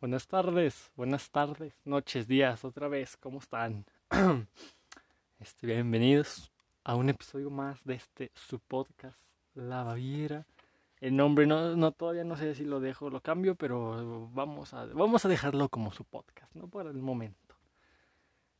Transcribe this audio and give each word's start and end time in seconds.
Buenas 0.00 0.26
tardes, 0.26 0.90
buenas 0.96 1.30
tardes, 1.30 1.74
noches, 1.84 2.26
días, 2.26 2.64
otra 2.64 2.88
vez, 2.88 3.18
¿cómo 3.18 3.38
están? 3.38 3.84
este, 5.38 5.66
bienvenidos 5.66 6.50
a 6.84 6.94
un 6.94 7.10
episodio 7.10 7.50
más 7.50 7.84
de 7.84 7.96
este 7.96 8.30
su 8.32 8.60
podcast, 8.60 9.20
La 9.52 9.82
Baviera. 9.82 10.46
El 11.02 11.16
nombre 11.16 11.46
no, 11.46 11.76
no 11.76 11.92
todavía 11.92 12.24
no 12.24 12.38
sé 12.38 12.54
si 12.54 12.64
lo 12.64 12.80
dejo, 12.80 13.10
lo 13.10 13.20
cambio, 13.20 13.56
pero 13.56 14.30
vamos 14.32 14.72
a, 14.72 14.86
vamos 14.86 15.26
a 15.26 15.28
dejarlo 15.28 15.68
como 15.68 15.92
su 15.92 16.06
podcast, 16.06 16.54
¿no? 16.54 16.66
Por 16.66 16.86
el 16.86 17.02
momento. 17.02 17.56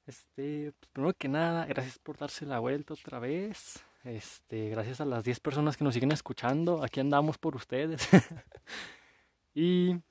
Este, 0.06 0.74
pues, 0.78 0.90
primero 0.92 1.14
que 1.14 1.28
nada, 1.28 1.64
gracias 1.64 1.98
por 1.98 2.18
darse 2.18 2.44
la 2.44 2.58
vuelta 2.58 2.92
otra 2.92 3.18
vez. 3.18 3.82
Este, 4.04 4.68
gracias 4.68 5.00
a 5.00 5.06
las 5.06 5.24
10 5.24 5.40
personas 5.40 5.78
que 5.78 5.84
nos 5.84 5.94
siguen 5.94 6.12
escuchando. 6.12 6.84
Aquí 6.84 7.00
andamos 7.00 7.38
por 7.38 7.56
ustedes. 7.56 8.06
y 9.54 10.02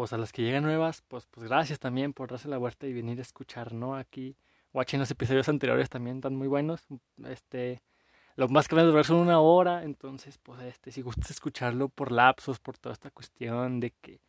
pues 0.00 0.14
a 0.14 0.16
las 0.16 0.32
que 0.32 0.40
llegan 0.40 0.62
nuevas, 0.62 1.02
pues, 1.08 1.26
pues 1.30 1.46
gracias 1.46 1.78
también 1.78 2.14
por 2.14 2.30
darse 2.30 2.48
la 2.48 2.56
vuelta 2.56 2.86
y 2.86 2.94
venir 2.94 3.18
a 3.18 3.20
escuchar, 3.20 3.74
¿no? 3.74 3.96
Aquí, 3.96 4.34
watching 4.72 4.98
los 4.98 5.10
episodios 5.10 5.46
anteriores 5.50 5.90
también 5.90 6.16
están 6.16 6.34
muy 6.34 6.48
buenos. 6.48 6.86
Este, 7.26 7.82
lo 8.34 8.48
más 8.48 8.66
que 8.66 8.76
me 8.76 8.82
durar 8.82 9.04
son 9.04 9.18
una 9.18 9.40
hora, 9.40 9.84
entonces, 9.84 10.38
pues, 10.38 10.62
este, 10.62 10.90
si 10.90 11.02
gustas 11.02 11.30
escucharlo 11.30 11.90
por 11.90 12.12
lapsos, 12.12 12.58
por 12.60 12.78
toda 12.78 12.94
esta 12.94 13.10
cuestión 13.10 13.78
de 13.78 13.90
que 14.00 14.20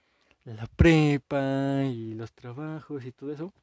la 0.43 0.67
prepa 0.75 1.83
y 1.85 2.15
los 2.15 2.33
trabajos 2.33 3.05
y 3.05 3.13
todo 3.13 3.31
eso. 3.31 3.53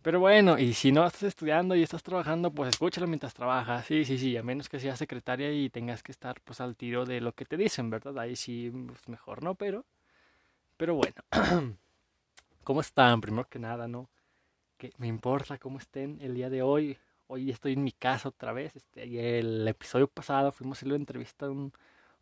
Pero 0.00 0.20
bueno, 0.20 0.58
y 0.58 0.72
si 0.72 0.90
no 0.90 1.04
estás 1.06 1.24
estudiando 1.24 1.74
y 1.74 1.82
estás 1.82 2.02
trabajando, 2.02 2.50
pues 2.50 2.70
escúchalo 2.70 3.06
mientras 3.06 3.34
trabajas. 3.34 3.84
Sí, 3.84 4.06
sí, 4.06 4.16
sí, 4.16 4.38
a 4.38 4.42
menos 4.42 4.70
que 4.70 4.80
seas 4.80 4.98
secretaria 4.98 5.52
y 5.52 5.68
tengas 5.68 6.02
que 6.02 6.12
estar 6.12 6.40
pues 6.40 6.62
al 6.62 6.76
tiro 6.76 7.04
de 7.04 7.20
lo 7.20 7.32
que 7.32 7.44
te 7.44 7.58
dicen, 7.58 7.90
¿verdad? 7.90 8.18
Ahí 8.18 8.36
sí, 8.36 8.72
pues 8.86 9.06
mejor 9.10 9.42
no, 9.42 9.54
pero 9.54 9.84
pero 10.76 10.94
bueno, 10.94 11.14
¿cómo 12.64 12.80
están? 12.80 13.20
Primero 13.20 13.48
que 13.48 13.58
nada, 13.58 13.88
¿no? 13.88 14.08
Que 14.76 14.92
me 14.98 15.06
importa 15.06 15.58
cómo 15.58 15.78
estén 15.78 16.18
el 16.20 16.34
día 16.34 16.50
de 16.50 16.62
hoy. 16.62 16.98
Hoy 17.26 17.50
estoy 17.50 17.74
en 17.74 17.84
mi 17.84 17.92
casa 17.92 18.28
otra 18.28 18.52
vez. 18.52 18.76
Este, 18.76 19.38
el 19.38 19.66
episodio 19.66 20.08
pasado 20.08 20.52
fuimos 20.52 20.78
a 20.78 20.80
hacer 20.80 20.88
la 20.88 20.96
entrevista 20.96 21.46
a 21.46 21.50
un, 21.50 21.72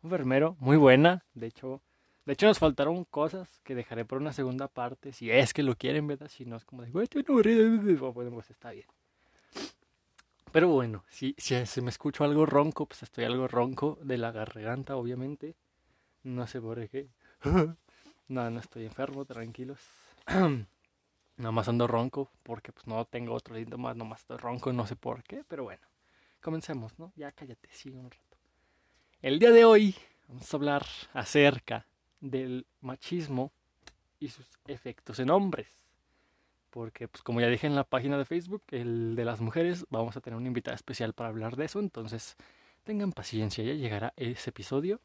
enfermero 0.03 0.55
muy 0.59 0.77
buena. 0.77 1.25
De 1.33 1.47
hecho, 1.47 1.81
de 2.25 2.33
hecho 2.33 2.45
nos 2.45 2.59
faltaron 2.59 3.05
cosas 3.05 3.59
que 3.63 3.75
dejaré 3.75 4.05
por 4.05 4.19
una 4.19 4.33
segunda 4.33 4.67
parte. 4.67 5.13
Si 5.13 5.31
es 5.31 5.53
que 5.53 5.63
lo 5.63 5.75
quieren, 5.75 6.07
¿verdad? 6.07 6.29
Si 6.29 6.45
no 6.45 6.55
es 6.55 6.65
como 6.65 6.83
de, 6.83 6.91
güey, 6.91 7.03
estoy 7.03 7.25
aburrido. 7.27 8.11
Bueno, 8.13 8.31
pues 8.31 8.49
está 8.49 8.71
bien. 8.71 8.87
Pero 10.51 10.67
bueno, 10.67 11.03
si, 11.09 11.33
si 11.37 11.81
me 11.81 11.89
escucho 11.89 12.23
algo 12.23 12.45
ronco, 12.45 12.85
pues 12.85 13.01
estoy 13.01 13.23
algo 13.23 13.47
ronco 13.47 13.97
de 14.03 14.19
la 14.19 14.31
garganta, 14.31 14.95
obviamente. 14.95 15.55
No 16.21 16.45
sé 16.45 16.61
por 16.61 16.87
qué. 16.89 17.09
No, 18.27 18.49
no 18.49 18.59
estoy 18.59 18.85
enfermo, 18.85 19.25
tranquilos. 19.25 19.79
Nada 21.37 21.51
más 21.51 21.67
ando 21.67 21.87
ronco 21.87 22.29
porque 22.43 22.71
pues 22.71 22.85
no 22.87 23.03
tengo 23.05 23.33
otro 23.33 23.55
síntoma, 23.55 23.93
nomás 23.93 24.21
estoy 24.21 24.37
ronco, 24.37 24.71
no 24.71 24.85
sé 24.85 24.95
por 24.95 25.23
qué, 25.23 25.43
pero 25.47 25.63
bueno. 25.63 25.81
Comencemos, 26.41 26.99
¿no? 26.99 27.11
Ya 27.15 27.31
cállate, 27.31 27.69
sigue 27.71 27.97
un 27.97 28.11
rato. 28.11 28.37
El 29.21 29.39
día 29.39 29.51
de 29.51 29.65
hoy 29.65 29.95
vamos 30.27 30.53
a 30.53 30.57
hablar 30.57 30.85
acerca 31.13 31.87
del 32.19 32.65
machismo 32.81 33.51
y 34.19 34.29
sus 34.29 34.45
efectos 34.67 35.19
en 35.19 35.29
hombres. 35.29 35.67
Porque, 36.69 37.07
pues 37.07 37.21
como 37.21 37.39
ya 37.39 37.47
dije 37.47 37.67
en 37.67 37.75
la 37.75 37.83
página 37.83 38.17
de 38.17 38.25
Facebook, 38.25 38.63
el 38.71 39.15
de 39.15 39.25
las 39.25 39.41
mujeres, 39.41 39.85
vamos 39.89 40.17
a 40.17 40.21
tener 40.21 40.37
una 40.37 40.47
invitada 40.47 40.75
especial 40.75 41.13
para 41.13 41.29
hablar 41.29 41.55
de 41.55 41.65
eso. 41.65 41.79
Entonces, 41.79 42.35
tengan 42.83 43.11
paciencia, 43.11 43.63
ya 43.63 43.73
llegará 43.73 44.13
ese 44.17 44.49
episodio. 44.49 44.99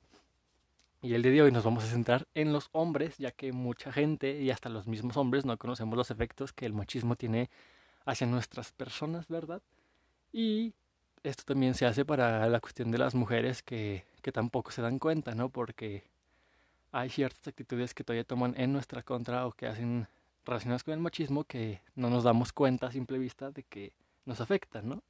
Y 1.00 1.14
el 1.14 1.22
día 1.22 1.30
de 1.30 1.42
hoy 1.42 1.52
nos 1.52 1.62
vamos 1.62 1.84
a 1.84 1.86
centrar 1.86 2.26
en 2.34 2.52
los 2.52 2.70
hombres, 2.72 3.18
ya 3.18 3.30
que 3.30 3.52
mucha 3.52 3.92
gente 3.92 4.40
y 4.40 4.50
hasta 4.50 4.68
los 4.68 4.88
mismos 4.88 5.16
hombres 5.16 5.44
no 5.44 5.56
conocemos 5.56 5.96
los 5.96 6.10
efectos 6.10 6.52
que 6.52 6.66
el 6.66 6.72
machismo 6.72 7.14
tiene 7.14 7.50
hacia 8.04 8.26
nuestras 8.26 8.72
personas, 8.72 9.28
¿verdad? 9.28 9.62
Y 10.32 10.74
esto 11.22 11.44
también 11.44 11.74
se 11.74 11.86
hace 11.86 12.04
para 12.04 12.48
la 12.48 12.58
cuestión 12.58 12.90
de 12.90 12.98
las 12.98 13.14
mujeres 13.14 13.62
que, 13.62 14.06
que 14.22 14.32
tampoco 14.32 14.72
se 14.72 14.82
dan 14.82 14.98
cuenta, 14.98 15.36
¿no? 15.36 15.50
Porque 15.50 16.02
hay 16.90 17.10
ciertas 17.10 17.46
actitudes 17.46 17.94
que 17.94 18.02
todavía 18.02 18.24
toman 18.24 18.54
en 18.56 18.72
nuestra 18.72 19.04
contra 19.04 19.46
o 19.46 19.52
que 19.52 19.68
hacen 19.68 20.08
relacionadas 20.44 20.82
con 20.82 20.94
el 20.94 21.00
machismo 21.00 21.44
que 21.44 21.80
no 21.94 22.10
nos 22.10 22.24
damos 22.24 22.52
cuenta 22.52 22.88
a 22.88 22.92
simple 22.92 23.18
vista 23.18 23.52
de 23.52 23.62
que 23.62 23.92
nos 24.24 24.40
afectan, 24.40 24.88
¿no? 24.88 25.02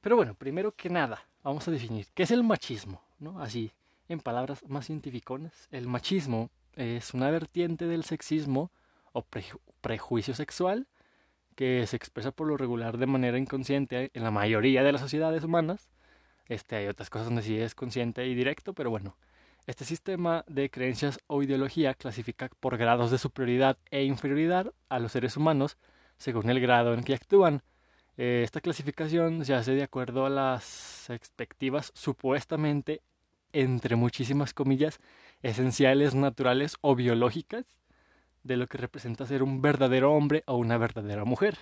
Pero 0.00 0.16
bueno, 0.16 0.34
primero 0.34 0.72
que 0.72 0.88
nada, 0.88 1.26
vamos 1.42 1.68
a 1.68 1.70
definir 1.70 2.06
qué 2.14 2.22
es 2.22 2.30
el 2.30 2.42
machismo, 2.42 3.02
¿no? 3.18 3.42
Así, 3.42 3.70
en 4.08 4.20
palabras 4.20 4.62
más 4.68 4.86
científiconas, 4.86 5.68
el 5.70 5.86
machismo 5.86 6.50
es 6.74 7.14
una 7.14 7.30
vertiente 7.30 7.86
del 7.86 8.04
sexismo 8.04 8.70
o 9.12 9.24
prejuicio 9.80 10.34
sexual 10.34 10.88
que 11.54 11.86
se 11.86 11.96
expresa 11.96 12.32
por 12.32 12.48
lo 12.48 12.56
regular 12.56 12.98
de 12.98 13.06
manera 13.06 13.38
inconsciente 13.38 14.10
en 14.12 14.24
la 14.24 14.30
mayoría 14.30 14.82
de 14.82 14.92
las 14.92 15.00
sociedades 15.00 15.44
humanas. 15.44 15.88
Este, 16.46 16.76
hay 16.76 16.86
otras 16.88 17.10
cosas 17.10 17.26
donde 17.26 17.42
sí 17.42 17.56
es 17.58 17.74
consciente 17.74 18.26
y 18.26 18.34
directo, 18.34 18.74
pero 18.74 18.90
bueno. 18.90 19.16
Este 19.66 19.86
sistema 19.86 20.44
de 20.46 20.68
creencias 20.68 21.18
o 21.26 21.42
ideología 21.42 21.94
clasifica 21.94 22.50
por 22.60 22.76
grados 22.76 23.10
de 23.10 23.16
superioridad 23.16 23.78
e 23.90 24.04
inferioridad 24.04 24.74
a 24.90 24.98
los 24.98 25.12
seres 25.12 25.38
humanos 25.38 25.78
según 26.18 26.50
el 26.50 26.60
grado 26.60 26.92
en 26.92 27.02
que 27.02 27.14
actúan. 27.14 27.62
Eh, 28.16 28.42
esta 28.44 28.60
clasificación 28.60 29.44
se 29.44 29.54
hace 29.54 29.72
de 29.72 29.82
acuerdo 29.82 30.26
a 30.26 30.30
las 30.30 31.08
expectativas 31.08 31.92
supuestamente 31.94 33.00
entre 33.54 33.96
muchísimas 33.96 34.52
comillas, 34.52 35.00
esenciales, 35.42 36.14
naturales 36.14 36.76
o 36.82 36.94
biológicas 36.94 37.64
de 38.42 38.56
lo 38.58 38.66
que 38.66 38.76
representa 38.78 39.26
ser 39.26 39.42
un 39.42 39.62
verdadero 39.62 40.12
hombre 40.12 40.42
o 40.46 40.56
una 40.56 40.76
verdadera 40.76 41.24
mujer. 41.24 41.56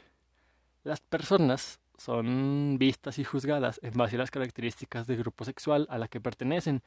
Las 0.83 1.01
personas 1.01 1.79
son 1.97 2.77
vistas 2.79 3.19
y 3.19 3.25
juzgadas 3.25 3.79
en 3.83 3.93
base 3.93 4.17
a 4.17 4.19
las 4.19 4.33
características 4.33 5.07
del 5.07 5.19
grupo 5.19 5.45
sexual 5.45 5.87
a 5.91 5.99
la 5.99 6.09
que 6.09 6.21
pertenecen. 6.21 6.83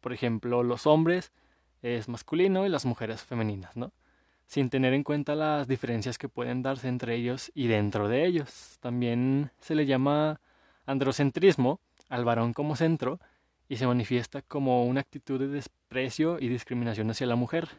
Por 0.00 0.12
ejemplo, 0.12 0.62
los 0.62 0.86
hombres 0.86 1.32
es 1.82 2.08
masculino 2.08 2.64
y 2.64 2.68
las 2.68 2.84
mujeres 2.84 3.22
femeninas, 3.22 3.76
¿no? 3.76 3.92
Sin 4.46 4.70
tener 4.70 4.94
en 4.94 5.02
cuenta 5.02 5.34
las 5.34 5.66
diferencias 5.66 6.18
que 6.18 6.28
pueden 6.28 6.62
darse 6.62 6.86
entre 6.86 7.16
ellos 7.16 7.50
y 7.54 7.66
dentro 7.66 8.06
de 8.06 8.26
ellos. 8.26 8.76
También 8.80 9.50
se 9.60 9.74
le 9.74 9.86
llama 9.86 10.40
androcentrismo 10.86 11.80
al 12.08 12.24
varón 12.24 12.52
como 12.52 12.76
centro 12.76 13.18
y 13.72 13.78
se 13.78 13.86
manifiesta 13.86 14.42
como 14.42 14.84
una 14.84 15.00
actitud 15.00 15.40
de 15.40 15.48
desprecio 15.48 16.36
y 16.38 16.48
discriminación 16.48 17.10
hacia 17.10 17.26
la 17.26 17.36
mujer. 17.36 17.70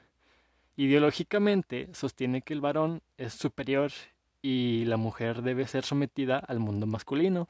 Ideológicamente 0.76 1.88
sostiene 1.94 2.42
que 2.42 2.56
el 2.56 2.62
varón 2.62 3.04
es 3.16 3.34
superior 3.34 3.92
y 4.42 4.86
la 4.86 4.98
mujer 4.98 5.44
debe 5.44 5.68
ser 5.68 5.84
sometida 5.84 6.40
al 6.40 6.58
mundo 6.58 6.88
masculino. 6.88 7.48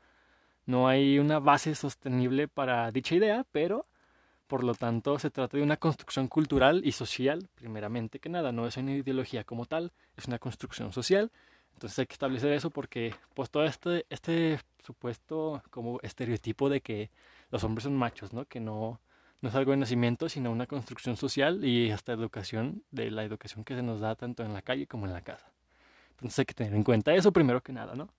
No 0.66 0.90
hay 0.90 1.20
una 1.20 1.40
base 1.40 1.74
sostenible 1.74 2.50
para 2.50 2.92
dicha 2.92 3.16
idea, 3.16 3.46
pero 3.54 3.88
por 4.48 4.66
lo 4.66 4.76
tanto 4.76 5.18
se 5.20 5.30
trata 5.30 5.56
de 5.56 5.64
una 5.64 5.78
construcción 5.78 6.28
cultural 6.28 6.82
y 6.84 6.92
social, 6.92 7.48
primeramente 7.56 8.20
que 8.20 8.28
nada, 8.28 8.52
no 8.52 8.68
es 8.68 8.76
una 8.76 8.92
ideología 8.92 9.46
como 9.46 9.68
tal, 9.68 9.94
es 10.18 10.26
una 10.26 10.38
construcción 10.38 10.92
social. 10.92 11.32
Entonces 11.76 11.98
hay 11.98 12.08
que 12.08 12.14
establecer 12.14 12.52
eso 12.52 12.70
porque 12.72 13.16
pues 13.36 13.50
todo 13.50 13.64
este, 13.64 14.06
este 14.10 14.60
supuesto 14.84 15.64
como 15.70 16.02
estereotipo 16.02 16.68
de 16.68 16.82
que 16.82 17.10
los 17.54 17.64
hombres 17.64 17.84
son 17.84 17.96
machos, 17.96 18.34
¿no? 18.34 18.46
Que 18.46 18.60
no, 18.60 19.00
no 19.42 19.50
es 19.50 19.54
algo 19.54 19.72
de 19.72 19.78
nacimiento, 19.78 20.28
sino 20.28 20.52
una 20.52 20.66
construcción 20.66 21.16
social 21.16 21.64
y 21.64 21.92
hasta 21.92 22.12
educación, 22.12 22.84
de 22.90 23.12
la 23.12 23.24
educación 23.24 23.64
que 23.64 23.76
se 23.76 23.84
nos 23.84 24.00
da 24.00 24.16
tanto 24.16 24.44
en 24.44 24.54
la 24.54 24.64
calle 24.64 24.88
como 24.88 25.06
en 25.06 25.14
la 25.14 25.22
casa. 25.22 25.54
Entonces 26.10 26.40
hay 26.40 26.46
que 26.46 26.56
tener 26.56 26.74
en 26.74 26.84
cuenta 26.84 27.14
eso 27.14 27.32
primero 27.32 27.62
que 27.62 27.72
nada, 27.72 27.94
¿no? 27.94 28.10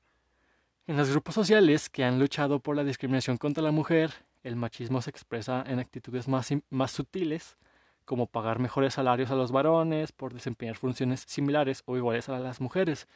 En 0.86 0.96
los 0.96 1.10
grupos 1.10 1.34
sociales 1.34 1.90
que 1.90 2.04
han 2.04 2.20
luchado 2.20 2.60
por 2.60 2.76
la 2.76 2.84
discriminación 2.84 3.36
contra 3.36 3.60
la 3.60 3.72
mujer, 3.72 4.12
el 4.44 4.54
machismo 4.54 5.02
se 5.02 5.10
expresa 5.10 5.64
en 5.66 5.80
actitudes 5.80 6.28
más, 6.28 6.50
más 6.70 6.92
sutiles, 6.92 7.56
como 8.04 8.28
pagar 8.28 8.60
mejores 8.60 8.94
salarios 8.94 9.32
a 9.32 9.34
los 9.34 9.50
varones 9.50 10.12
por 10.12 10.32
desempeñar 10.32 10.76
funciones 10.76 11.24
similares 11.26 11.82
o 11.86 11.96
iguales 11.96 12.28
a 12.28 12.38
las 12.38 12.60
mujeres. 12.60 13.08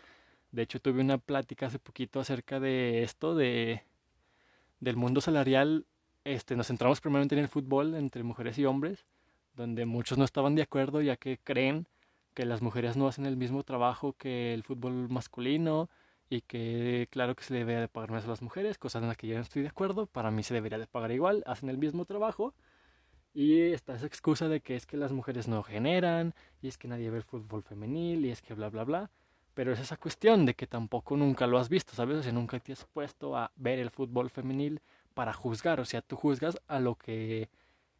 De 0.50 0.62
hecho, 0.62 0.80
tuve 0.80 1.00
una 1.00 1.18
plática 1.18 1.66
hace 1.66 1.78
poquito 1.78 2.18
acerca 2.18 2.58
de 2.58 3.04
esto, 3.04 3.36
de 3.36 3.84
del 4.80 4.96
mundo 4.96 5.20
salarial 5.20 5.86
este, 6.34 6.56
nos 6.56 6.66
centramos 6.66 7.00
primeramente 7.00 7.34
en 7.34 7.40
el 7.40 7.48
fútbol 7.48 7.94
entre 7.94 8.22
mujeres 8.22 8.58
y 8.58 8.66
hombres, 8.66 9.06
donde 9.54 9.86
muchos 9.86 10.18
no 10.18 10.24
estaban 10.24 10.54
de 10.54 10.62
acuerdo 10.62 11.00
ya 11.00 11.16
que 11.16 11.38
creen 11.38 11.86
que 12.34 12.44
las 12.44 12.62
mujeres 12.62 12.96
no 12.96 13.08
hacen 13.08 13.26
el 13.26 13.36
mismo 13.36 13.64
trabajo 13.64 14.12
que 14.12 14.54
el 14.54 14.62
fútbol 14.62 15.08
masculino 15.08 15.88
y 16.30 16.42
que 16.42 17.08
claro 17.10 17.34
que 17.34 17.44
se 17.44 17.54
debería 17.54 17.80
de 17.80 17.88
pagar 17.88 18.10
más 18.10 18.24
a 18.26 18.28
las 18.28 18.42
mujeres, 18.42 18.78
cosas 18.78 19.02
en 19.02 19.08
las 19.08 19.16
que 19.16 19.26
yo 19.26 19.36
no 19.36 19.40
estoy 19.40 19.62
de 19.62 19.68
acuerdo, 19.68 20.06
para 20.06 20.30
mí 20.30 20.42
se 20.42 20.54
debería 20.54 20.78
de 20.78 20.86
pagar 20.86 21.10
igual, 21.12 21.42
hacen 21.46 21.70
el 21.70 21.78
mismo 21.78 22.04
trabajo 22.04 22.54
y 23.32 23.60
está 23.60 23.94
esa 23.94 24.06
excusa 24.06 24.48
de 24.48 24.60
que 24.60 24.76
es 24.76 24.86
que 24.86 24.96
las 24.96 25.12
mujeres 25.12 25.48
no 25.48 25.62
generan 25.62 26.34
y 26.60 26.68
es 26.68 26.76
que 26.76 26.88
nadie 26.88 27.10
ve 27.10 27.16
el 27.16 27.22
fútbol 27.24 27.62
femenil 27.62 28.26
y 28.26 28.30
es 28.30 28.42
que 28.42 28.52
bla 28.52 28.68
bla 28.68 28.84
bla, 28.84 29.10
pero 29.54 29.72
es 29.72 29.80
esa 29.80 29.96
cuestión 29.96 30.44
de 30.44 30.54
que 30.54 30.66
tampoco 30.66 31.16
nunca 31.16 31.46
lo 31.46 31.58
has 31.58 31.68
visto, 31.68 31.94
¿sabes? 31.94 32.18
O 32.18 32.22
sea, 32.22 32.32
nunca 32.32 32.60
te 32.60 32.72
has 32.72 32.84
puesto 32.84 33.34
a 33.36 33.50
ver 33.56 33.78
el 33.78 33.90
fútbol 33.90 34.30
femenil 34.30 34.80
para 35.18 35.32
juzgar, 35.32 35.80
o 35.80 35.84
sea, 35.84 36.00
tú 36.00 36.14
juzgas 36.14 36.60
a 36.68 36.78
lo 36.78 36.94
que 36.94 37.48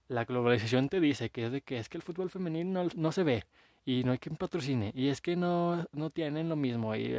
la 0.07 0.25
globalización 0.25 0.89
te 0.89 1.01
dice, 1.01 1.31
que 1.31 1.47
es 1.47 1.63
que 1.65 1.79
es 1.79 1.89
que 1.89 1.99
el 1.99 2.03
fútbol 2.05 2.31
femenino 2.31 2.87
no, 2.95 3.11
se 3.11 3.25
ve 3.25 3.43
y 3.85 4.05
no 4.05 4.13
hay 4.13 4.19
quien 4.19 4.37
patrocine 4.37 4.93
y 4.95 5.09
es 5.09 5.21
que 5.21 5.35
no, 5.35 5.85
no 5.91 6.11
tienen 6.11 6.49
lo 6.49 6.55
mismo 6.55 6.95
y 6.95 7.13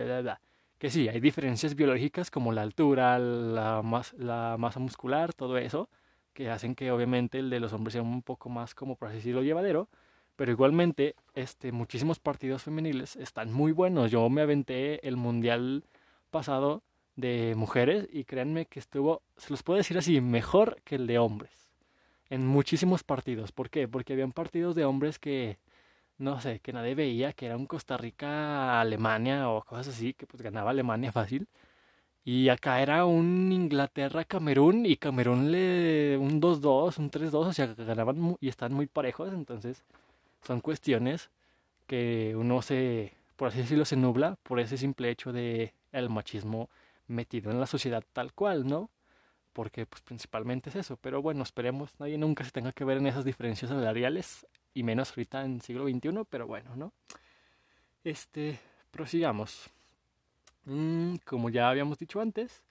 que 0.78 0.90
sí, 0.90 1.10
hay 1.10 1.20
diferencias 1.20 1.76
biológicas 1.76 2.32
como 2.32 2.54
la 2.54 2.62
altura, 2.62 3.20
la, 3.20 3.84
la 4.18 4.56
masa 4.58 4.80
muscular, 4.80 5.34
todo 5.34 5.58
eso, 5.58 5.90
que 6.32 6.50
hacen 6.50 6.76
que 6.76 6.92
obviamente 6.94 7.40
el 7.40 7.50
de 7.50 7.60
los 7.60 7.74
hombres 7.74 7.92
sea 7.92 8.02
un 8.02 8.22
poco 8.22 8.48
más, 8.48 8.74
como 8.74 8.96
por 8.96 9.10
así 9.10 9.18
decirlo, 9.18 9.44
llevadero, 9.44 9.90
pero 10.38 10.50
igualmente 10.50 11.18
este, 11.36 11.74
muchísimos 11.74 12.20
partidos 12.20 12.64
femeniles 12.64 13.18
están 13.18 13.52
muy 13.52 13.74
buenos. 13.74 14.12
Yo 14.12 14.30
me 14.30 14.44
aventé 14.44 15.06
el 15.06 15.18
mundial 15.18 15.84
pasado 16.32 16.84
de 17.20 17.54
mujeres 17.56 18.08
y 18.12 18.24
créanme 18.24 18.66
que 18.66 18.80
estuvo, 18.80 19.22
se 19.38 19.50
los 19.52 19.64
puedo 19.64 19.78
decir 19.78 19.98
así, 19.98 20.22
mejor 20.22 20.82
que 20.84 20.96
el 20.96 21.08
de 21.08 21.20
hombres. 21.20 21.52
En 22.30 22.46
muchísimos 22.46 23.04
partidos. 23.04 23.52
¿Por 23.52 23.70
qué? 23.70 23.88
Porque 23.88 24.14
habían 24.14 24.32
partidos 24.32 24.76
de 24.76 24.86
hombres 24.86 25.20
que, 25.20 25.58
no 26.18 26.40
sé, 26.42 26.60
que 26.60 26.74
nadie 26.74 26.96
veía, 26.96 27.34
que 27.34 27.48
era 27.48 27.58
un 27.58 27.66
Costa 27.66 27.98
Rica-Alemania 27.98 29.50
o 29.50 29.64
cosas 29.64 29.90
así, 29.90 30.14
que 30.14 30.28
pues 30.28 30.44
ganaba 30.44 30.72
Alemania 30.72 31.12
fácil. 31.12 31.48
Y 32.24 32.50
acá 32.50 32.82
era 32.82 33.06
un 33.06 33.52
Inglaterra-Camerún 33.52 34.86
y 34.86 34.98
Camerún 34.98 35.52
le 35.52 36.18
un 36.18 36.40
2-2, 36.42 36.98
un 37.00 37.10
3-2, 37.10 37.34
o 37.34 37.54
sea, 37.54 37.68
ganaban 37.68 38.38
y 38.40 38.50
están 38.50 38.74
muy 38.74 38.86
parejos, 38.88 39.34
entonces 39.34 39.84
son 40.44 40.62
cuestiones 40.62 41.32
que 41.88 42.36
uno 42.38 42.62
se, 42.62 43.14
por 43.36 43.48
así 43.48 43.60
decirlo, 43.60 43.86
se 43.86 43.96
nubla 43.96 44.38
por 44.44 44.60
ese 44.60 44.78
simple 44.78 45.10
hecho 45.10 45.34
de 45.34 45.74
el 45.92 46.10
machismo 46.10 46.70
metido 47.10 47.52
en 47.52 47.60
la 47.60 47.68
sociedad 47.68 48.04
tal 48.14 48.34
cual, 48.34 48.68
¿no? 48.68 48.90
Porque 49.54 49.86
pues 49.86 50.02
principalmente 50.02 50.70
es 50.70 50.76
eso, 50.76 50.98
pero 50.98 51.22
bueno, 51.22 51.44
esperemos 51.44 52.00
nadie 52.00 52.18
nunca 52.18 52.44
se 52.44 52.52
tenga 52.52 52.72
que 52.72 52.86
ver 52.86 52.98
en 52.98 53.08
esas 53.08 53.26
diferencias 53.26 53.70
salariales 53.70 54.48
y 54.74 54.84
menos 54.84 55.10
ahorita 55.10 55.44
en 55.44 55.62
siglo 55.62 55.88
XXI, 55.88 56.24
pero 56.30 56.48
bueno, 56.48 56.76
¿no? 56.76 56.94
Este, 58.04 58.60
prosigamos. 58.92 59.70
Mm, 60.66 61.16
como 61.26 61.50
ya 61.50 61.70
habíamos 61.70 61.98
dicho 61.98 62.22
antes, 62.22 62.64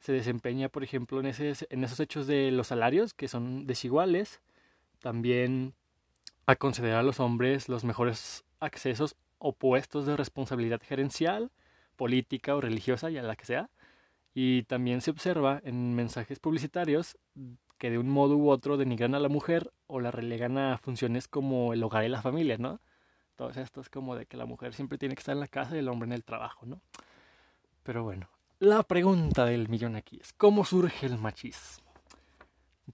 se 0.00 0.12
desempeña, 0.12 0.68
por 0.68 0.84
ejemplo, 0.84 1.20
en, 1.20 1.26
ese, 1.26 1.52
en 1.70 1.84
esos 1.84 2.00
hechos 2.00 2.26
de 2.26 2.50
los 2.50 2.68
salarios 2.68 3.14
que 3.14 3.28
son 3.28 3.66
desiguales, 3.66 4.40
también 5.00 5.74
a 6.46 6.56
conceder 6.56 6.94
a 6.94 7.02
los 7.02 7.20
hombres 7.20 7.68
los 7.68 7.84
mejores 7.84 8.44
accesos 8.60 9.16
o 9.38 9.52
puestos 9.52 10.06
de 10.06 10.16
responsabilidad 10.16 10.80
gerencial, 10.82 11.50
política 12.00 12.56
o 12.56 12.62
religiosa, 12.62 13.10
ya 13.10 13.22
la 13.22 13.36
que 13.36 13.44
sea. 13.44 13.68
Y 14.32 14.62
también 14.62 15.02
se 15.02 15.10
observa 15.10 15.60
en 15.64 15.94
mensajes 15.94 16.38
publicitarios 16.38 17.18
que 17.76 17.90
de 17.90 17.98
un 17.98 18.08
modo 18.08 18.38
u 18.38 18.48
otro 18.48 18.78
denigran 18.78 19.14
a 19.14 19.18
la 19.18 19.28
mujer 19.28 19.70
o 19.86 20.00
la 20.00 20.10
relegan 20.10 20.56
a 20.56 20.78
funciones 20.78 21.28
como 21.28 21.74
el 21.74 21.82
hogar 21.82 22.04
y 22.04 22.08
la 22.08 22.22
familia, 22.22 22.56
¿no? 22.56 22.80
Todo 23.36 23.50
esto 23.50 23.82
es 23.82 23.90
como 23.90 24.16
de 24.16 24.24
que 24.24 24.38
la 24.38 24.46
mujer 24.46 24.72
siempre 24.72 24.96
tiene 24.96 25.14
que 25.14 25.20
estar 25.20 25.34
en 25.34 25.40
la 25.40 25.46
casa 25.46 25.76
y 25.76 25.80
el 25.80 25.88
hombre 25.88 26.06
en 26.06 26.14
el 26.14 26.24
trabajo, 26.24 26.64
¿no? 26.64 26.80
Pero 27.82 28.02
bueno, 28.02 28.30
la 28.60 28.82
pregunta 28.82 29.44
del 29.44 29.68
millón 29.68 29.94
aquí 29.94 30.18
es, 30.22 30.32
¿cómo 30.32 30.64
surge 30.64 31.04
el 31.04 31.18
machismo? 31.18 31.92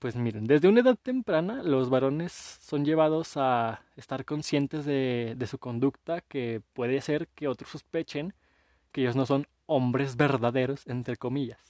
Pues 0.00 0.16
miren, 0.16 0.48
desde 0.48 0.66
una 0.66 0.80
edad 0.80 0.98
temprana 1.00 1.62
los 1.62 1.90
varones 1.90 2.32
son 2.60 2.84
llevados 2.84 3.36
a 3.36 3.82
estar 3.94 4.24
conscientes 4.24 4.84
de, 4.84 5.34
de 5.36 5.46
su 5.46 5.58
conducta 5.58 6.22
que 6.22 6.60
puede 6.72 7.00
ser 7.00 7.28
que 7.28 7.46
otros 7.46 7.70
sospechen 7.70 8.34
que 8.96 9.02
ellos 9.02 9.14
no 9.14 9.26
son 9.26 9.46
hombres 9.66 10.16
verdaderos, 10.16 10.86
entre 10.86 11.18
comillas. 11.18 11.60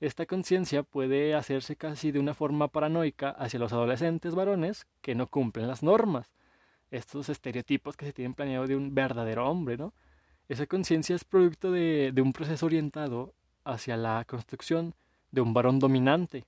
Esta 0.00 0.26
conciencia 0.26 0.82
puede 0.82 1.36
hacerse 1.36 1.76
casi 1.76 2.10
de 2.10 2.18
una 2.18 2.34
forma 2.34 2.66
paranoica 2.66 3.30
hacia 3.30 3.60
los 3.60 3.72
adolescentes 3.72 4.34
varones 4.34 4.88
que 5.00 5.14
no 5.14 5.28
cumplen 5.28 5.68
las 5.68 5.84
normas, 5.84 6.34
estos 6.90 7.28
estereotipos 7.28 7.96
que 7.96 8.04
se 8.04 8.12
tienen 8.12 8.34
planeado 8.34 8.66
de 8.66 8.74
un 8.74 8.96
verdadero 8.96 9.48
hombre, 9.48 9.76
¿no? 9.76 9.94
Esa 10.48 10.66
conciencia 10.66 11.14
es 11.14 11.22
producto 11.22 11.70
de, 11.70 12.10
de 12.12 12.20
un 12.20 12.32
proceso 12.32 12.66
orientado 12.66 13.32
hacia 13.62 13.96
la 13.96 14.24
construcción 14.24 14.96
de 15.30 15.42
un 15.42 15.54
varón 15.54 15.78
dominante, 15.78 16.46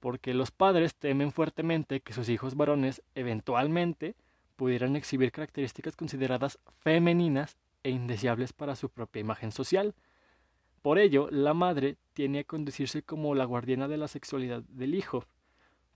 porque 0.00 0.32
los 0.32 0.52
padres 0.52 0.94
temen 0.94 1.32
fuertemente 1.32 2.00
que 2.00 2.14
sus 2.14 2.30
hijos 2.30 2.54
varones 2.54 3.02
eventualmente 3.14 4.16
pudieran 4.56 4.96
exhibir 4.96 5.32
características 5.32 5.96
consideradas 5.96 6.58
femeninas 6.80 7.58
e 7.82 7.90
indeseables 7.90 8.52
para 8.52 8.76
su 8.76 8.88
propia 8.88 9.20
imagen 9.20 9.52
social. 9.52 9.94
Por 10.82 10.98
ello, 10.98 11.28
la 11.30 11.54
madre 11.54 11.96
tiene 12.12 12.40
a 12.40 12.44
conducirse 12.44 13.02
como 13.02 13.34
la 13.34 13.44
guardiana 13.44 13.88
de 13.88 13.96
la 13.96 14.08
sexualidad 14.08 14.62
del 14.62 14.94
hijo, 14.94 15.24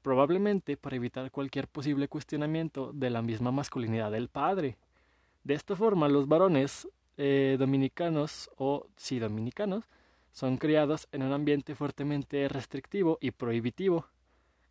probablemente 0.02 0.76
para 0.76 0.96
evitar 0.96 1.30
cualquier 1.30 1.68
posible 1.68 2.08
cuestionamiento 2.08 2.92
de 2.92 3.10
la 3.10 3.22
misma 3.22 3.52
masculinidad 3.52 4.10
del 4.10 4.28
padre. 4.28 4.76
De 5.44 5.54
esta 5.54 5.76
forma, 5.76 6.08
los 6.08 6.28
varones 6.28 6.88
eh, 7.16 7.56
dominicanos 7.58 8.50
o 8.56 8.86
sí 8.96 9.18
dominicanos 9.18 9.84
son 10.32 10.56
criados 10.56 11.08
en 11.12 11.22
un 11.22 11.32
ambiente 11.32 11.74
fuertemente 11.74 12.48
restrictivo 12.48 13.18
y 13.20 13.32
prohibitivo, 13.32 14.06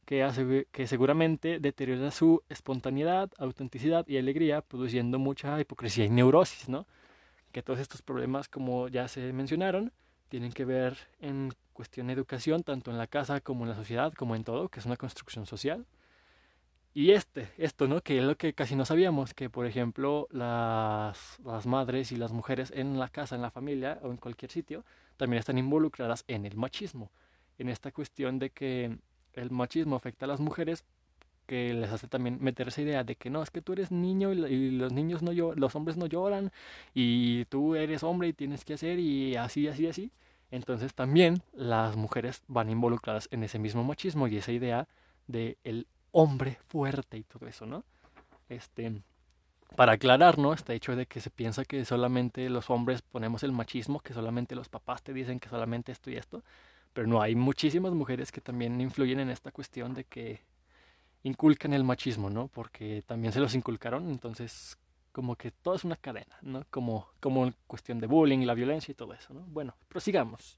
que, 0.05 0.67
que 0.71 0.87
seguramente 0.87 1.59
deteriora 1.59 2.11
su 2.11 2.43
espontaneidad, 2.49 3.31
autenticidad 3.37 4.07
y 4.07 4.17
alegría, 4.17 4.61
produciendo 4.61 5.19
mucha 5.19 5.59
hipocresía 5.59 6.05
y 6.05 6.09
neurosis, 6.09 6.69
¿no? 6.69 6.85
que 7.51 7.61
todos 7.61 7.79
estos 7.79 8.01
problemas, 8.01 8.47
como 8.47 8.87
ya 8.87 9.07
se 9.07 9.31
mencionaron, 9.33 9.91
tienen 10.29 10.51
que 10.51 10.65
ver 10.65 10.97
en 11.19 11.53
cuestión 11.73 12.07
de 12.07 12.13
educación, 12.13 12.63
tanto 12.63 12.91
en 12.91 12.97
la 12.97 13.07
casa 13.07 13.41
como 13.41 13.63
en 13.63 13.69
la 13.69 13.75
sociedad, 13.75 14.13
como 14.13 14.35
en 14.35 14.43
todo, 14.43 14.69
que 14.69 14.79
es 14.79 14.85
una 14.85 14.97
construcción 14.97 15.45
social. 15.45 15.85
Y 16.93 17.11
este, 17.11 17.49
esto, 17.57 17.87
¿no? 17.87 18.01
Que 18.01 18.17
es 18.17 18.23
lo 18.23 18.35
que 18.35 18.53
casi 18.53 18.75
no 18.75 18.85
sabíamos, 18.85 19.33
que 19.33 19.49
por 19.49 19.65
ejemplo 19.65 20.27
las, 20.31 21.39
las 21.45 21.65
madres 21.65 22.11
y 22.11 22.17
las 22.17 22.33
mujeres 22.33 22.71
en 22.75 22.99
la 22.99 23.07
casa, 23.07 23.35
en 23.35 23.41
la 23.41 23.51
familia 23.51 23.99
o 24.03 24.11
en 24.11 24.17
cualquier 24.17 24.51
sitio, 24.51 24.83
también 25.15 25.39
están 25.39 25.57
involucradas 25.57 26.25
en 26.27 26.45
el 26.45 26.57
machismo, 26.57 27.11
en 27.57 27.69
esta 27.69 27.91
cuestión 27.91 28.39
de 28.39 28.49
que 28.49 28.97
el 29.33 29.51
machismo 29.51 29.95
afecta 29.95 30.25
a 30.25 30.27
las 30.27 30.39
mujeres 30.39 30.83
que 31.45 31.73
les 31.73 31.91
hace 31.91 32.07
también 32.07 32.37
meter 32.41 32.69
esa 32.69 32.81
idea 32.81 33.03
de 33.03 33.15
que 33.15 33.29
no, 33.29 33.43
es 33.43 33.49
que 33.49 33.61
tú 33.61 33.73
eres 33.73 33.91
niño 33.91 34.31
y, 34.31 34.71
los 34.71 34.93
niños 34.93 35.21
no 35.21 35.33
lloran, 35.33 35.59
los 35.59 35.75
hombres 35.75 35.97
no 35.97 36.05
lloran 36.05 36.51
y 36.93 37.45
tú 37.45 37.75
eres 37.75 38.03
hombre 38.03 38.29
y 38.29 38.33
tienes 38.33 38.63
que 38.63 38.75
hacer 38.75 38.99
y 38.99 39.35
así, 39.35 39.67
así, 39.67 39.87
así. 39.87 40.11
Entonces 40.49 40.93
también 40.93 41.41
las 41.53 41.95
mujeres 41.95 42.41
van 42.47 42.69
involucradas 42.69 43.27
en 43.31 43.43
ese 43.43 43.59
mismo 43.59 43.83
machismo 43.83 44.27
y 44.27 44.37
esa 44.37 44.51
idea 44.51 44.87
de 45.27 45.57
el 45.63 45.87
hombre 46.11 46.57
fuerte 46.67 47.17
y 47.17 47.23
todo 47.23 47.47
eso, 47.47 47.65
¿no? 47.65 47.83
Este, 48.49 49.01
para 49.75 49.93
aclarar, 49.93 50.37
¿no? 50.37 50.53
Este 50.53 50.73
hecho 50.73 50.95
de 50.95 51.05
que 51.05 51.21
se 51.21 51.29
piensa 51.29 51.63
que 51.65 51.85
solamente 51.85 52.49
los 52.49 52.69
hombres 52.69 53.01
ponemos 53.01 53.43
el 53.43 53.53
machismo, 53.53 54.01
que 54.01 54.13
solamente 54.13 54.55
los 54.55 54.69
papás 54.69 55.03
te 55.03 55.13
dicen 55.13 55.39
que 55.39 55.49
solamente 55.49 55.91
esto 55.91 56.09
y 56.11 56.15
esto, 56.15 56.43
pero 56.93 57.07
no, 57.07 57.21
hay 57.21 57.35
muchísimas 57.35 57.93
mujeres 57.93 58.31
que 58.31 58.41
también 58.41 58.79
influyen 58.81 59.19
en 59.19 59.29
esta 59.29 59.51
cuestión 59.51 59.93
de 59.93 60.03
que 60.03 60.41
inculcan 61.23 61.73
el 61.73 61.83
machismo, 61.83 62.29
¿no? 62.29 62.47
Porque 62.47 63.03
también 63.05 63.33
se 63.33 63.39
los 63.39 63.55
inculcaron, 63.55 64.09
entonces 64.09 64.77
como 65.11 65.35
que 65.35 65.51
todo 65.51 65.75
es 65.75 65.83
una 65.83 65.97
cadena, 65.97 66.37
¿no? 66.41 66.65
Como, 66.69 67.09
como 67.19 67.51
cuestión 67.67 67.99
de 67.99 68.07
bullying, 68.07 68.45
la 68.45 68.53
violencia 68.53 68.91
y 68.91 68.95
todo 68.95 69.13
eso, 69.13 69.33
¿no? 69.33 69.41
Bueno, 69.47 69.75
prosigamos. 69.87 70.57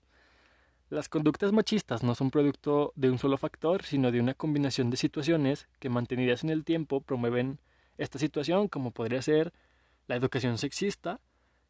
Las 0.89 1.09
conductas 1.09 1.51
machistas 1.51 2.03
no 2.03 2.13
son 2.13 2.29
producto 2.29 2.93
de 2.95 3.09
un 3.09 3.17
solo 3.17 3.37
factor, 3.37 3.83
sino 3.83 4.11
de 4.11 4.19
una 4.19 4.35
combinación 4.35 4.89
de 4.91 4.97
situaciones 4.97 5.67
que 5.79 5.89
mantenidas 5.89 6.43
en 6.43 6.51
el 6.51 6.63
tiempo 6.63 7.01
promueven 7.01 7.59
esta 7.97 8.19
situación, 8.19 8.67
como 8.67 8.91
podría 8.91 9.21
ser 9.21 9.53
la 10.07 10.15
educación 10.15 10.57
sexista, 10.57 11.19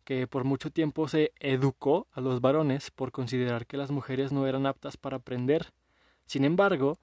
que 0.04 0.28
por 0.28 0.44
mucho 0.44 0.70
tiempo 0.72 1.08
se 1.08 1.32
educó 1.40 2.08
a 2.12 2.22
los 2.22 2.42
varones 2.42 2.92
por 2.92 3.12
considerar 3.12 3.66
que 3.66 3.78
las 3.78 3.92
mujeres 3.92 4.32
no 4.32 4.48
eran 4.48 4.66
aptas 4.66 4.98
para 4.98 5.18
aprender. 5.18 5.74
Sin 6.26 6.46
embargo, 6.46 7.00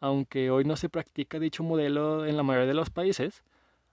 aunque 0.00 0.50
hoy 0.50 0.64
no 0.64 0.76
se 0.76 0.88
practica 0.88 1.38
dicho 1.38 1.62
modelo 1.62 2.26
en 2.26 2.36
la 2.36 2.42
mayoría 2.42 2.68
de 2.68 2.74
los 2.74 2.90
países, 2.90 3.42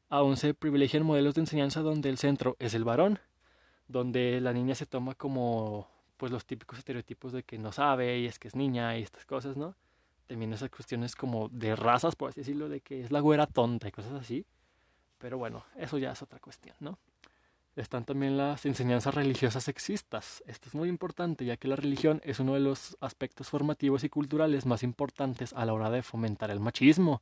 aún 0.10 0.38
se 0.38 0.54
privilegian 0.54 1.04
modelos 1.04 1.36
de 1.36 1.42
enseñanza 1.42 1.82
donde 1.82 2.10
el 2.10 2.18
centro 2.18 2.56
es 2.60 2.74
el 2.74 2.84
varón, 2.84 3.20
donde 3.88 4.42
la 4.42 4.54
niña 4.54 4.76
se 4.76 4.86
toma 4.86 5.16
como 5.16 5.88
pues 6.18 6.32
los 6.32 6.46
típicos 6.46 6.78
estereotipos 6.78 7.32
de 7.32 7.44
que 7.44 7.58
no 7.58 7.72
sabe 7.72 8.20
y 8.20 8.28
es 8.28 8.38
que 8.38 8.48
es 8.48 8.56
niña 8.56 8.98
y 8.98 9.02
estas 9.02 9.26
cosas, 9.26 9.58
¿no? 9.58 9.76
También 10.28 10.54
esas 10.54 10.70
cuestiones 10.70 11.16
como 11.16 11.50
de 11.50 11.76
razas, 11.76 12.16
por 12.16 12.30
así 12.30 12.42
decirlo, 12.42 12.70
de 12.70 12.82
que 12.82 13.02
es 13.02 13.12
la 13.12 13.22
güera 13.22 13.48
tonta 13.48 13.88
y 13.88 13.92
cosas 13.92 14.14
así. 14.14 14.46
Pero 15.18 15.38
bueno, 15.38 15.66
eso 15.78 15.98
ya 15.98 16.12
es 16.12 16.22
otra 16.22 16.40
cuestión, 16.40 16.76
¿no? 16.80 17.00
Están 17.76 18.04
también 18.04 18.38
las 18.38 18.66
enseñanzas 18.66 19.16
religiosas 19.16 19.64
sexistas. 19.64 20.44
Esto 20.46 20.70
es 20.70 20.76
muy 20.76 20.90
importante 20.90 21.46
ya 21.46 21.58
que 21.58 21.68
la 21.68 21.76
religión 21.76 22.22
es 22.24 22.40
uno 22.40 22.54
de 22.54 22.60
los 22.60 22.98
aspectos 23.00 23.50
formativos 23.50 24.04
y 24.04 24.10
culturales 24.10 24.66
más 24.66 24.84
importantes 24.84 25.54
a 25.54 25.66
la 25.66 25.74
hora 25.74 25.90
de 25.90 26.04
fomentar 26.04 26.52
el 26.52 26.60
machismo, 26.60 27.22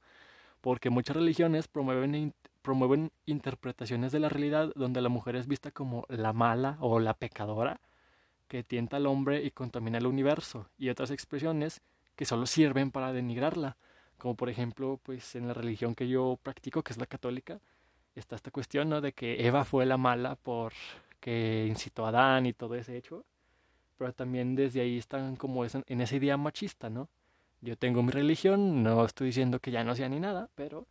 porque 0.61 0.89
muchas 0.89 1.15
religiones 1.15 1.67
promueven, 1.67 2.33
promueven 2.61 3.11
interpretaciones 3.25 4.11
de 4.11 4.19
la 4.19 4.29
realidad 4.29 4.71
donde 4.75 5.01
la 5.01 5.09
mujer 5.09 5.35
es 5.35 5.47
vista 5.47 5.71
como 5.71 6.05
la 6.09 6.33
mala 6.33 6.77
o 6.79 6.99
la 6.99 7.13
pecadora 7.13 7.79
que 8.47 8.63
tienta 8.63 8.97
al 8.97 9.05
hombre 9.05 9.43
y 9.43 9.51
contamina 9.51 9.99
el 9.99 10.07
universo, 10.07 10.67
y 10.77 10.89
otras 10.89 11.11
expresiones 11.11 11.81
que 12.15 12.25
solo 12.25 12.47
sirven 12.47 12.89
para 12.89 13.13
denigrarla, 13.13 13.77
como 14.17 14.35
por 14.35 14.49
ejemplo 14.49 14.99
pues 15.03 15.35
en 15.35 15.47
la 15.47 15.53
religión 15.53 15.93
que 15.93 16.09
yo 16.09 16.39
practico, 16.41 16.81
que 16.81 16.91
es 16.91 16.97
la 16.97 17.05
católica, 17.05 17.61
está 18.19 18.35
esta 18.35 18.51
cuestión, 18.51 18.89
¿no? 18.89 19.01
De 19.01 19.13
que 19.13 19.45
Eva 19.45 19.63
fue 19.65 19.85
la 19.85 19.97
mala 19.97 20.35
por 20.35 20.73
que 21.19 21.65
incitó 21.67 22.05
a 22.05 22.09
Adán 22.09 22.45
y 22.45 22.53
todo 22.53 22.75
ese 22.75 22.97
hecho. 22.97 23.25
Pero 23.97 24.13
también 24.13 24.55
desde 24.55 24.81
ahí 24.81 24.97
están 24.97 25.35
como 25.35 25.65
en 25.65 26.01
esa 26.01 26.15
idea 26.15 26.37
machista, 26.37 26.89
¿no? 26.89 27.09
Yo 27.61 27.77
tengo 27.77 28.01
mi 28.03 28.11
religión, 28.11 28.83
no 28.83 29.05
estoy 29.05 29.27
diciendo 29.27 29.59
que 29.59 29.71
ya 29.71 29.83
no 29.83 29.95
sea 29.95 30.07
ni 30.07 30.19
nada, 30.19 30.49
pero 30.55 30.87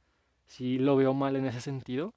sí 0.47 0.79
lo 0.79 0.97
veo 0.97 1.15
mal 1.15 1.37
en 1.37 1.47
ese 1.47 1.63
sentido, 1.63 2.13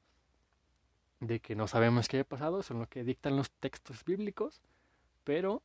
de 1.21 1.39
que 1.39 1.55
no 1.55 1.67
sabemos 1.67 2.09
qué 2.09 2.19
ha 2.19 2.23
pasado, 2.25 2.61
son 2.63 2.79
lo 2.79 2.87
que 2.87 3.03
dictan 3.05 3.37
los 3.37 3.51
textos 3.51 4.03
bíblicos, 4.03 4.61
pero 5.23 5.61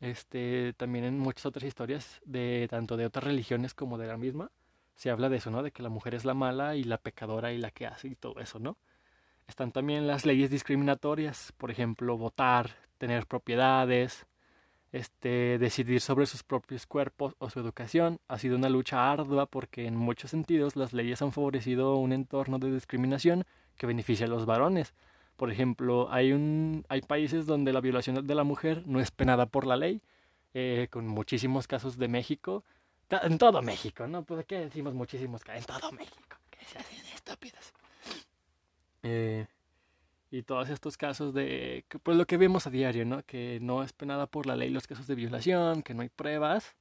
este 0.00 0.74
también 0.76 1.04
en 1.04 1.18
muchas 1.18 1.46
otras 1.46 1.64
historias 1.64 2.20
de 2.26 2.66
tanto 2.68 2.98
de 2.98 3.06
otras 3.06 3.24
religiones 3.24 3.72
como 3.72 3.96
de 3.96 4.08
la 4.08 4.18
misma 4.18 4.50
se 4.96 5.10
habla 5.10 5.28
de 5.28 5.36
eso, 5.36 5.50
¿no? 5.50 5.62
De 5.62 5.70
que 5.70 5.82
la 5.82 5.88
mujer 5.90 6.14
es 6.14 6.24
la 6.24 6.34
mala 6.34 6.74
y 6.74 6.84
la 6.84 6.98
pecadora 6.98 7.52
y 7.52 7.58
la 7.58 7.70
que 7.70 7.86
hace 7.86 8.08
y 8.08 8.14
todo 8.16 8.40
eso, 8.40 8.58
¿no? 8.58 8.76
Están 9.46 9.72
también 9.72 10.06
las 10.06 10.26
leyes 10.26 10.50
discriminatorias, 10.50 11.52
por 11.56 11.70
ejemplo, 11.70 12.16
votar, 12.16 12.76
tener 12.98 13.26
propiedades, 13.26 14.26
este, 14.92 15.58
decidir 15.58 16.00
sobre 16.00 16.26
sus 16.26 16.42
propios 16.42 16.86
cuerpos 16.86 17.34
o 17.38 17.50
su 17.50 17.60
educación. 17.60 18.18
Ha 18.28 18.38
sido 18.38 18.56
una 18.56 18.68
lucha 18.68 19.10
ardua 19.10 19.46
porque 19.46 19.86
en 19.86 19.96
muchos 19.96 20.30
sentidos 20.30 20.74
las 20.76 20.92
leyes 20.92 21.22
han 21.22 21.32
favorecido 21.32 21.96
un 21.96 22.12
entorno 22.12 22.58
de 22.58 22.72
discriminación 22.72 23.44
que 23.76 23.86
beneficia 23.86 24.26
a 24.26 24.28
los 24.28 24.46
varones. 24.46 24.94
Por 25.36 25.50
ejemplo, 25.52 26.08
hay, 26.10 26.32
un, 26.32 26.84
hay 26.88 27.02
países 27.02 27.46
donde 27.46 27.72
la 27.72 27.80
violación 27.80 28.26
de 28.26 28.34
la 28.34 28.44
mujer 28.44 28.84
no 28.86 29.00
es 29.00 29.10
penada 29.10 29.46
por 29.46 29.66
la 29.66 29.76
ley, 29.76 30.00
eh, 30.54 30.88
con 30.90 31.06
muchísimos 31.06 31.68
casos 31.68 31.98
de 31.98 32.08
México. 32.08 32.64
En 33.10 33.38
todo 33.38 33.60
México, 33.62 34.06
¿no? 34.06 34.24
Pues 34.24 34.46
qué 34.46 34.60
decimos 34.60 34.94
muchísimos 34.94 35.44
casos. 35.44 35.60
En 35.60 35.66
todo 35.66 35.92
México. 35.92 36.36
Que 36.50 36.64
se 36.64 36.78
hacen 36.78 37.06
estúpidos. 37.14 37.72
Eh, 39.02 39.46
y 40.30 40.42
todos 40.42 40.68
estos 40.70 40.96
casos 40.96 41.32
de, 41.34 41.84
pues 42.02 42.16
lo 42.16 42.26
que 42.26 42.36
vemos 42.36 42.66
a 42.66 42.70
diario, 42.70 43.04
¿no? 43.04 43.22
Que 43.24 43.58
no 43.60 43.82
es 43.82 43.92
penada 43.92 44.26
por 44.26 44.46
la 44.46 44.56
ley 44.56 44.70
los 44.70 44.86
casos 44.86 45.06
de 45.06 45.14
violación, 45.14 45.82
que 45.82 45.94
no 45.94 46.02
hay 46.02 46.08
pruebas. 46.08 46.76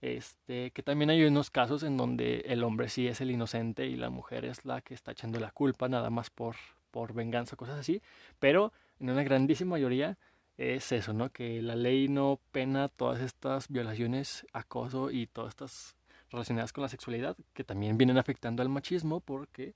Este, 0.00 0.72
que 0.72 0.82
también 0.82 1.10
hay 1.10 1.24
unos 1.24 1.50
casos 1.50 1.84
en 1.84 1.96
donde 1.96 2.40
el 2.48 2.64
hombre 2.64 2.88
sí 2.88 3.06
es 3.06 3.20
el 3.20 3.30
inocente 3.30 3.86
y 3.86 3.94
la 3.94 4.10
mujer 4.10 4.44
es 4.44 4.64
la 4.64 4.80
que 4.80 4.94
está 4.94 5.12
echando 5.12 5.38
la 5.38 5.52
culpa 5.52 5.88
nada 5.88 6.10
más 6.10 6.28
por, 6.28 6.56
por 6.90 7.14
venganza 7.14 7.54
cosas 7.54 7.78
así. 7.78 8.02
Pero 8.40 8.72
en 8.98 9.10
una 9.10 9.22
grandísima 9.22 9.72
mayoría 9.72 10.18
es 10.56 10.90
eso, 10.92 11.12
¿no? 11.12 11.30
Que 11.30 11.62
la 11.62 11.76
ley 11.76 12.08
no 12.08 12.40
pena 12.50 12.88
todas 12.88 13.20
estas 13.20 13.68
violaciones, 13.68 14.44
acoso 14.52 15.10
y 15.10 15.28
todas 15.28 15.50
estas 15.50 15.96
relacionadas 16.30 16.72
con 16.72 16.82
la 16.82 16.88
sexualidad 16.88 17.36
que 17.52 17.62
también 17.62 17.96
vienen 17.96 18.18
afectando 18.18 18.62
al 18.62 18.68
machismo 18.68 19.20
porque 19.20 19.74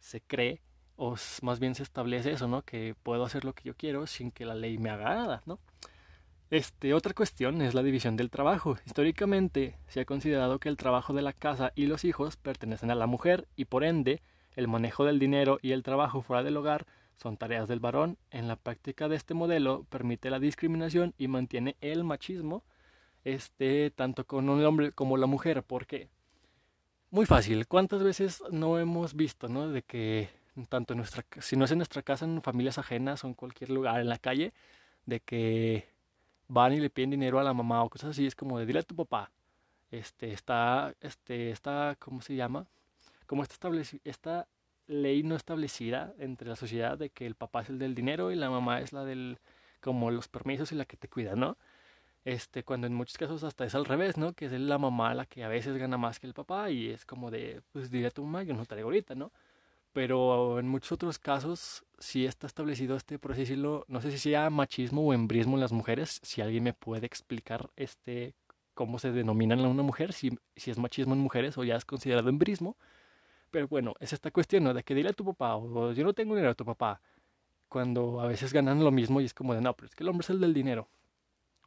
se 0.00 0.20
cree 0.20 0.60
o 0.96 1.16
más 1.42 1.58
bien 1.60 1.74
se 1.74 1.82
establece 1.82 2.32
eso, 2.32 2.48
¿no? 2.48 2.62
Que 2.62 2.94
puedo 3.02 3.24
hacer 3.24 3.44
lo 3.44 3.54
que 3.54 3.64
yo 3.64 3.74
quiero 3.76 4.06
sin 4.06 4.30
que 4.30 4.44
la 4.44 4.54
ley 4.54 4.78
me 4.78 4.90
haga 4.90 5.14
nada, 5.14 5.42
¿no? 5.46 5.58
Este, 6.50 6.92
otra 6.92 7.14
cuestión 7.14 7.62
es 7.62 7.72
la 7.72 7.82
división 7.82 8.16
del 8.16 8.28
trabajo. 8.30 8.76
Históricamente 8.84 9.78
se 9.88 10.00
ha 10.00 10.04
considerado 10.04 10.58
que 10.58 10.68
el 10.68 10.76
trabajo 10.76 11.14
de 11.14 11.22
la 11.22 11.32
casa 11.32 11.72
y 11.74 11.86
los 11.86 12.04
hijos 12.04 12.36
pertenecen 12.36 12.90
a 12.90 12.94
la 12.94 13.06
mujer 13.06 13.48
y 13.56 13.64
por 13.64 13.84
ende 13.84 14.22
el 14.54 14.68
manejo 14.68 15.06
del 15.06 15.18
dinero 15.18 15.58
y 15.62 15.72
el 15.72 15.82
trabajo 15.82 16.20
fuera 16.20 16.42
del 16.42 16.58
hogar 16.58 16.86
son 17.16 17.38
tareas 17.38 17.68
del 17.68 17.80
varón. 17.80 18.18
En 18.30 18.48
la 18.48 18.56
práctica 18.56 19.08
de 19.08 19.16
este 19.16 19.32
modelo 19.32 19.84
permite 19.88 20.28
la 20.28 20.40
discriminación 20.40 21.14
y 21.16 21.28
mantiene 21.28 21.76
el 21.80 22.04
machismo, 22.04 22.64
este, 23.24 23.90
tanto 23.90 24.26
con 24.26 24.50
un 24.50 24.62
hombre 24.64 24.92
como 24.92 25.16
la 25.16 25.26
mujer. 25.26 25.62
¿Por 25.62 25.86
qué? 25.86 26.10
Muy 27.10 27.24
fácil. 27.24 27.66
¿Cuántas 27.66 28.02
veces 28.02 28.42
no 28.50 28.78
hemos 28.78 29.14
visto, 29.14 29.48
no? 29.48 29.68
De 29.68 29.82
que 29.82 30.28
tanto 30.68 30.92
en 30.94 30.98
nuestra, 30.98 31.24
si 31.40 31.56
no 31.56 31.64
es 31.64 31.70
en 31.70 31.78
nuestra 31.78 32.02
casa, 32.02 32.24
en 32.24 32.42
familias 32.42 32.78
ajenas 32.78 33.24
o 33.24 33.28
en 33.28 33.34
cualquier 33.34 33.70
lugar, 33.70 34.00
en 34.00 34.08
la 34.08 34.18
calle, 34.18 34.52
de 35.06 35.20
que 35.20 35.88
van 36.48 36.72
y 36.72 36.80
le 36.80 36.90
piden 36.90 37.10
dinero 37.10 37.38
a 37.38 37.42
la 37.42 37.54
mamá 37.54 37.82
o 37.82 37.90
cosas 37.90 38.10
así, 38.10 38.26
es 38.26 38.34
como 38.34 38.58
de 38.58 38.66
dile 38.66 38.80
a 38.80 38.82
tu 38.82 38.94
papá, 38.94 39.30
este, 39.90 40.32
está, 40.32 40.94
este, 41.00 41.50
está, 41.50 41.96
¿cómo 41.98 42.20
se 42.20 42.34
llama? 42.34 42.66
Como 43.26 43.42
esta, 43.42 43.70
esta 44.04 44.48
ley 44.86 45.22
no 45.22 45.36
establecida 45.36 46.14
entre 46.18 46.48
la 46.48 46.56
sociedad 46.56 46.98
de 46.98 47.10
que 47.10 47.26
el 47.26 47.34
papá 47.34 47.62
es 47.62 47.70
el 47.70 47.78
del 47.78 47.94
dinero 47.94 48.30
y 48.30 48.36
la 48.36 48.50
mamá 48.50 48.80
es 48.80 48.92
la 48.92 49.04
del, 49.04 49.38
como 49.80 50.10
los 50.10 50.28
permisos 50.28 50.72
y 50.72 50.74
la 50.74 50.84
que 50.84 50.96
te 50.96 51.08
cuida, 51.08 51.36
¿no? 51.36 51.56
Este, 52.24 52.62
cuando 52.62 52.86
en 52.86 52.94
muchos 52.94 53.18
casos 53.18 53.42
hasta 53.42 53.64
es 53.64 53.74
al 53.74 53.84
revés, 53.84 54.16
¿no? 54.16 54.32
Que 54.32 54.46
es 54.46 54.52
la 54.52 54.78
mamá 54.78 55.14
la 55.14 55.26
que 55.26 55.44
a 55.44 55.48
veces 55.48 55.76
gana 55.76 55.98
más 55.98 56.20
que 56.20 56.26
el 56.26 56.34
papá 56.34 56.70
y 56.70 56.90
es 56.90 57.04
como 57.04 57.30
de, 57.30 57.62
pues 57.72 57.90
dile 57.90 58.08
a 58.08 58.10
tu 58.10 58.24
mamá, 58.24 58.44
yo 58.44 58.54
no 58.54 58.64
traigo 58.64 58.88
ahorita, 58.88 59.14
¿no? 59.14 59.32
Pero 59.92 60.58
en 60.58 60.68
muchos 60.68 60.92
otros 60.92 61.18
casos 61.18 61.84
sí 61.98 62.26
está 62.26 62.46
establecido 62.46 62.96
este, 62.96 63.18
por 63.18 63.32
así 63.32 63.42
decirlo, 63.42 63.84
no 63.88 64.00
sé 64.00 64.10
si 64.10 64.18
sea 64.18 64.50
machismo 64.50 65.02
o 65.02 65.12
embrismo 65.12 65.56
en 65.56 65.60
las 65.60 65.72
mujeres, 65.72 66.20
si 66.22 66.40
alguien 66.40 66.64
me 66.64 66.72
puede 66.72 67.06
explicar 67.06 67.70
este 67.76 68.34
cómo 68.74 68.98
se 68.98 69.12
denominan 69.12 69.60
a 69.60 69.68
una 69.68 69.82
mujer, 69.82 70.12
si, 70.12 70.30
si 70.56 70.70
es 70.70 70.78
machismo 70.78 71.14
en 71.14 71.20
mujeres 71.20 71.58
o 71.58 71.64
ya 71.64 71.76
es 71.76 71.84
considerado 71.84 72.28
embrismo, 72.30 72.76
pero 73.50 73.68
bueno, 73.68 73.94
es 74.00 74.12
esta 74.14 74.30
cuestión, 74.30 74.64
¿no? 74.64 74.74
De 74.74 74.82
que 74.82 74.94
dile 74.94 75.10
a 75.10 75.12
tu 75.12 75.24
papá, 75.24 75.56
o 75.56 75.92
yo 75.92 76.04
no 76.04 76.14
tengo 76.14 76.34
dinero 76.34 76.52
a 76.52 76.54
tu 76.54 76.64
papá, 76.64 77.02
cuando 77.68 78.20
a 78.20 78.26
veces 78.26 78.52
ganan 78.52 78.82
lo 78.82 78.90
mismo 78.90 79.20
y 79.20 79.26
es 79.26 79.34
como 79.34 79.54
de, 79.54 79.60
no, 79.60 79.74
pero 79.74 79.88
es 79.88 79.94
que 79.94 80.04
el 80.04 80.08
hombre 80.08 80.24
es 80.24 80.30
el 80.30 80.40
del 80.40 80.54
dinero. 80.54 80.88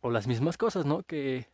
O 0.02 0.12
las 0.12 0.28
mismas 0.28 0.58
cosas, 0.58 0.86
¿no? 0.86 1.04
Que 1.04 1.48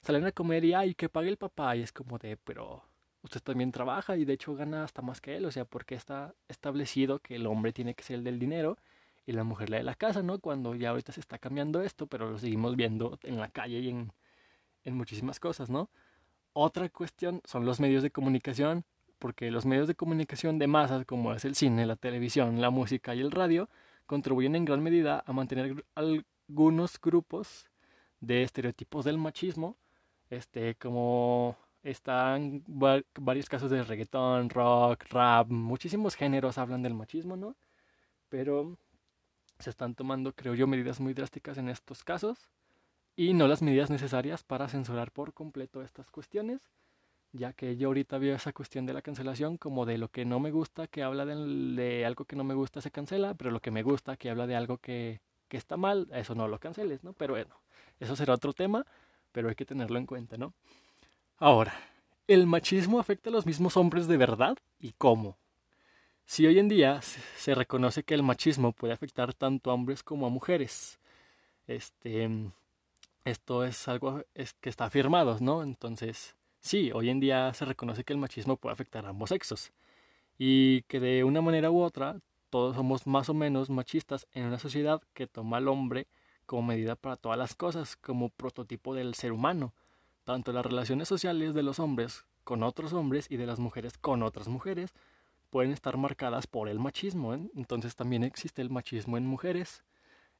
salen 0.00 0.24
a 0.26 0.32
comer 0.32 0.64
y, 0.64 0.74
ay, 0.74 0.94
que 0.94 1.08
pague 1.08 1.28
el 1.28 1.36
papá, 1.36 1.76
y 1.76 1.82
es 1.82 1.92
como 1.92 2.18
de, 2.18 2.36
pero 2.36 2.84
usted 3.22 3.40
también 3.40 3.72
trabaja 3.72 4.16
y 4.16 4.24
de 4.24 4.34
hecho 4.34 4.54
gana 4.54 4.84
hasta 4.84 5.02
más 5.02 5.20
que 5.20 5.36
él, 5.36 5.44
o 5.44 5.50
sea, 5.50 5.64
porque 5.64 5.94
está 5.94 6.34
establecido 6.48 7.20
que 7.20 7.36
el 7.36 7.46
hombre 7.46 7.72
tiene 7.72 7.94
que 7.94 8.02
ser 8.02 8.16
el 8.16 8.24
del 8.24 8.38
dinero 8.38 8.78
y 9.26 9.32
la 9.32 9.44
mujer 9.44 9.70
la 9.70 9.76
de 9.78 9.84
la 9.84 9.94
casa, 9.94 10.22
¿no? 10.22 10.40
Cuando 10.40 10.74
ya 10.74 10.90
ahorita 10.90 11.12
se 11.12 11.20
está 11.20 11.38
cambiando 11.38 11.82
esto, 11.82 12.06
pero 12.06 12.30
lo 12.30 12.38
seguimos 12.38 12.76
viendo 12.76 13.18
en 13.22 13.38
la 13.38 13.48
calle 13.48 13.78
y 13.78 13.88
en, 13.88 14.12
en 14.84 14.96
muchísimas 14.96 15.38
cosas, 15.38 15.70
¿no? 15.70 15.90
Otra 16.52 16.88
cuestión 16.88 17.40
son 17.44 17.64
los 17.64 17.80
medios 17.80 18.02
de 18.02 18.10
comunicación, 18.10 18.84
porque 19.18 19.50
los 19.50 19.64
medios 19.64 19.86
de 19.86 19.94
comunicación 19.94 20.58
de 20.58 20.66
masas, 20.66 21.04
como 21.06 21.32
es 21.32 21.44
el 21.44 21.54
cine, 21.54 21.86
la 21.86 21.96
televisión, 21.96 22.60
la 22.60 22.70
música 22.70 23.14
y 23.14 23.20
el 23.20 23.30
radio, 23.30 23.68
contribuyen 24.06 24.56
en 24.56 24.64
gran 24.64 24.82
medida 24.82 25.22
a 25.24 25.32
mantener 25.32 25.84
algunos 25.94 27.00
grupos 27.00 27.70
de 28.20 28.42
estereotipos 28.42 29.04
del 29.04 29.18
machismo, 29.18 29.76
este, 30.28 30.74
como 30.74 31.56
están 31.82 32.62
varios 32.66 33.48
casos 33.48 33.70
de 33.70 33.82
reggaetón, 33.82 34.50
rock, 34.50 35.04
rap, 35.10 35.48
muchísimos 35.48 36.14
géneros 36.14 36.58
hablan 36.58 36.82
del 36.82 36.94
machismo, 36.94 37.36
¿no? 37.36 37.56
Pero 38.28 38.78
se 39.58 39.70
están 39.70 39.94
tomando, 39.94 40.32
creo 40.32 40.54
yo, 40.54 40.66
medidas 40.66 41.00
muy 41.00 41.14
drásticas 41.14 41.58
en 41.58 41.68
estos 41.68 42.04
casos 42.04 42.48
y 43.16 43.34
no 43.34 43.48
las 43.48 43.62
medidas 43.62 43.90
necesarias 43.90 44.42
para 44.42 44.68
censurar 44.68 45.12
por 45.12 45.34
completo 45.34 45.82
estas 45.82 46.10
cuestiones, 46.10 46.70
ya 47.32 47.52
que 47.52 47.76
yo 47.76 47.88
ahorita 47.88 48.18
veo 48.18 48.36
esa 48.36 48.52
cuestión 48.52 48.86
de 48.86 48.94
la 48.94 49.02
cancelación 49.02 49.56
como 49.56 49.86
de 49.86 49.98
lo 49.98 50.08
que 50.08 50.24
no 50.24 50.40
me 50.40 50.50
gusta, 50.50 50.86
que 50.86 51.02
habla 51.02 51.24
de, 51.24 51.34
de 51.36 52.06
algo 52.06 52.24
que 52.24 52.36
no 52.36 52.44
me 52.44 52.54
gusta 52.54 52.80
se 52.80 52.90
cancela, 52.90 53.34
pero 53.34 53.50
lo 53.50 53.60
que 53.60 53.70
me 53.70 53.82
gusta, 53.82 54.16
que 54.16 54.30
habla 54.30 54.46
de 54.46 54.56
algo 54.56 54.78
que, 54.78 55.20
que 55.48 55.56
está 55.56 55.76
mal, 55.76 56.08
eso 56.12 56.34
no 56.34 56.48
lo 56.48 56.58
canceles, 56.58 57.04
¿no? 57.04 57.12
Pero 57.12 57.34
bueno, 57.34 57.54
eso 58.00 58.16
será 58.16 58.34
otro 58.34 58.52
tema, 58.52 58.86
pero 59.32 59.48
hay 59.48 59.54
que 59.54 59.66
tenerlo 59.66 59.98
en 59.98 60.06
cuenta, 60.06 60.36
¿no? 60.36 60.54
Ahora, 61.44 61.74
¿el 62.28 62.46
machismo 62.46 63.00
afecta 63.00 63.28
a 63.28 63.32
los 63.32 63.46
mismos 63.46 63.76
hombres 63.76 64.06
de 64.06 64.16
verdad? 64.16 64.56
¿Y 64.78 64.92
cómo? 64.92 65.38
Si 66.24 66.46
hoy 66.46 66.60
en 66.60 66.68
día 66.68 67.02
se 67.02 67.56
reconoce 67.56 68.04
que 68.04 68.14
el 68.14 68.22
machismo 68.22 68.70
puede 68.70 68.92
afectar 68.92 69.34
tanto 69.34 69.68
a 69.68 69.74
hombres 69.74 70.04
como 70.04 70.24
a 70.24 70.30
mujeres, 70.30 71.00
este, 71.66 72.30
esto 73.24 73.64
es 73.64 73.88
algo 73.88 74.22
que 74.60 74.70
está 74.70 74.84
afirmado, 74.84 75.38
¿no? 75.40 75.64
Entonces, 75.64 76.36
sí, 76.60 76.92
hoy 76.94 77.10
en 77.10 77.18
día 77.18 77.52
se 77.54 77.64
reconoce 77.64 78.04
que 78.04 78.12
el 78.12 78.20
machismo 78.20 78.56
puede 78.56 78.74
afectar 78.74 79.04
a 79.04 79.08
ambos 79.08 79.30
sexos 79.30 79.72
y 80.38 80.82
que 80.82 81.00
de 81.00 81.24
una 81.24 81.40
manera 81.42 81.72
u 81.72 81.82
otra 81.82 82.20
todos 82.50 82.76
somos 82.76 83.04
más 83.08 83.28
o 83.28 83.34
menos 83.34 83.68
machistas 83.68 84.28
en 84.32 84.44
una 84.44 84.60
sociedad 84.60 85.02
que 85.12 85.26
toma 85.26 85.56
al 85.56 85.66
hombre 85.66 86.06
como 86.46 86.62
medida 86.62 86.94
para 86.94 87.16
todas 87.16 87.36
las 87.36 87.56
cosas, 87.56 87.96
como 87.96 88.28
prototipo 88.28 88.94
del 88.94 89.16
ser 89.16 89.32
humano 89.32 89.74
tanto 90.24 90.52
las 90.52 90.64
relaciones 90.64 91.08
sociales 91.08 91.54
de 91.54 91.62
los 91.62 91.78
hombres 91.78 92.24
con 92.44 92.62
otros 92.62 92.92
hombres 92.92 93.26
y 93.30 93.36
de 93.36 93.46
las 93.46 93.58
mujeres 93.58 93.98
con 93.98 94.22
otras 94.22 94.48
mujeres 94.48 94.92
pueden 95.50 95.72
estar 95.72 95.96
marcadas 95.96 96.46
por 96.46 96.68
el 96.68 96.78
machismo. 96.78 97.34
¿eh? 97.34 97.40
Entonces 97.54 97.94
también 97.94 98.24
existe 98.24 98.62
el 98.62 98.70
machismo 98.70 99.16
en 99.16 99.26
mujeres. 99.26 99.84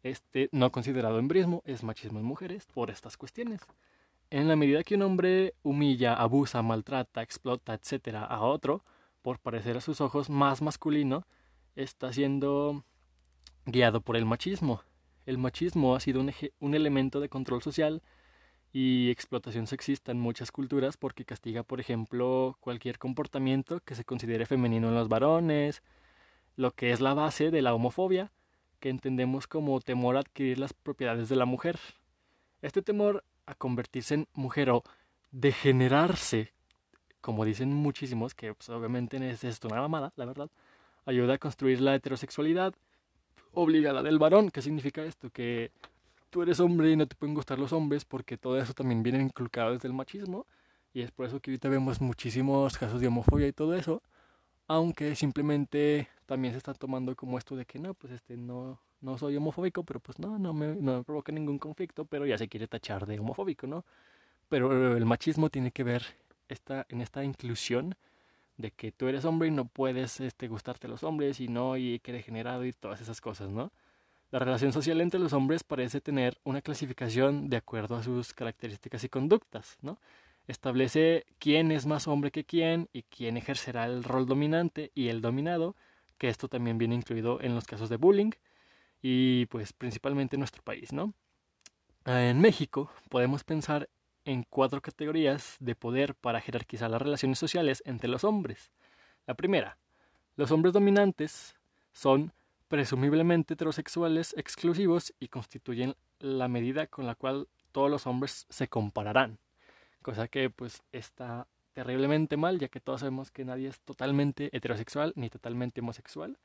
Este 0.03 0.49
no 0.53 0.73
considerado 0.73 1.19
embrismo 1.19 1.63
es 1.65 1.85
machismo 1.85 2.19
en 2.19 2.25
mujeres 2.25 2.67
por 2.73 2.91
estas 2.91 3.17
cuestiones. 3.17 3.61
En 4.31 4.49
la 4.49 4.57
medida 4.57 4.83
que 4.83 4.95
un 4.95 5.03
hombre 5.03 5.55
humilla, 5.63 6.15
abusa, 6.15 6.63
maltrata, 6.63 7.23
explota, 7.23 7.75
etc. 7.75 8.17
a 8.27 8.41
otro, 8.41 8.83
por 9.21 9.39
parecer 9.39 9.77
a 9.77 9.83
sus 9.83 10.01
ojos 10.01 10.31
más 10.31 10.63
masculino, 10.63 11.27
está 11.77 12.13
siendo 12.13 12.83
guiado 13.67 14.01
por 14.01 14.17
el 14.17 14.25
machismo. 14.25 14.83
El 15.27 15.39
machismo 15.39 15.95
ha 15.95 16.01
sido 16.01 16.25
un 16.59 16.75
elemento 16.75 17.21
de 17.21 17.29
control 17.29 17.63
social 17.63 18.03
y 18.73 19.11
explotación 19.11 19.67
sexista 19.67 20.13
en 20.13 20.21
muchas 20.21 20.51
culturas 20.51 20.97
porque 20.97 21.25
castiga, 21.25 21.63
por 21.63 21.81
ejemplo, 21.81 22.57
cualquier 22.61 22.99
comportamiento 22.99 23.81
que 23.81 23.95
se 23.95 24.05
considere 24.05 24.47
femenino 24.47 24.89
en 24.89 24.95
los 24.95 25.09
varones, 25.09 25.83
lo 26.57 26.71
que 26.71 26.93
es 26.93 27.01
la 27.01 27.15
base 27.15 27.51
de 27.51 27.63
la 27.63 27.75
homofobia, 27.75 28.33
que 28.81 28.89
entendemos 28.89 29.47
como 29.47 29.81
temor 29.81 30.17
a 30.17 30.21
adquirir 30.21 30.59
las 30.59 30.73
propiedades 30.73 31.29
de 31.29 31.37
la 31.37 31.45
mujer. 31.45 31.79
Este 32.63 32.83
temor 32.83 33.25
a 33.47 33.55
convertirse 33.55 34.15
en 34.15 34.29
mujer 34.35 34.71
o 34.71 34.83
degenerarse, 35.31 36.53
como 37.21 37.45
dicen 37.45 37.73
muchísimos, 37.75 38.35
que 38.35 38.55
pues, 38.55 38.69
obviamente 38.71 39.17
es 39.31 39.45
esto 39.45 39.69
una 39.69 39.81
mamada, 39.81 40.13
la 40.17 40.25
verdad, 40.25 40.51
ayuda 41.05 41.35
a 41.35 41.39
construir 41.39 41.81
la 41.81 41.95
heterosexualidad 41.95 42.75
obligada 43.53 44.03
del 44.03 44.19
varón. 44.19 44.51
¿Qué 44.51 44.63
significa 44.63 45.05
esto? 45.05 45.31
Que 45.31 45.71
tú 46.33 46.43
eres 46.43 46.61
hombre 46.61 46.91
y 46.91 46.97
no 46.97 47.07
te 47.07 47.15
pueden 47.15 47.35
gustar 47.35 47.59
los 47.59 47.75
hombres 47.75 48.07
porque 48.07 48.39
todo 48.39 48.59
eso 48.59 48.73
también 48.73 49.03
viene 49.03 49.21
inculcado 49.21 49.75
desde 49.75 49.87
el 49.87 49.93
machismo 49.95 50.47
y 50.95 51.03
es 51.03 51.11
por 51.13 51.27
eso 51.27 51.41
que 51.41 51.51
ahorita 51.51 51.69
vemos 51.69 52.01
muchísimos 52.01 52.79
casos 52.79 53.03
de 53.03 53.07
homofobia 53.07 53.47
y 53.47 53.53
todo 53.53 53.75
eso, 53.75 54.03
aunque 54.67 55.15
simplemente 55.15 56.09
también 56.27 56.55
se 56.55 56.59
está 56.59 56.73
tomando 56.73 57.15
como 57.17 57.37
esto 57.37 57.55
de 57.55 57.67
que 57.67 57.79
no, 57.79 57.95
pues 57.95 58.15
este 58.15 58.37
no 58.37 58.81
no 59.03 59.19
soy 59.19 59.37
homofóbico, 59.37 59.85
pero 59.85 60.01
pues 60.01 60.19
no 60.19 60.39
no 60.39 60.55
me, 60.55 60.75
no 60.75 60.99
me 60.99 61.05
provoca 61.05 61.33
ningún 61.33 61.59
conflicto, 61.59 62.07
pero 62.07 62.25
ya 62.27 62.39
se 62.39 62.49
quiere 62.49 62.67
tachar 62.67 63.07
de 63.07 63.19
homofóbico, 63.21 63.67
¿no? 63.67 63.85
Pero 64.49 64.97
el 64.97 65.05
machismo 65.07 65.51
tiene 65.51 65.71
que 65.71 65.85
ver 65.85 66.03
esta 66.49 66.87
en 66.89 67.03
esta 67.03 67.25
inclusión 67.25 67.95
de 68.57 68.71
que 68.71 68.93
tú 68.93 69.09
eres 69.09 69.25
hombre 69.27 69.49
y 69.49 69.51
no 69.51 69.67
puedes 69.67 70.21
este, 70.21 70.49
gustarte 70.49 70.87
a 70.87 70.91
los 70.91 71.05
hombres 71.05 71.41
y 71.41 71.49
no, 71.49 71.77
y 71.77 72.01
que 72.01 72.13
degenerado 72.13 72.65
y 72.65 72.73
todas 72.73 73.01
esas 73.03 73.21
cosas, 73.21 73.51
¿no? 73.51 73.73
La 74.33 74.39
relación 74.39 74.73
social 74.73 75.03
entre 75.03 75.21
los 75.21 75.35
hombres 75.35 75.63
parece 75.63 76.01
tener 76.01 76.39
una 76.43 76.63
clasificación 76.63 77.51
de 77.51 77.59
acuerdo 77.59 77.97
a 77.97 78.03
sus 78.03 78.33
características 78.33 79.05
y 79.05 79.11
conductas, 79.11 79.77
¿no? 79.83 79.99
Establece 80.49 81.27
quién 81.39 81.71
es 81.71 81.85
más 81.85 82.09
hombre 82.09 82.31
que 82.31 82.47
quién 82.47 82.89
y 82.95 83.03
quién 83.03 83.37
ejercerá 83.37 83.85
el 83.85 84.03
rol 84.03 84.25
dominante 84.25 84.91
y 84.95 85.09
el 85.09 85.21
dominado, 85.21 85.77
que 86.17 86.31
esto 86.31 86.49
también 86.49 86.79
viene 86.79 86.95
incluido 86.95 87.43
en 87.43 87.55
los 87.55 87.67
casos 87.67 87.91
de 87.91 87.99
bullying 87.99 88.31
y 89.03 89.45
pues 89.47 89.75
principalmente 89.75 90.37
en 90.37 90.41
nuestro 90.41 90.63
país, 90.63 90.95
¿no? 90.95 91.13
En 92.07 92.41
México 92.41 92.91
podemos 93.11 93.45
pensar 93.45 93.91
en 94.25 94.45
cuatro 94.49 94.81
categorías 94.81 95.57
de 95.61 95.75
poder 95.75 96.15
para 96.15 96.41
jerarquizar 96.41 96.91
las 96.91 97.03
relaciones 97.03 97.39
sociales 97.39 97.83
entre 97.85 98.09
los 98.09 98.25
hombres. 98.25 98.73
La 99.27 99.35
primera, 99.35 99.77
los 100.37 100.51
hombres 100.53 100.73
dominantes 100.73 101.55
son 101.93 102.33
presumiblemente 102.73 103.53
heterosexuales 103.53 104.35
exclusivos 104.39 105.13
y 105.21 105.29
constituyen 105.29 105.95
la 106.21 106.49
medida 106.49 106.87
con 106.87 107.07
la 107.07 107.15
cual 107.15 107.47
todos 107.71 107.91
los 107.91 108.07
hombres 108.07 108.47
se 108.49 108.69
compararán. 108.69 109.39
Cosa 110.01 110.27
que 110.27 110.49
pues 110.49 110.83
está 110.91 111.47
terriblemente 111.75 112.39
mal, 112.39 112.59
ya 112.59 112.69
que 112.69 112.81
todos 112.81 113.01
sabemos 113.01 113.31
que 113.31 113.45
nadie 113.45 113.69
es 113.69 113.79
totalmente 113.81 114.49
heterosexual 114.57 115.13
ni 115.17 115.29
totalmente 115.29 115.83
homosexual. 115.83 116.39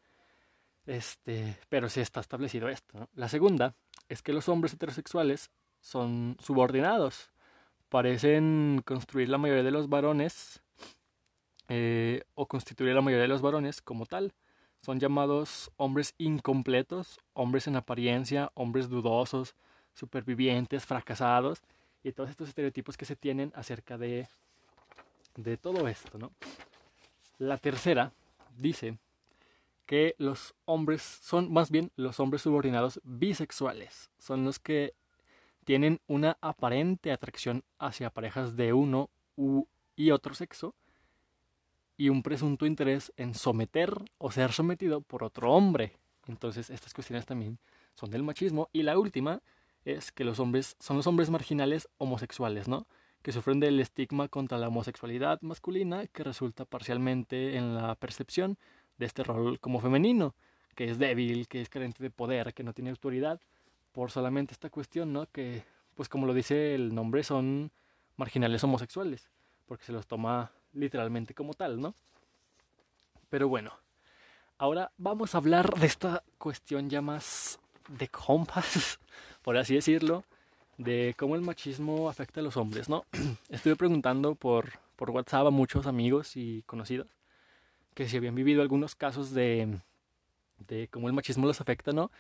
Este, 0.86 1.56
pero 1.70 1.88
sí 1.88 2.02
está 2.02 2.20
establecido 2.20 2.68
esto. 2.68 3.08
La 3.16 3.30
segunda 3.30 3.74
es 4.10 4.22
que 4.22 4.34
los 4.34 4.50
hombres 4.50 4.74
heterosexuales 4.74 5.50
son 5.80 6.36
subordinados 6.42 7.32
parecen 7.88 8.82
construir 8.84 9.30
la 9.30 9.38
mayoría 9.38 9.64
de 9.64 9.72
los 9.72 9.88
varones 9.88 10.62
eh, 11.70 12.26
o 12.34 12.50
constituir 12.50 12.94
la 12.94 13.02
mayoría 13.02 13.22
de 13.22 13.30
los 13.30 13.42
varones 13.42 13.82
como 13.82 14.06
tal. 14.06 14.34
Son 14.82 15.00
llamados 15.00 15.72
hombres 15.78 16.14
incompletos, 16.18 17.20
hombres 17.34 17.68
en 17.68 17.76
apariencia, 17.76 18.52
hombres 18.54 18.90
dudosos, 18.90 19.56
supervivientes, 19.94 20.86
fracasados 20.86 21.62
y 22.04 22.12
todos 22.12 22.30
estos 22.30 22.50
estereotipos 22.50 22.96
que 22.96 23.06
se 23.06 23.16
tienen 23.16 23.52
acerca 23.56 23.98
de, 23.98 24.28
de 25.36 25.58
todo 25.58 25.88
esto. 25.88 26.18
¿no? 26.18 26.32
La 27.38 27.58
tercera 27.58 28.12
dice 28.58 28.98
que 29.86 30.16
los 30.18 30.54
hombres 30.66 31.02
son 31.02 31.52
más 31.52 31.72
bien 31.72 31.92
los 31.96 32.20
hombres 32.20 32.42
subordinados 32.42 33.00
bisexuales, 33.04 34.10
son 34.20 34.44
los 34.44 34.60
que 34.60 34.94
tienen 35.64 36.00
una 36.08 36.38
aparente 36.42 37.12
atracción 37.12 37.64
hacia 37.80 38.10
parejas 38.10 38.56
de 38.56 38.74
uno 38.74 39.10
u, 39.36 39.66
y 39.96 40.12
otro 40.12 40.34
sexo 40.34 40.76
y 41.98 42.10
un 42.10 42.22
presunto 42.22 42.66
interés 42.66 43.12
en 43.18 43.34
someter 43.34 43.94
o 44.20 44.32
ser 44.32 44.52
sometido 44.54 45.02
por 45.02 45.24
otro 45.24 45.52
hombre. 45.52 45.98
Entonces 46.28 46.70
estas 46.70 46.94
cuestiones 46.94 47.26
también 47.26 47.58
son 47.96 48.12
del 48.12 48.24
machismo. 48.24 48.70
Y 48.72 48.84
la 48.84 48.98
última 48.98 49.42
es 49.84 50.12
que 50.12 50.24
los 50.24 50.40
hombres 50.40 50.76
son 50.80 50.98
los 50.98 51.08
hombres 51.08 51.30
marginales 51.30 51.90
homosexuales, 51.98 52.68
¿no? 52.68 52.88
Que 53.24 53.32
sufren 53.32 53.60
del 53.60 53.80
estigma 53.80 54.28
contra 54.28 54.58
la 54.58 54.68
homosexualidad 54.68 55.42
masculina 55.42 56.06
que 56.08 56.24
resulta 56.24 56.66
parcialmente 56.66 57.58
en 57.58 57.74
la 57.74 57.96
percepción 57.96 58.58
de 58.98 59.06
este 59.06 59.24
rol 59.24 59.60
como 59.60 59.80
femenino, 59.80 60.36
que 60.76 60.90
es 60.90 61.00
débil, 61.00 61.48
que 61.48 61.62
es 61.62 61.70
carente 61.70 62.04
de 62.04 62.12
poder, 62.12 62.54
que 62.54 62.64
no 62.64 62.74
tiene 62.74 62.92
autoridad 62.92 63.42
por 63.92 64.12
solamente 64.12 64.54
esta 64.54 64.70
cuestión, 64.70 65.14
¿no? 65.14 65.26
Que, 65.32 65.64
pues 65.96 66.10
como 66.10 66.28
lo 66.28 66.34
dice 66.34 66.76
el 66.76 66.94
nombre, 66.94 67.24
son 67.24 67.72
marginales 68.18 68.64
homosexuales, 68.64 69.30
porque 69.66 69.86
se 69.86 69.92
los 69.92 70.06
toma 70.06 70.52
literalmente 70.74 71.34
como 71.34 71.54
tal, 71.54 71.80
¿no? 71.80 71.94
Pero 73.30 73.50
bueno, 73.50 73.72
ahora 74.58 74.92
vamos 74.98 75.36
a 75.36 75.40
hablar 75.40 75.74
de 75.74 75.88
esta 75.88 76.24
cuestión 76.38 76.90
ya 76.90 77.02
más 77.02 77.60
de 77.90 78.08
compas, 78.08 79.00
por 79.42 79.58
así 79.58 79.76
decirlo, 79.76 80.24
de 80.78 81.16
cómo 81.18 81.36
el 81.36 81.42
machismo 81.42 82.10
afecta 82.10 82.40
a 82.40 82.44
los 82.44 82.58
hombres, 82.58 82.90
¿no? 82.90 83.06
Estuve 83.50 83.76
preguntando 83.76 84.36
por, 84.36 84.72
por 84.96 85.12
WhatsApp 85.12 85.48
a 85.48 85.52
muchos 85.52 85.88
amigos 85.88 86.36
y 86.36 86.64
conocidos 86.64 87.08
que 87.94 88.08
si 88.08 88.18
habían 88.18 88.36
vivido 88.36 88.62
algunos 88.62 88.94
casos 88.94 89.34
de, 89.34 89.80
de 90.68 90.88
cómo 90.90 91.08
el 91.08 91.14
machismo 91.14 91.48
los 91.48 91.62
afecta, 91.62 91.94
¿no? 91.94 92.12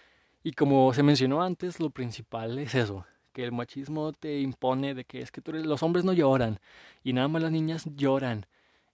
Y 0.44 0.54
como 0.54 0.92
se 0.94 1.04
mencionó 1.04 1.44
antes, 1.44 1.80
lo 1.80 1.92
principal 1.92 2.58
es 2.58 2.74
eso, 2.74 3.06
que 3.38 3.43
el 3.43 3.52
machismo 3.52 4.13
te 4.13 4.39
impone 4.39 4.95
de 4.95 5.06
que 5.06 5.19
es 5.21 5.32
que 5.32 5.41
los 5.52 5.84
hombres 5.84 6.04
no 6.04 6.12
lloran 6.12 6.60
y 7.04 7.13
nada 7.13 7.28
más 7.28 7.43
las 7.43 7.52
niñas 7.52 7.86
lloran. 7.95 8.47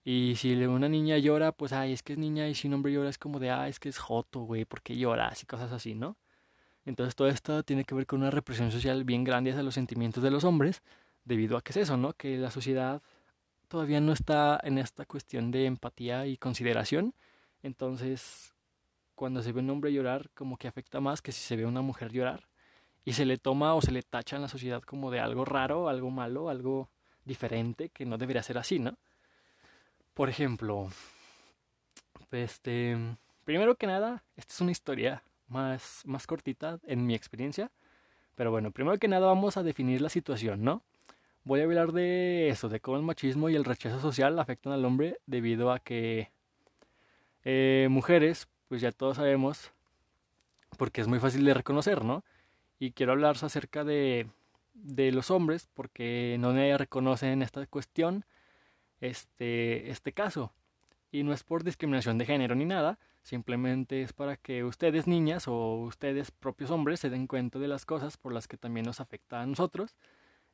Y 0.04 0.34
si 0.36 0.52
una 0.66 0.86
niña 0.86 1.16
llora, 1.16 1.52
pues 1.52 1.72
ay, 1.72 1.94
es 1.94 2.02
que 2.02 2.12
es 2.12 2.18
niña 2.18 2.46
y 2.46 2.54
si 2.54 2.68
un 2.68 2.74
hombre 2.74 2.92
llora 2.92 3.08
es 3.08 3.16
como 3.16 3.38
de, 3.38 3.48
ah, 3.50 3.68
es 3.68 3.80
que 3.80 3.88
es 3.88 3.96
joto, 3.96 4.40
güey, 4.40 4.66
¿por 4.66 4.82
qué 4.82 4.98
lloras? 4.98 5.42
Y 5.42 5.46
cosas 5.46 5.72
así, 5.72 5.94
¿no? 5.94 6.18
Entonces 6.84 7.14
todo 7.14 7.28
esto 7.28 7.62
tiene 7.62 7.84
que 7.84 7.94
ver 7.94 8.06
con 8.06 8.20
una 8.20 8.30
represión 8.30 8.70
social 8.70 9.04
bien 9.04 9.24
grande 9.24 9.50
hacia 9.50 9.62
los 9.62 9.72
sentimientos 9.72 10.22
de 10.22 10.30
los 10.30 10.44
hombres, 10.44 10.82
debido 11.24 11.56
a 11.56 11.62
que 11.62 11.72
es 11.72 11.78
eso, 11.78 11.96
¿no? 11.96 12.12
Que 12.12 12.36
la 12.36 12.50
sociedad 12.50 13.00
todavía 13.68 14.02
no 14.02 14.12
está 14.12 14.60
en 14.62 14.76
esta 14.76 15.06
cuestión 15.06 15.52
de 15.52 15.64
empatía 15.64 16.26
y 16.26 16.36
consideración. 16.36 17.14
Entonces 17.62 18.52
cuando 19.14 19.42
se 19.42 19.52
ve 19.52 19.60
un 19.60 19.70
hombre 19.70 19.90
llorar 19.90 20.28
como 20.34 20.58
que 20.58 20.68
afecta 20.68 21.00
más 21.00 21.22
que 21.22 21.32
si 21.32 21.40
se 21.40 21.56
ve 21.56 21.64
una 21.64 21.80
mujer 21.80 22.12
llorar 22.12 22.46
y 23.04 23.12
se 23.12 23.24
le 23.24 23.36
toma 23.36 23.74
o 23.74 23.82
se 23.82 23.92
le 23.92 24.02
tacha 24.02 24.36
en 24.36 24.42
la 24.42 24.48
sociedad 24.48 24.82
como 24.82 25.10
de 25.10 25.20
algo 25.20 25.44
raro, 25.44 25.88
algo 25.88 26.10
malo, 26.10 26.48
algo 26.48 26.88
diferente 27.24 27.90
que 27.90 28.06
no 28.06 28.18
debería 28.18 28.42
ser 28.42 28.58
así, 28.58 28.78
¿no? 28.78 28.96
Por 30.14 30.28
ejemplo, 30.28 30.88
este, 32.30 32.96
primero 33.44 33.76
que 33.76 33.86
nada, 33.86 34.22
esta 34.36 34.52
es 34.54 34.60
una 34.60 34.70
historia 34.70 35.22
más, 35.48 36.02
más 36.04 36.26
cortita 36.26 36.78
en 36.84 37.06
mi 37.06 37.14
experiencia, 37.14 37.70
pero 38.34 38.50
bueno, 38.50 38.70
primero 38.70 38.98
que 38.98 39.08
nada 39.08 39.26
vamos 39.26 39.56
a 39.56 39.62
definir 39.62 40.00
la 40.00 40.08
situación, 40.08 40.62
¿no? 40.62 40.82
Voy 41.44 41.60
a 41.60 41.64
hablar 41.64 41.92
de 41.92 42.48
eso, 42.48 42.68
de 42.68 42.80
cómo 42.80 42.96
el 42.96 43.02
machismo 43.02 43.50
y 43.50 43.54
el 43.54 43.64
rechazo 43.64 44.00
social 44.00 44.38
afectan 44.38 44.72
al 44.72 44.84
hombre 44.84 45.18
debido 45.26 45.72
a 45.72 45.78
que 45.78 46.30
eh, 47.44 47.86
mujeres 47.90 48.48
pues 48.68 48.80
ya 48.80 48.92
todos 48.92 49.18
sabemos, 49.18 49.70
porque 50.78 51.02
es 51.02 51.06
muy 51.06 51.20
fácil 51.20 51.44
de 51.44 51.54
reconocer, 51.54 52.02
¿no? 52.02 52.24
Y 52.78 52.92
quiero 52.92 53.12
hablar 53.12 53.36
acerca 53.40 53.84
de, 53.84 54.28
de 54.74 55.12
los 55.12 55.30
hombres, 55.30 55.68
porque 55.72 56.36
no 56.40 56.52
nadie 56.52 56.76
reconoce 56.76 57.32
en 57.32 57.42
esta 57.42 57.66
cuestión 57.66 58.24
este, 59.00 59.90
este 59.90 60.12
caso. 60.12 60.52
Y 61.10 61.22
no 61.22 61.32
es 61.32 61.44
por 61.44 61.62
discriminación 61.62 62.18
de 62.18 62.26
género 62.26 62.54
ni 62.54 62.64
nada, 62.64 62.98
simplemente 63.22 64.02
es 64.02 64.12
para 64.12 64.36
que 64.36 64.64
ustedes 64.64 65.06
niñas 65.06 65.46
o 65.46 65.76
ustedes 65.76 66.30
propios 66.30 66.70
hombres 66.70 67.00
se 67.00 67.10
den 67.10 67.26
cuenta 67.26 67.58
de 67.58 67.68
las 67.68 67.86
cosas 67.86 68.16
por 68.16 68.32
las 68.32 68.48
que 68.48 68.56
también 68.56 68.84
nos 68.86 69.00
afecta 69.00 69.40
a 69.40 69.46
nosotros 69.46 69.94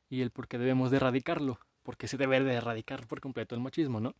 y 0.09 0.21
el 0.21 0.29
por 0.31 0.47
qué 0.47 0.57
debemos 0.57 0.91
de 0.91 0.97
erradicarlo, 0.97 1.59
porque 1.81 2.07
se 2.07 2.17
debe 2.17 2.41
de 2.41 2.53
erradicar 2.53 3.07
por 3.07 3.21
completo 3.21 3.55
el 3.55 3.61
machismo, 3.61 3.99
¿no? 3.99 4.13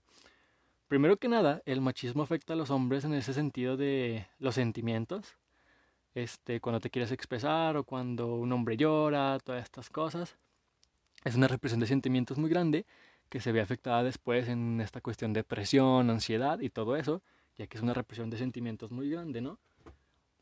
Primero 0.87 1.17
que 1.17 1.29
nada, 1.29 1.61
el 1.65 1.79
machismo 1.79 2.23
afecta 2.23 2.53
a 2.53 2.55
los 2.57 2.69
hombres 2.69 3.05
en 3.05 3.13
ese 3.13 3.33
sentido 3.33 3.77
de 3.77 4.27
los 4.39 4.55
sentimientos. 4.55 5.37
Este, 6.13 6.59
cuando 6.59 6.79
te 6.79 6.89
quieres 6.89 7.11
expresar 7.11 7.77
o 7.77 7.83
cuando 7.83 8.35
un 8.35 8.51
hombre 8.51 8.77
llora, 8.77 9.39
todas 9.39 9.63
estas 9.63 9.89
cosas. 9.89 10.37
Es 11.23 11.35
una 11.35 11.47
represión 11.47 11.79
de 11.79 11.87
sentimientos 11.87 12.37
muy 12.37 12.49
grande 12.49 12.85
que 13.29 13.39
se 13.39 13.51
ve 13.51 13.61
afectada 13.61 14.03
después 14.03 14.49
en 14.49 14.81
esta 14.81 14.99
cuestión 14.99 15.31
de 15.33 15.43
presión, 15.43 16.09
ansiedad 16.09 16.59
y 16.59 16.69
todo 16.69 16.97
eso, 16.97 17.21
ya 17.57 17.67
que 17.67 17.77
es 17.77 17.83
una 17.83 17.93
represión 17.93 18.29
de 18.29 18.37
sentimientos 18.37 18.91
muy 18.91 19.09
grande, 19.09 19.39
¿no? 19.41 19.57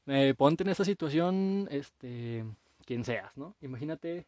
Eh, 0.08 0.34
ponte 0.36 0.64
en 0.64 0.70
esa 0.70 0.84
situación, 0.84 1.68
este, 1.70 2.44
quien 2.86 3.06
seas, 3.06 3.38
¿no? 3.38 3.56
Imagínate, 3.62 4.26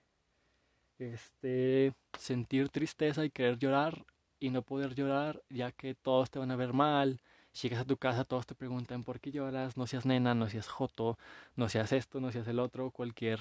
este, 1.00 1.94
sentir 2.20 2.70
tristeza 2.70 3.26
y 3.26 3.32
querer 3.32 3.58
llorar 3.58 4.06
y 4.40 4.52
no 4.52 4.62
poder 4.62 4.94
llorar 4.94 5.42
ya 5.50 5.72
que 5.72 5.96
todos 5.96 6.30
te 6.30 6.38
van 6.38 6.52
a 6.52 6.56
ver 6.56 6.74
mal 6.74 7.20
llegas 7.62 7.82
a 7.82 7.86
tu 7.86 7.98
casa, 7.98 8.24
todos 8.24 8.46
te 8.46 8.56
preguntan 8.56 9.04
por 9.04 9.20
qué 9.20 9.32
lloras, 9.32 9.78
no 9.78 9.88
seas 9.88 10.06
nena, 10.06 10.34
no 10.36 10.50
seas 10.50 10.68
joto, 10.68 11.18
no 11.56 11.70
seas 11.70 11.92
esto, 11.92 12.20
no 12.20 12.32
seas 12.32 12.48
el 12.48 12.60
otro, 12.60 12.92
cualquier 12.92 13.40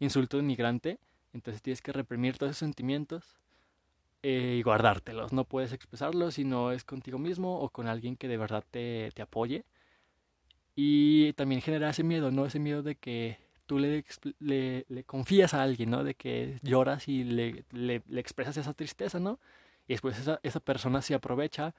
insulto 0.00 0.38
inmigrante. 0.38 0.98
Entonces 1.32 1.62
tienes 1.62 1.82
que 1.82 1.92
reprimir 1.92 2.38
todos 2.38 2.50
esos 2.50 2.60
sentimientos 2.60 3.36
eh, 4.22 4.56
y 4.58 4.62
guardártelos. 4.62 5.32
No 5.32 5.44
puedes 5.44 5.72
expresarlos 5.72 6.34
si 6.34 6.44
no 6.44 6.72
es 6.72 6.84
contigo 6.84 7.18
mismo 7.18 7.60
o 7.60 7.70
con 7.70 7.86
alguien 7.86 8.16
que 8.16 8.28
de 8.28 8.36
verdad 8.36 8.64
te, 8.70 9.10
te 9.14 9.22
apoye. 9.22 9.64
Y 10.74 11.32
también 11.34 11.60
genera 11.60 11.90
ese 11.90 12.04
miedo, 12.04 12.30
¿no? 12.30 12.46
Ese 12.46 12.60
miedo 12.60 12.82
de 12.82 12.94
que 12.94 13.38
tú 13.66 13.78
le, 13.78 14.04
le, 14.38 14.86
le 14.88 15.04
confías 15.04 15.52
a 15.52 15.62
alguien, 15.62 15.90
¿no? 15.90 16.04
De 16.04 16.14
que 16.14 16.58
lloras 16.62 17.08
y 17.08 17.24
le, 17.24 17.64
le, 17.72 18.02
le 18.08 18.20
expresas 18.20 18.56
esa 18.56 18.72
tristeza, 18.74 19.18
¿no? 19.18 19.40
Y 19.86 19.94
después 19.94 20.18
esa, 20.18 20.38
esa 20.42 20.60
persona 20.60 21.02
se 21.02 21.14
aprovecha 21.14 21.74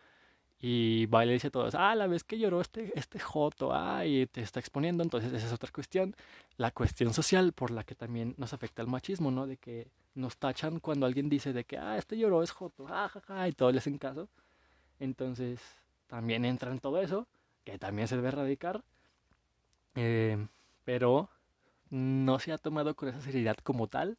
y 0.62 1.06
va 1.06 1.24
y 1.24 1.28
le 1.28 1.34
dice 1.34 1.48
a 1.48 1.52
todos, 1.52 1.74
ah, 1.76 1.96
la 1.96 2.08
vez 2.08 2.24
que 2.24 2.38
lloró 2.38 2.60
este, 2.60 2.92
este 2.96 3.20
joto, 3.20 3.74
ah, 3.74 4.06
y 4.06 4.26
te 4.28 4.42
está 4.42 4.60
exponiendo, 4.60 5.04
entonces 5.04 5.32
esa 5.32 5.48
es 5.48 5.54
otra 5.54 5.72
cuestión, 5.72 6.16
la 6.58 6.72
cuestión 6.72 7.14
social 7.14 7.54
por 7.54 7.72
la 7.72 7.86
que 7.86 7.96
también 7.96 8.36
nos 8.38 8.54
afecta 8.54 8.82
el 8.82 8.90
machismo, 8.90 9.32
¿no? 9.32 9.48
De 9.48 9.56
que 9.56 9.88
nos 10.16 10.38
tachan 10.38 10.80
cuando 10.80 11.06
alguien 11.06 11.30
dice 11.30 11.54
de 11.54 11.64
que, 11.64 11.78
ah, 11.78 11.98
este 11.98 12.18
lloró, 12.18 12.44
es 12.44 12.52
joto, 12.52 12.88
ah, 12.90 13.10
ja, 13.10 13.48
y 13.48 13.54
todos 13.54 13.74
les 13.74 13.84
hacen 13.84 13.98
caso. 13.98 14.28
Entonces, 15.00 15.62
también 16.08 16.44
entra 16.44 16.72
en 16.72 16.80
todo 16.80 17.02
eso, 17.02 17.28
que 17.64 17.80
también 17.80 18.10
se 18.10 18.18
debe 18.18 18.28
erradicar, 18.30 18.84
eh, 19.96 20.46
pero 20.84 21.30
no 21.90 22.40
se 22.40 22.52
ha 22.52 22.58
tomado 22.58 22.96
con 22.96 23.10
esa 23.10 23.22
seriedad 23.22 23.56
como 23.64 23.88
tal, 23.88 24.18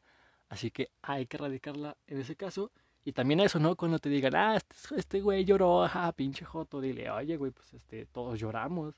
así 0.48 0.70
que 0.70 0.90
hay 1.02 1.26
que 1.26 1.36
erradicarla 1.36 1.96
en 2.06 2.20
ese 2.20 2.34
caso 2.34 2.72
y 3.04 3.12
también 3.12 3.40
eso, 3.40 3.58
¿no? 3.58 3.76
Cuando 3.76 3.98
te 3.98 4.08
digan, 4.08 4.34
ah, 4.36 4.56
este, 4.56 4.76
este 4.96 5.20
güey 5.20 5.44
lloró, 5.44 5.84
ajá, 5.84 6.12
pinche 6.12 6.44
joto, 6.44 6.80
dile, 6.80 7.10
oye, 7.10 7.36
güey, 7.36 7.50
pues 7.50 7.72
este, 7.74 8.06
todos 8.06 8.38
lloramos. 8.38 8.94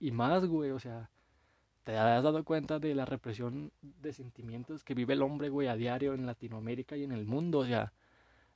Y 0.00 0.10
más, 0.10 0.44
güey, 0.46 0.70
o 0.70 0.78
sea, 0.78 1.10
te 1.84 1.96
has 1.96 2.22
dado 2.22 2.44
cuenta 2.44 2.78
de 2.78 2.94
la 2.94 3.06
represión 3.06 3.72
de 3.80 4.12
sentimientos 4.12 4.84
que 4.84 4.94
vive 4.94 5.14
el 5.14 5.22
hombre, 5.22 5.48
güey, 5.48 5.68
a 5.68 5.76
diario 5.76 6.14
en 6.14 6.26
Latinoamérica 6.26 6.96
y 6.96 7.04
en 7.04 7.12
el 7.12 7.24
mundo, 7.24 7.60
o 7.60 7.66
sea, 7.66 7.92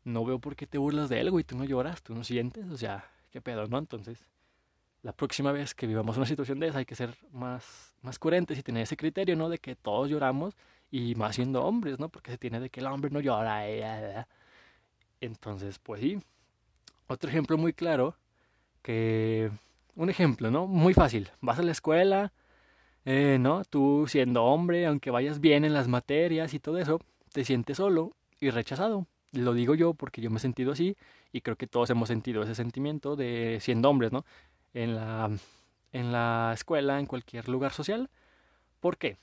no 0.04 0.24
veo 0.24 0.38
por 0.38 0.56
qué 0.56 0.66
te 0.66 0.78
burlas 0.78 1.08
de 1.08 1.20
él, 1.20 1.30
güey, 1.30 1.44
tú 1.44 1.56
no 1.56 1.64
lloras, 1.64 2.02
tú 2.02 2.14
no 2.14 2.24
sientes, 2.24 2.68
o 2.68 2.76
sea, 2.76 3.10
qué 3.30 3.40
pedo, 3.40 3.66
¿no? 3.68 3.78
Entonces, 3.78 4.26
la 5.02 5.12
próxima 5.12 5.52
vez 5.52 5.74
que 5.74 5.86
vivamos 5.86 6.16
una 6.16 6.26
situación 6.26 6.60
de 6.60 6.68
esa 6.68 6.78
hay 6.78 6.84
que 6.84 6.94
ser 6.94 7.16
más, 7.32 7.96
más 8.02 8.18
coherentes 8.18 8.58
y 8.58 8.62
tener 8.62 8.82
ese 8.82 8.96
criterio, 8.96 9.34
¿no? 9.36 9.48
De 9.48 9.58
que 9.58 9.76
todos 9.76 10.10
lloramos 10.10 10.54
y 10.90 11.14
más 11.14 11.36
siendo 11.36 11.64
hombres, 11.64 11.98
¿no? 11.98 12.08
Porque 12.10 12.32
se 12.32 12.38
tiene 12.38 12.60
de 12.60 12.70
que 12.70 12.80
el 12.80 12.86
hombre 12.86 13.10
no 13.10 13.20
llora, 13.20 13.66
eh, 13.68 14.26
entonces, 15.22 15.78
pues 15.78 16.00
sí. 16.00 16.18
Otro 17.06 17.30
ejemplo 17.30 17.56
muy 17.58 17.72
claro, 17.72 18.16
que 18.82 19.50
un 19.96 20.10
ejemplo, 20.10 20.50
¿no? 20.50 20.66
Muy 20.66 20.94
fácil. 20.94 21.30
Vas 21.40 21.58
a 21.58 21.62
la 21.62 21.72
escuela, 21.72 22.32
eh, 23.04 23.38
¿no? 23.40 23.64
Tú 23.64 24.06
siendo 24.08 24.44
hombre, 24.44 24.86
aunque 24.86 25.10
vayas 25.10 25.40
bien 25.40 25.64
en 25.64 25.74
las 25.74 25.88
materias 25.88 26.54
y 26.54 26.60
todo 26.60 26.78
eso, 26.78 27.00
te 27.32 27.44
sientes 27.44 27.76
solo 27.78 28.12
y 28.40 28.50
rechazado. 28.50 29.06
Lo 29.32 29.54
digo 29.54 29.74
yo 29.74 29.94
porque 29.94 30.20
yo 30.20 30.30
me 30.30 30.36
he 30.36 30.40
sentido 30.40 30.72
así 30.72 30.96
y 31.32 31.40
creo 31.40 31.56
que 31.56 31.66
todos 31.66 31.90
hemos 31.90 32.08
sentido 32.08 32.42
ese 32.42 32.54
sentimiento 32.54 33.16
de 33.16 33.58
siendo 33.60 33.88
hombres, 33.90 34.12
¿no? 34.12 34.24
En 34.74 34.94
la, 34.96 35.30
en 35.92 36.12
la 36.12 36.52
escuela, 36.54 36.98
en 36.98 37.06
cualquier 37.06 37.48
lugar 37.48 37.72
social. 37.72 38.10
¿Por 38.80 38.98
qué? 38.98 39.18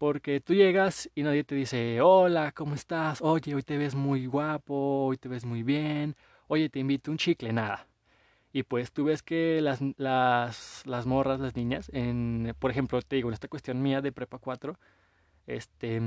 Porque 0.00 0.40
tú 0.40 0.54
llegas 0.54 1.10
y 1.14 1.22
nadie 1.24 1.44
te 1.44 1.54
dice, 1.54 2.00
hola, 2.00 2.52
¿cómo 2.52 2.74
estás? 2.74 3.20
Oye, 3.20 3.54
hoy 3.54 3.62
te 3.62 3.76
ves 3.76 3.94
muy 3.94 4.24
guapo, 4.24 5.04
hoy 5.04 5.18
te 5.18 5.28
ves 5.28 5.44
muy 5.44 5.62
bien, 5.62 6.16
oye, 6.48 6.70
te 6.70 6.78
invito 6.78 7.10
un 7.10 7.18
chicle, 7.18 7.52
nada. 7.52 7.86
Y 8.50 8.62
pues 8.62 8.92
tú 8.92 9.04
ves 9.04 9.22
que 9.22 9.60
las, 9.60 9.80
las, 9.98 10.84
las 10.86 11.04
morras, 11.04 11.38
las 11.38 11.54
niñas, 11.54 11.90
en, 11.92 12.54
por 12.58 12.70
ejemplo, 12.70 13.02
te 13.02 13.16
digo, 13.16 13.28
en 13.28 13.34
esta 13.34 13.48
cuestión 13.48 13.82
mía 13.82 14.00
de 14.00 14.10
Prepa 14.10 14.38
4, 14.38 14.78
este, 15.46 16.00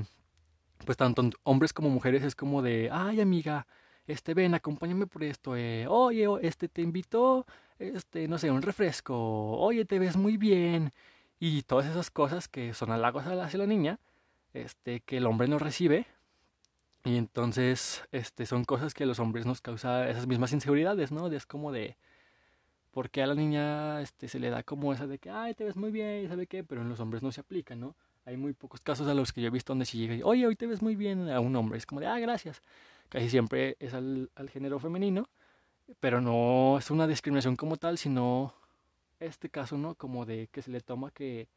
pues 0.86 0.98
tanto 0.98 1.30
hombres 1.44 1.72
como 1.72 1.92
mujeres 1.92 2.24
es 2.24 2.34
como 2.34 2.64
de, 2.64 2.90
ay 2.92 3.22
amiga, 3.22 3.68
este, 4.08 4.34
ven, 4.34 4.56
acompáñame 4.56 5.06
por 5.06 5.24
esto, 5.24 5.56
eh, 5.56 5.86
oye, 5.88 6.26
este, 6.42 6.68
te 6.68 6.82
invito, 6.82 7.46
este, 7.78 8.28
no 8.28 8.40
sé, 8.40 8.50
un 8.50 8.64
refresco, 8.64 9.16
oye, 9.60 9.86
te 9.86 10.00
ves 10.00 10.18
muy 10.18 10.38
bien, 10.38 10.92
y 11.46 11.64
todas 11.64 11.88
esas 11.88 12.10
cosas 12.10 12.48
que 12.48 12.74
son 12.74 12.92
halagos 12.92 13.26
hacia 13.26 13.60
la 13.60 13.66
niña, 13.66 14.00
este, 14.54 15.02
que 15.02 15.18
el 15.18 15.26
hombre 15.26 15.50
no 15.50 15.60
recibe. 15.60 16.08
Y 17.04 17.18
entonces, 17.18 18.02
este, 18.14 18.46
son 18.46 18.64
cosas 18.64 18.94
que 18.94 19.04
a 19.04 19.08
los 19.08 19.20
hombres 19.20 19.46
nos 19.46 19.60
causa 19.60 20.10
esas 20.10 20.26
mismas 20.26 20.54
inseguridades, 20.54 21.12
¿no? 21.12 21.30
Es 21.30 21.46
como 21.46 21.74
de, 21.74 21.98
¿por 22.92 23.10
qué 23.10 23.24
a 23.24 23.28
la 23.28 23.36
niña 23.36 24.00
este, 24.00 24.30
se 24.30 24.40
le 24.40 24.52
da 24.52 24.64
como 24.64 24.94
esa 24.94 25.06
de 25.06 25.20
que, 25.20 25.32
ay, 25.32 25.54
te 25.54 25.66
ves 25.66 25.76
muy 25.76 25.92
bien, 25.92 26.30
¿sabe 26.30 26.48
qué? 26.48 26.64
Pero 26.64 26.82
en 26.82 26.88
los 26.88 27.02
hombres 27.02 27.22
no 27.22 27.34
se 27.34 27.42
aplica, 27.42 27.76
¿no? 27.76 27.98
Hay 28.24 28.38
muy 28.38 28.54
pocos 28.54 28.80
casos 28.80 29.06
a 29.10 29.14
los 29.14 29.34
que 29.34 29.42
yo 29.42 29.48
he 29.48 29.52
visto 29.52 29.74
donde 29.74 29.84
se 29.84 29.98
llega 29.98 30.16
y, 30.16 30.24
oye, 30.24 30.48
hoy 30.48 30.56
te 30.56 30.66
ves 30.66 30.82
muy 30.82 30.96
bien 30.96 31.30
a 31.30 31.42
un 31.42 31.54
hombre. 31.58 31.78
Es 31.78 31.86
como 31.86 32.00
de, 32.00 32.08
ah, 32.08 32.20
gracias. 32.20 32.62
Casi 33.10 33.30
siempre 33.30 33.76
es 33.82 33.94
al 33.94 34.30
género 34.50 34.80
femenino, 34.80 35.28
pero 36.00 36.22
no 36.22 36.78
es 36.78 36.90
una 36.90 37.06
discriminación 37.06 37.58
como 37.58 37.76
tal, 37.76 37.98
sino 37.98 38.54
este 39.20 39.50
caso, 39.50 39.78
¿no? 39.78 39.96
Como 39.96 40.26
de 40.26 40.48
que 40.52 40.62
se 40.62 40.72
le 40.72 40.82
toma 40.82 41.12
que, 41.12 41.48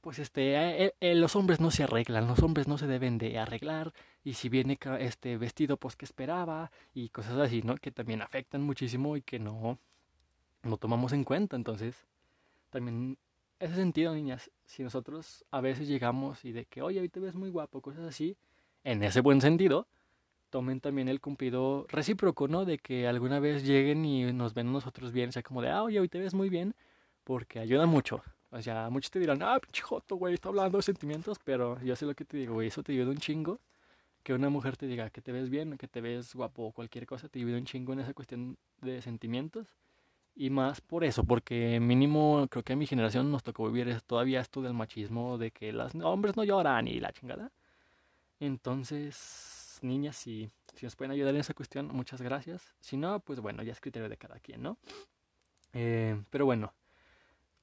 pues, 0.00 0.18
este, 0.18 0.54
eh, 0.84 0.94
eh, 1.00 1.14
los 1.14 1.36
hombres 1.36 1.60
no 1.60 1.70
se 1.70 1.82
arreglan, 1.84 2.26
los 2.26 2.40
hombres 2.42 2.68
no 2.68 2.78
se 2.78 2.86
deben 2.86 3.18
de 3.18 3.38
arreglar, 3.38 3.92
y 4.24 4.34
si 4.34 4.48
viene 4.48 4.78
este 5.00 5.36
vestido, 5.36 5.76
pues, 5.76 5.96
que 5.96 6.04
esperaba, 6.04 6.70
y 6.94 7.08
cosas 7.08 7.38
así, 7.38 7.62
¿no? 7.62 7.76
Que 7.76 7.90
también 7.90 8.22
afectan 8.22 8.62
muchísimo 8.62 9.16
y 9.16 9.22
que 9.22 9.38
no, 9.38 9.78
no 10.62 10.76
tomamos 10.76 11.12
en 11.12 11.24
cuenta. 11.24 11.56
Entonces, 11.56 12.06
también, 12.70 13.18
ese 13.58 13.74
sentido, 13.74 14.14
niñas, 14.14 14.50
si 14.64 14.82
nosotros 14.82 15.44
a 15.50 15.60
veces 15.60 15.88
llegamos 15.88 16.44
y 16.44 16.52
de 16.52 16.66
que, 16.66 16.82
oye, 16.82 17.00
hoy 17.00 17.08
te 17.08 17.20
ves 17.20 17.34
muy 17.34 17.50
guapo, 17.50 17.80
cosas 17.80 18.04
así, 18.04 18.36
en 18.84 19.02
ese 19.02 19.20
buen 19.20 19.40
sentido, 19.40 19.88
tomen 20.50 20.80
también 20.80 21.08
el 21.08 21.20
cumplido 21.20 21.86
recíproco, 21.88 22.48
¿no? 22.48 22.64
De 22.64 22.78
que 22.78 23.06
alguna 23.06 23.40
vez 23.40 23.64
lleguen 23.64 24.04
y 24.04 24.32
nos 24.32 24.54
ven 24.54 24.72
nosotros 24.72 25.12
bien, 25.12 25.30
o 25.30 25.32
sea, 25.32 25.42
como 25.42 25.62
de, 25.62 25.70
ah, 25.70 25.82
oye, 25.82 26.00
hoy 26.00 26.08
te 26.08 26.18
ves 26.18 26.34
muy 26.34 26.48
bien, 26.48 26.74
porque 27.24 27.58
ayuda 27.58 27.86
mucho. 27.86 28.22
O 28.50 28.62
sea, 28.62 28.88
muchos 28.90 29.10
te 29.10 29.18
dirán, 29.18 29.42
ah, 29.42 29.58
pinche 29.60 29.82
joto, 29.82 30.16
güey, 30.16 30.34
está 30.34 30.48
hablando 30.48 30.78
de 30.78 30.82
sentimientos, 30.82 31.38
pero 31.44 31.80
yo 31.82 31.96
sé 31.96 32.06
lo 32.06 32.14
que 32.14 32.24
te 32.24 32.36
digo, 32.36 32.54
güey, 32.54 32.68
eso 32.68 32.82
te 32.82 32.92
ayuda 32.92 33.10
un 33.10 33.18
chingo. 33.18 33.60
Que 34.22 34.34
una 34.34 34.50
mujer 34.50 34.76
te 34.76 34.86
diga 34.86 35.10
que 35.10 35.20
te 35.20 35.30
ves 35.32 35.50
bien, 35.50 35.78
que 35.78 35.86
te 35.88 36.00
ves 36.00 36.34
guapo 36.34 36.72
cualquier 36.72 37.06
cosa, 37.06 37.28
te 37.28 37.38
ayuda 37.38 37.58
un 37.58 37.64
chingo 37.64 37.92
en 37.92 38.00
esa 38.00 38.12
cuestión 38.14 38.56
de 38.80 39.00
sentimientos. 39.02 39.68
Y 40.34 40.50
más 40.50 40.80
por 40.80 41.04
eso, 41.04 41.24
porque 41.24 41.80
mínimo 41.80 42.46
creo 42.50 42.62
que 42.62 42.74
a 42.74 42.76
mi 42.76 42.86
generación 42.86 43.30
nos 43.30 43.42
tocó 43.42 43.70
vivir 43.70 44.00
todavía 44.02 44.40
esto 44.40 44.62
del 44.62 44.74
machismo, 44.74 45.38
de 45.38 45.50
que 45.50 45.72
los 45.72 45.94
hombres 45.96 46.36
no 46.36 46.44
lloran 46.44 46.88
y 46.88 47.00
la 47.00 47.12
chingada. 47.12 47.52
Entonces, 48.40 49.55
niñas, 49.82 50.16
si, 50.16 50.50
si 50.74 50.86
nos 50.86 50.96
pueden 50.96 51.12
ayudar 51.12 51.34
en 51.34 51.40
esa 51.40 51.54
cuestión, 51.54 51.88
muchas 51.88 52.20
gracias. 52.22 52.74
Si 52.80 52.96
no, 52.96 53.20
pues 53.20 53.40
bueno, 53.40 53.62
ya 53.62 53.72
es 53.72 53.80
criterio 53.80 54.08
de 54.08 54.16
cada 54.16 54.38
quien, 54.40 54.62
¿no? 54.62 54.78
Eh, 55.72 56.20
pero 56.30 56.46
bueno, 56.46 56.72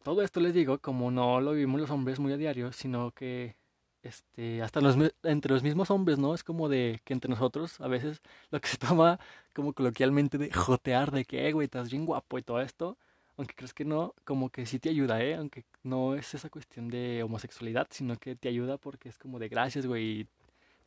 todo 0.04 0.22
esto 0.22 0.40
les 0.40 0.54
digo, 0.54 0.80
como 0.80 1.12
no 1.12 1.42
lo 1.42 1.54
vivimos 1.54 1.82
los 1.82 1.90
hombres 1.90 2.20
muy 2.20 2.34
a 2.34 2.38
diario, 2.38 2.72
sino 2.72 3.12
que 3.12 3.56
este, 4.04 4.62
hasta 4.62 4.82
los, 4.82 4.98
entre 5.24 5.54
los 5.54 5.64
mismos 5.64 5.90
hombres, 5.90 6.20
¿no? 6.20 6.36
Es 6.36 6.44
como 6.44 6.70
de 6.70 7.02
que 7.06 7.14
entre 7.14 7.30
nosotros 7.30 7.80
a 7.82 7.88
veces 7.88 8.22
lo 8.52 8.60
que 8.60 8.68
se 8.68 8.78
toma 8.78 9.20
como 9.54 9.74
coloquialmente 9.74 10.38
de 10.38 10.52
jotear, 10.52 11.12
de 11.12 11.26
que, 11.26 11.48
eh, 11.48 11.54
güey, 11.54 11.66
estás 11.66 11.90
bien 11.90 12.06
guapo 12.06 12.38
y 12.38 12.44
todo 12.44 12.62
esto, 12.62 12.98
aunque 13.38 13.56
crees 13.56 13.74
que 13.74 13.86
no, 13.86 14.14
como 14.26 14.50
que 14.50 14.66
sí 14.66 14.80
te 14.80 14.90
ayuda, 14.90 15.24
¿eh? 15.24 15.36
Aunque 15.36 15.64
no 15.84 16.16
es 16.16 16.34
esa 16.34 16.50
cuestión 16.50 16.90
de 16.90 17.24
homosexualidad, 17.24 17.88
sino 17.90 18.18
que 18.18 18.36
te 18.36 18.50
ayuda 18.50 18.78
porque 18.78 19.10
es 19.10 19.18
como 19.18 19.40
de 19.40 19.48
gracias, 19.50 19.86
güey, 19.88 20.28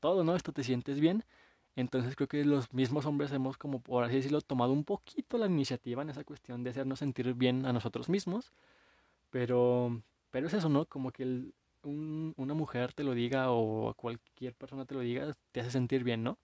todo, 0.06 0.24
¿no? 0.24 0.36
Esto 0.36 0.52
te 0.52 0.62
sientes 0.64 1.00
bien. 1.00 1.24
Entonces 1.76 2.16
creo 2.16 2.28
que 2.28 2.44
los 2.44 2.72
mismos 2.72 3.06
hombres 3.06 3.32
hemos 3.32 3.56
como, 3.58 3.80
por 3.80 4.04
así 4.04 4.16
decirlo, 4.16 4.40
tomado 4.40 4.72
un 4.72 4.84
poquito 4.84 5.38
la 5.38 5.46
iniciativa 5.46 6.02
en 6.02 6.10
esa 6.10 6.24
cuestión 6.24 6.62
de 6.64 6.70
hacernos 6.70 7.00
sentir 7.00 7.34
bien 7.34 7.66
a 7.66 7.72
nosotros 7.72 8.08
mismos 8.08 8.52
pero, 9.30 10.02
pero 10.30 10.46
es 10.46 10.54
eso, 10.54 10.68
¿no? 10.68 10.86
Como 10.86 11.10
que 11.10 11.22
el, 11.24 11.54
un, 11.82 12.34
una 12.36 12.54
mujer 12.54 12.92
te 12.92 13.04
lo 13.04 13.14
diga 13.14 13.50
o 13.50 13.94
cualquier 13.94 14.54
persona 14.54 14.84
te 14.86 14.94
lo 14.94 15.00
diga, 15.00 15.34
te 15.52 15.60
hace 15.60 15.70
sentir 15.70 16.04
bien, 16.04 16.22
¿no? 16.22 16.38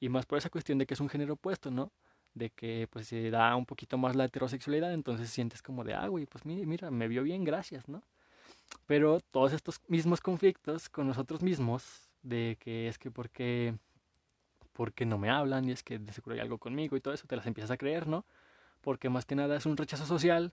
Y 0.00 0.08
más 0.08 0.26
por 0.26 0.38
esa 0.38 0.50
cuestión 0.50 0.78
de 0.78 0.86
que 0.86 0.94
es 0.94 1.00
un 1.00 1.08
género 1.08 1.34
opuesto, 1.34 1.70
¿no? 1.70 1.92
De 2.34 2.50
que 2.50 2.88
pues 2.90 3.08
se 3.08 3.30
da 3.30 3.54
un 3.56 3.66
poquito 3.66 3.98
más 3.98 4.16
la 4.16 4.24
heterosexualidad, 4.26 4.92
entonces 4.94 5.30
sientes 5.30 5.62
como 5.62 5.84
de, 5.84 5.94
ah, 5.94 6.08
güey, 6.08 6.26
pues 6.26 6.44
mira, 6.46 6.90
me 6.90 7.08
vio 7.08 7.22
bien, 7.22 7.44
gracias, 7.44 7.88
¿no? 7.88 8.02
Pero 8.86 9.20
todos 9.20 9.52
estos 9.52 9.80
mismos 9.88 10.20
conflictos 10.20 10.88
con 10.88 11.06
nosotros 11.06 11.42
mismos, 11.42 12.11
de 12.22 12.56
que 12.60 12.88
es 12.88 12.98
que 12.98 13.10
porque, 13.10 13.74
porque 14.72 15.06
no 15.06 15.18
me 15.18 15.30
hablan 15.30 15.68
y 15.68 15.72
es 15.72 15.82
que 15.82 15.98
de 15.98 16.12
seguro 16.12 16.34
hay 16.34 16.40
algo 16.40 16.58
conmigo 16.58 16.96
y 16.96 17.00
todo 17.00 17.14
eso, 17.14 17.26
te 17.26 17.36
las 17.36 17.46
empiezas 17.46 17.70
a 17.70 17.76
creer, 17.76 18.06
¿no? 18.06 18.24
Porque 18.80 19.08
más 19.08 19.24
que 19.24 19.34
nada 19.34 19.56
es 19.56 19.66
un 19.66 19.76
rechazo 19.76 20.06
social 20.06 20.52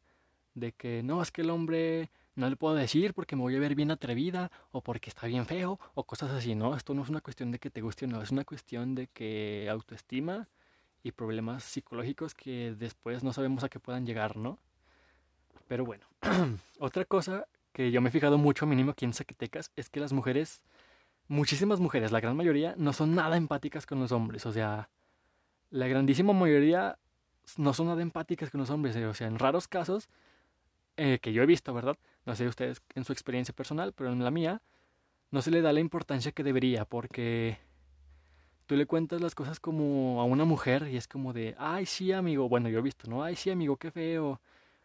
de 0.55 0.71
que 0.71 1.03
no, 1.03 1.21
es 1.21 1.31
que 1.31 1.41
el 1.41 1.49
hombre 1.49 2.09
no 2.35 2.49
le 2.49 2.55
puedo 2.55 2.75
decir 2.75 3.13
porque 3.13 3.35
me 3.35 3.41
voy 3.41 3.55
a 3.55 3.59
ver 3.59 3.75
bien 3.75 3.91
atrevida 3.91 4.51
o 4.71 4.81
porque 4.81 5.09
está 5.09 5.27
bien 5.27 5.45
feo 5.45 5.79
o 5.93 6.03
cosas 6.05 6.31
así, 6.31 6.55
¿no? 6.55 6.75
Esto 6.75 6.93
no 6.93 7.03
es 7.03 7.09
una 7.09 7.21
cuestión 7.21 7.51
de 7.51 7.59
que 7.59 7.69
te 7.69 7.81
guste 7.81 8.05
o 8.05 8.07
no, 8.07 8.21
es 8.21 8.31
una 8.31 8.45
cuestión 8.45 8.95
de 8.95 9.07
que 9.07 9.67
autoestima 9.69 10.47
y 11.03 11.11
problemas 11.11 11.63
psicológicos 11.63 12.33
que 12.33 12.75
después 12.77 13.23
no 13.23 13.33
sabemos 13.33 13.63
a 13.63 13.69
qué 13.69 13.79
puedan 13.79 14.05
llegar, 14.05 14.37
¿no? 14.37 14.59
Pero 15.67 15.85
bueno, 15.85 16.05
otra 16.79 17.05
cosa 17.05 17.45
que 17.71 17.91
yo 17.91 18.01
me 18.01 18.09
he 18.09 18.11
fijado 18.11 18.37
mucho, 18.37 18.65
mínimo 18.65 18.91
aquí 18.91 19.05
en 19.05 19.13
Zacatecas, 19.13 19.71
es 19.75 19.89
que 19.89 19.99
las 19.99 20.13
mujeres, 20.13 20.61
muchísimas 21.29 21.79
mujeres, 21.79 22.11
la 22.11 22.19
gran 22.19 22.35
mayoría, 22.35 22.75
no 22.77 22.91
son 22.91 23.15
nada 23.15 23.37
empáticas 23.37 23.85
con 23.85 23.99
los 23.99 24.11
hombres. 24.11 24.45
O 24.45 24.51
sea, 24.51 24.89
la 25.69 25.87
grandísima 25.87 26.33
mayoría 26.33 26.97
no 27.55 27.73
son 27.73 27.87
nada 27.87 28.01
empáticas 28.01 28.49
con 28.49 28.59
los 28.59 28.69
hombres. 28.69 28.97
O 28.97 29.13
sea, 29.13 29.27
en 29.27 29.39
raros 29.39 29.69
casos 29.69 30.09
eh, 30.97 31.19
que 31.21 31.31
yo 31.31 31.41
he 31.41 31.45
visto, 31.45 31.73
¿verdad? 31.73 31.97
No 32.25 32.35
sé 32.35 32.47
ustedes 32.47 32.81
en 32.95 33.05
su 33.05 33.13
experiencia 33.13 33.55
personal, 33.55 33.93
pero 33.93 34.11
en 34.11 34.23
la 34.23 34.31
mía 34.31 34.61
no 35.31 35.41
se 35.41 35.51
le 35.51 35.61
da 35.61 35.71
la 35.71 35.79
importancia 35.79 36.31
que 36.31 36.43
debería 36.43 36.85
porque 36.85 37.57
tú 38.65 38.75
le 38.75 38.85
cuentas 38.85 39.21
las 39.21 39.35
cosas 39.35 39.59
como 39.59 40.19
a 40.21 40.25
una 40.25 40.45
mujer 40.45 40.89
y 40.91 40.97
es 40.97 41.07
como 41.07 41.31
de, 41.31 41.55
ay, 41.57 41.85
sí, 41.85 42.11
amigo, 42.11 42.49
bueno, 42.49 42.69
yo 42.69 42.79
he 42.79 42.81
visto, 42.81 43.09
¿no? 43.09 43.23
Ay, 43.23 43.35
sí, 43.35 43.49
amigo, 43.49 43.77
qué 43.77 43.91
feo, 43.91 44.41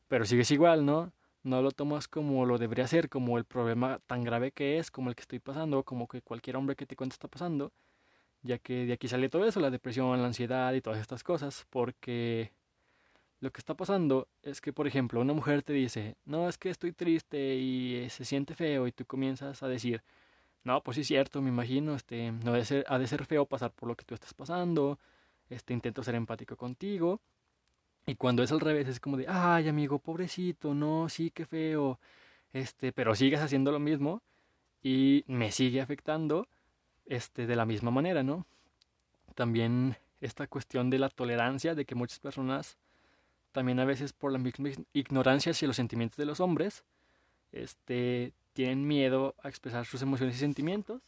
pero 0.09 0.25
sigues 0.25 0.51
igual, 0.51 0.85
¿no? 0.87 1.13
No 1.45 1.63
lo 1.63 1.71
tomas 1.71 2.09
como 2.09 2.47
lo 2.47 2.59
debería 2.59 2.89
ser, 2.89 3.09
como 3.09 3.39
el 3.39 3.45
problema 3.45 4.01
tan 4.07 4.25
grave 4.25 4.51
que 4.51 4.79
es, 4.79 4.91
como 4.91 5.11
el 5.11 5.15
que 5.17 5.21
estoy 5.23 5.39
pasando, 5.39 5.85
como 5.85 6.09
que 6.09 6.23
cualquier 6.23 6.57
hombre 6.57 6.75
que 6.75 6.87
te 6.87 6.97
cuente 6.97 7.15
está 7.15 7.29
pasando, 7.29 7.73
ya 8.43 8.59
que 8.59 8.87
de 8.87 8.95
aquí 8.95 9.09
sale 9.09 9.29
todo 9.29 9.47
eso, 9.47 9.61
la 9.61 9.71
depresión, 9.71 10.21
la 10.21 10.27
ansiedad 10.27 10.75
y 10.75 10.81
todas 10.81 11.01
estas 11.01 11.23
cosas, 11.23 11.67
porque 11.71 12.53
lo 13.41 13.53
que 13.53 13.61
está 13.61 13.75
pasando 13.75 14.29
es 14.43 14.61
que, 14.61 14.73
por 14.73 14.87
ejemplo, 14.87 15.21
una 15.21 15.35
mujer 15.35 15.63
te 15.63 15.75
dice, 15.75 16.17
no, 16.25 16.49
es 16.49 16.59
que 16.59 16.71
estoy 16.71 16.93
triste 16.93 17.57
y 17.57 18.09
se 18.11 18.25
siente 18.25 18.55
feo 18.55 18.87
y 18.87 18.93
tú 18.93 19.05
comienzas 19.05 19.63
a 19.63 19.69
decir, 19.69 20.03
no, 20.65 20.83
pues 20.83 20.97
sí 20.97 21.03
es 21.03 21.09
cierto, 21.09 21.43
me 21.43 21.51
imagino, 21.51 21.95
este, 21.95 22.33
no 22.33 22.55
ha 22.55 22.57
de 22.57 22.65
ser, 22.65 22.87
ha 22.89 22.99
de 22.99 23.07
ser 23.07 23.27
feo 23.27 23.47
pasar 23.47 23.71
por 23.73 23.89
lo 23.89 23.97
que 23.97 24.05
tú 24.07 24.15
estás 24.15 24.33
pasando, 24.35 24.99
este, 25.51 25.75
intento 25.75 26.03
ser 26.03 26.15
empático 26.15 26.57
contigo, 26.57 27.21
y 28.07 28.17
cuando 28.17 28.43
es 28.43 28.53
al 28.53 28.61
revés 28.61 28.89
es 28.89 29.01
como 29.01 29.17
de, 29.17 29.27
ay 29.29 29.69
amigo, 29.69 29.99
pobrecito, 29.99 30.75
no, 30.75 31.09
sí, 31.09 31.31
qué 31.31 31.47
feo, 31.47 31.99
este, 32.53 32.93
pero 32.93 33.15
sigues 33.15 33.41
haciendo 33.41 33.73
lo 33.73 33.79
mismo 33.79 34.23
y 34.83 35.25
me 35.27 35.51
sigue 35.53 35.81
afectando, 35.81 36.47
este, 37.07 37.47
de 37.47 37.57
la 37.57 37.65
misma 37.65 37.91
manera, 37.91 38.23
¿no? 38.23 38.47
También 39.35 39.97
esta 40.21 40.47
cuestión 40.47 40.91
de 40.91 40.99
la 40.99 41.09
tolerancia, 41.09 41.75
de 41.75 41.85
que 41.85 41.95
muchas 41.95 42.19
personas, 42.19 42.77
también 43.53 43.81
a 43.81 43.85
veces 43.85 44.13
por 44.13 44.33
la 44.33 44.39
misma 44.39 44.71
ignorancia 44.93 45.53
hacia 45.53 45.69
los 45.69 45.77
sentimientos 45.77 46.17
de 46.17 46.27
los 46.27 46.41
hombres, 46.41 46.85
este, 47.53 48.33
tienen 48.53 48.87
miedo 48.87 49.35
a 49.43 49.49
expresar 49.49 49.87
sus 49.87 50.03
emociones 50.03 50.37
y 50.37 50.39
sentimientos, 50.39 51.03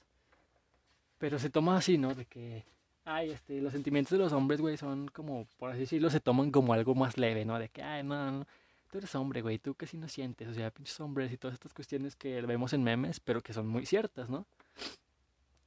pero 1.19 1.39
se 1.39 1.51
toma 1.51 1.77
así, 1.77 1.99
¿no? 1.99 2.15
De 2.15 2.25
que, 2.27 2.65
ay, 3.07 3.31
este, 3.31 3.61
los 3.63 3.73
sentimientos 3.73 4.11
de 4.13 4.19
los 4.19 4.33
hombres, 4.33 4.61
güey, 4.61 4.77
son 4.77 5.09
como, 5.09 5.47
por 5.59 5.71
así 5.71 5.81
decirlo, 5.81 6.11
se 6.11 6.21
toman 6.21 6.51
como 6.51 6.75
algo 6.75 6.95
más 6.95 7.17
leve, 7.17 7.45
¿no? 7.45 7.59
De 7.59 7.71
que, 7.71 7.83
ay, 7.83 8.03
no, 8.05 8.31
no, 8.31 8.47
tú 8.91 8.99
eres 8.99 9.15
hombre, 9.15 9.41
güey, 9.41 9.59
tú 9.59 9.75
casi 9.75 9.97
no 9.97 10.09
sientes, 10.09 10.49
o 10.49 10.55
sea, 10.55 10.71
pinches 10.71 11.01
hombres 11.01 11.33
y 11.33 11.39
todas 11.39 11.55
estas 11.55 11.73
cuestiones 11.73 12.17
que 12.17 12.41
vemos 12.43 12.73
en 12.75 12.83
memes, 12.85 13.21
pero 13.21 13.41
que 13.41 13.53
son 13.55 13.67
muy 13.67 13.87
ciertas, 13.87 14.29
¿no? 14.29 14.47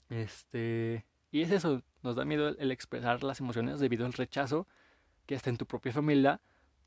Este, 0.10 1.06
y 1.32 1.42
es 1.42 1.52
eso, 1.52 1.82
nos 2.04 2.16
da 2.16 2.26
miedo 2.26 2.50
el, 2.50 2.72
expresar 2.72 3.24
las 3.24 3.40
emociones 3.40 3.80
debido 3.80 4.06
al 4.06 4.14
rechazo 4.14 4.68
que 5.26 5.36
hasta 5.36 5.50
en 5.50 5.58
tu 5.58 5.66
propia 5.66 5.92
familia 5.92 6.42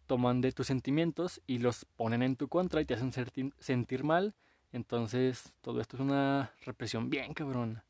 toman 0.07 0.41
de 0.41 0.53
tus 0.53 0.67
sentimientos 0.67 1.41
y 1.47 1.59
los 1.59 1.85
ponen 1.97 2.23
en 2.23 2.37
tu 2.37 2.49
contra 2.49 2.81
y 2.81 2.85
te 2.85 2.95
hacen 2.95 3.12
sentir 3.59 4.05
mal 4.05 4.35
entonces, 4.73 5.55
todo 5.61 5.81
esto 5.81 5.97
es 5.97 6.01
una 6.01 6.51
represión 6.65 7.11
bien 7.11 7.35
cabrona. 7.35 7.85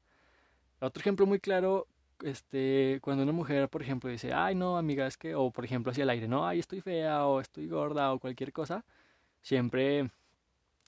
Otro 0.81 1.01
ejemplo 1.01 1.27
muy 1.27 1.39
claro, 1.39 1.87
este, 2.25 2.99
cuando 3.03 3.23
una 3.23 3.33
mujer, 3.33 3.69
por 3.69 3.83
ejemplo, 3.83 4.11
dice, 4.11 4.33
ay, 4.33 4.55
no, 4.55 4.77
amiga, 4.79 5.07
es 5.07 5.17
que, 5.17 5.35
o 5.35 5.51
por 5.51 5.65
ejemplo, 5.65 5.93
hacia 5.93 6.05
el 6.05 6.11
aire, 6.11 6.29
no, 6.29 6.47
ay, 6.47 6.59
estoy 6.59 6.81
fea, 6.81 7.27
o 7.27 7.41
estoy 7.41 7.69
gorda, 7.69 8.13
o 8.13 8.19
cualquier 8.19 8.53
cosa, 8.53 8.85
siempre, 9.43 10.11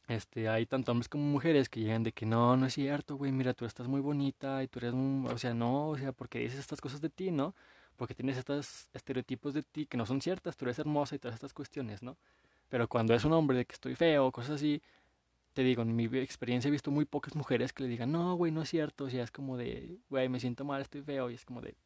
este, 0.09 0.49
hay 0.49 0.67
tanto 0.67 0.93
hombres 0.93 1.09
como 1.09 1.25
mujeres 1.25 1.69
que 1.69 1.81
llegan 1.81 2.03
de 2.03 2.13
que 2.13 2.27
no, 2.27 2.57
no 2.57 2.67
es 2.67 2.75
cierto, 2.75 3.17
güey, 3.17 3.33
mira, 3.33 3.55
tú 3.55 3.65
estás 3.65 3.89
muy 3.89 4.01
bonita 4.01 4.63
y 4.63 4.69
tú 4.69 4.79
eres, 4.81 4.93
un, 4.95 5.27
o 5.31 5.39
sea, 5.39 5.55
no, 5.55 5.91
o 5.91 5.99
sea, 5.99 6.13
porque 6.13 6.41
dices 6.41 6.61
estas 6.61 6.81
cosas 6.81 7.01
de 7.01 7.11
ti, 7.11 7.31
¿no? 7.31 7.55
Porque 7.97 8.15
tienes 8.15 8.37
estos 8.37 8.89
estereotipos 8.93 9.55
de 9.55 9.63
ti 9.63 9.87
que 9.87 9.97
no 9.97 10.07
son 10.07 10.21
ciertas, 10.21 10.57
tú 10.57 10.65
eres 10.67 10.79
hermosa 10.79 11.15
y 11.15 11.19
todas 11.19 11.35
estas 11.35 11.55
cuestiones, 11.55 12.03
¿no? 12.03 12.17
Pero 12.69 12.89
cuando 12.89 13.15
es 13.15 13.25
un 13.25 13.33
hombre 13.33 13.57
de 13.59 13.65
que 13.67 13.75
estoy 13.75 13.95
feo, 13.95 14.33
cosas 14.33 14.57
así, 14.57 14.83
te 15.55 15.63
digo, 15.63 15.83
en 15.83 15.97
mi 15.97 16.05
experiencia 16.19 16.69
he 16.69 16.73
visto 16.73 16.91
muy 16.91 17.05
pocas 17.05 17.35
mujeres 17.37 17.73
que 17.73 17.85
le 17.85 17.89
digan, 17.89 18.13
no, 18.13 18.35
güey, 18.35 18.53
no 18.53 18.63
es 18.63 18.69
cierto, 18.69 19.05
o 19.05 19.11
sea, 19.11 19.25
es 19.25 19.31
como 19.31 19.57
de, 19.57 19.99
güey, 20.11 20.29
me 20.29 20.41
siento 20.41 20.65
mal, 20.65 20.83
estoy 20.83 21.03
feo, 21.03 21.31
y 21.31 21.35
es 21.35 21.45
como 21.45 21.61
de, 21.61 21.77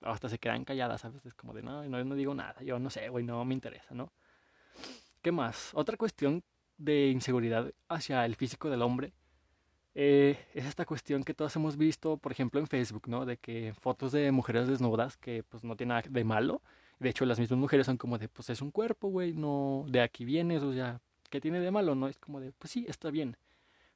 hasta 0.00 0.28
se 0.28 0.38
quedan 0.38 0.64
calladas, 0.64 1.02
¿sabes? 1.02 1.24
Es 1.26 1.34
como 1.34 1.54
de, 1.54 1.62
no, 1.62 1.84
no, 1.84 2.02
no 2.02 2.14
digo 2.14 2.34
nada, 2.34 2.60
yo 2.62 2.78
no 2.78 2.90
sé, 2.90 3.08
güey, 3.10 3.24
no 3.24 3.44
me 3.44 3.54
interesa, 3.54 3.94
¿no? 3.94 4.12
¿Qué 5.22 5.32
más? 5.32 5.70
Otra 5.74 5.96
cuestión 5.96 6.42
de 6.76 7.08
inseguridad 7.10 7.72
hacia 7.88 8.24
el 8.26 8.36
físico 8.36 8.68
del 8.68 8.82
hombre 8.82 9.12
eh, 9.94 10.38
es 10.54 10.64
esta 10.66 10.84
cuestión 10.84 11.22
que 11.22 11.34
todos 11.34 11.54
hemos 11.56 11.76
visto, 11.76 12.16
por 12.16 12.32
ejemplo, 12.32 12.60
en 12.60 12.66
Facebook, 12.66 13.08
¿no? 13.08 13.24
De 13.24 13.36
que 13.36 13.74
fotos 13.80 14.12
de 14.12 14.32
mujeres 14.32 14.66
desnudas 14.66 15.16
que 15.16 15.44
pues 15.44 15.62
no 15.62 15.76
tiene 15.76 15.94
nada 15.94 16.02
de 16.08 16.24
malo. 16.24 16.62
De 16.98 17.10
hecho, 17.10 17.24
las 17.26 17.38
mismas 17.38 17.58
mujeres 17.58 17.86
son 17.86 17.96
como 17.96 18.18
de, 18.18 18.28
pues 18.28 18.50
es 18.50 18.60
un 18.60 18.70
cuerpo, 18.70 19.08
güey, 19.08 19.34
no, 19.34 19.84
de 19.88 20.00
aquí 20.00 20.24
vienes, 20.24 20.62
o 20.62 20.72
sea, 20.72 21.00
¿qué 21.34 21.40
tiene 21.40 21.58
de 21.58 21.72
malo? 21.72 21.96
No 21.96 22.06
es 22.06 22.16
como 22.16 22.38
de, 22.38 22.52
pues 22.52 22.70
sí, 22.70 22.86
está 22.88 23.10
bien. 23.10 23.36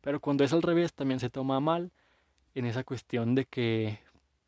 Pero 0.00 0.18
cuando 0.18 0.42
es 0.42 0.52
al 0.52 0.60
revés, 0.60 0.92
también 0.92 1.20
se 1.20 1.30
toma 1.30 1.60
mal 1.60 1.92
en 2.56 2.64
esa 2.64 2.82
cuestión 2.82 3.36
de 3.36 3.44
que 3.44 4.00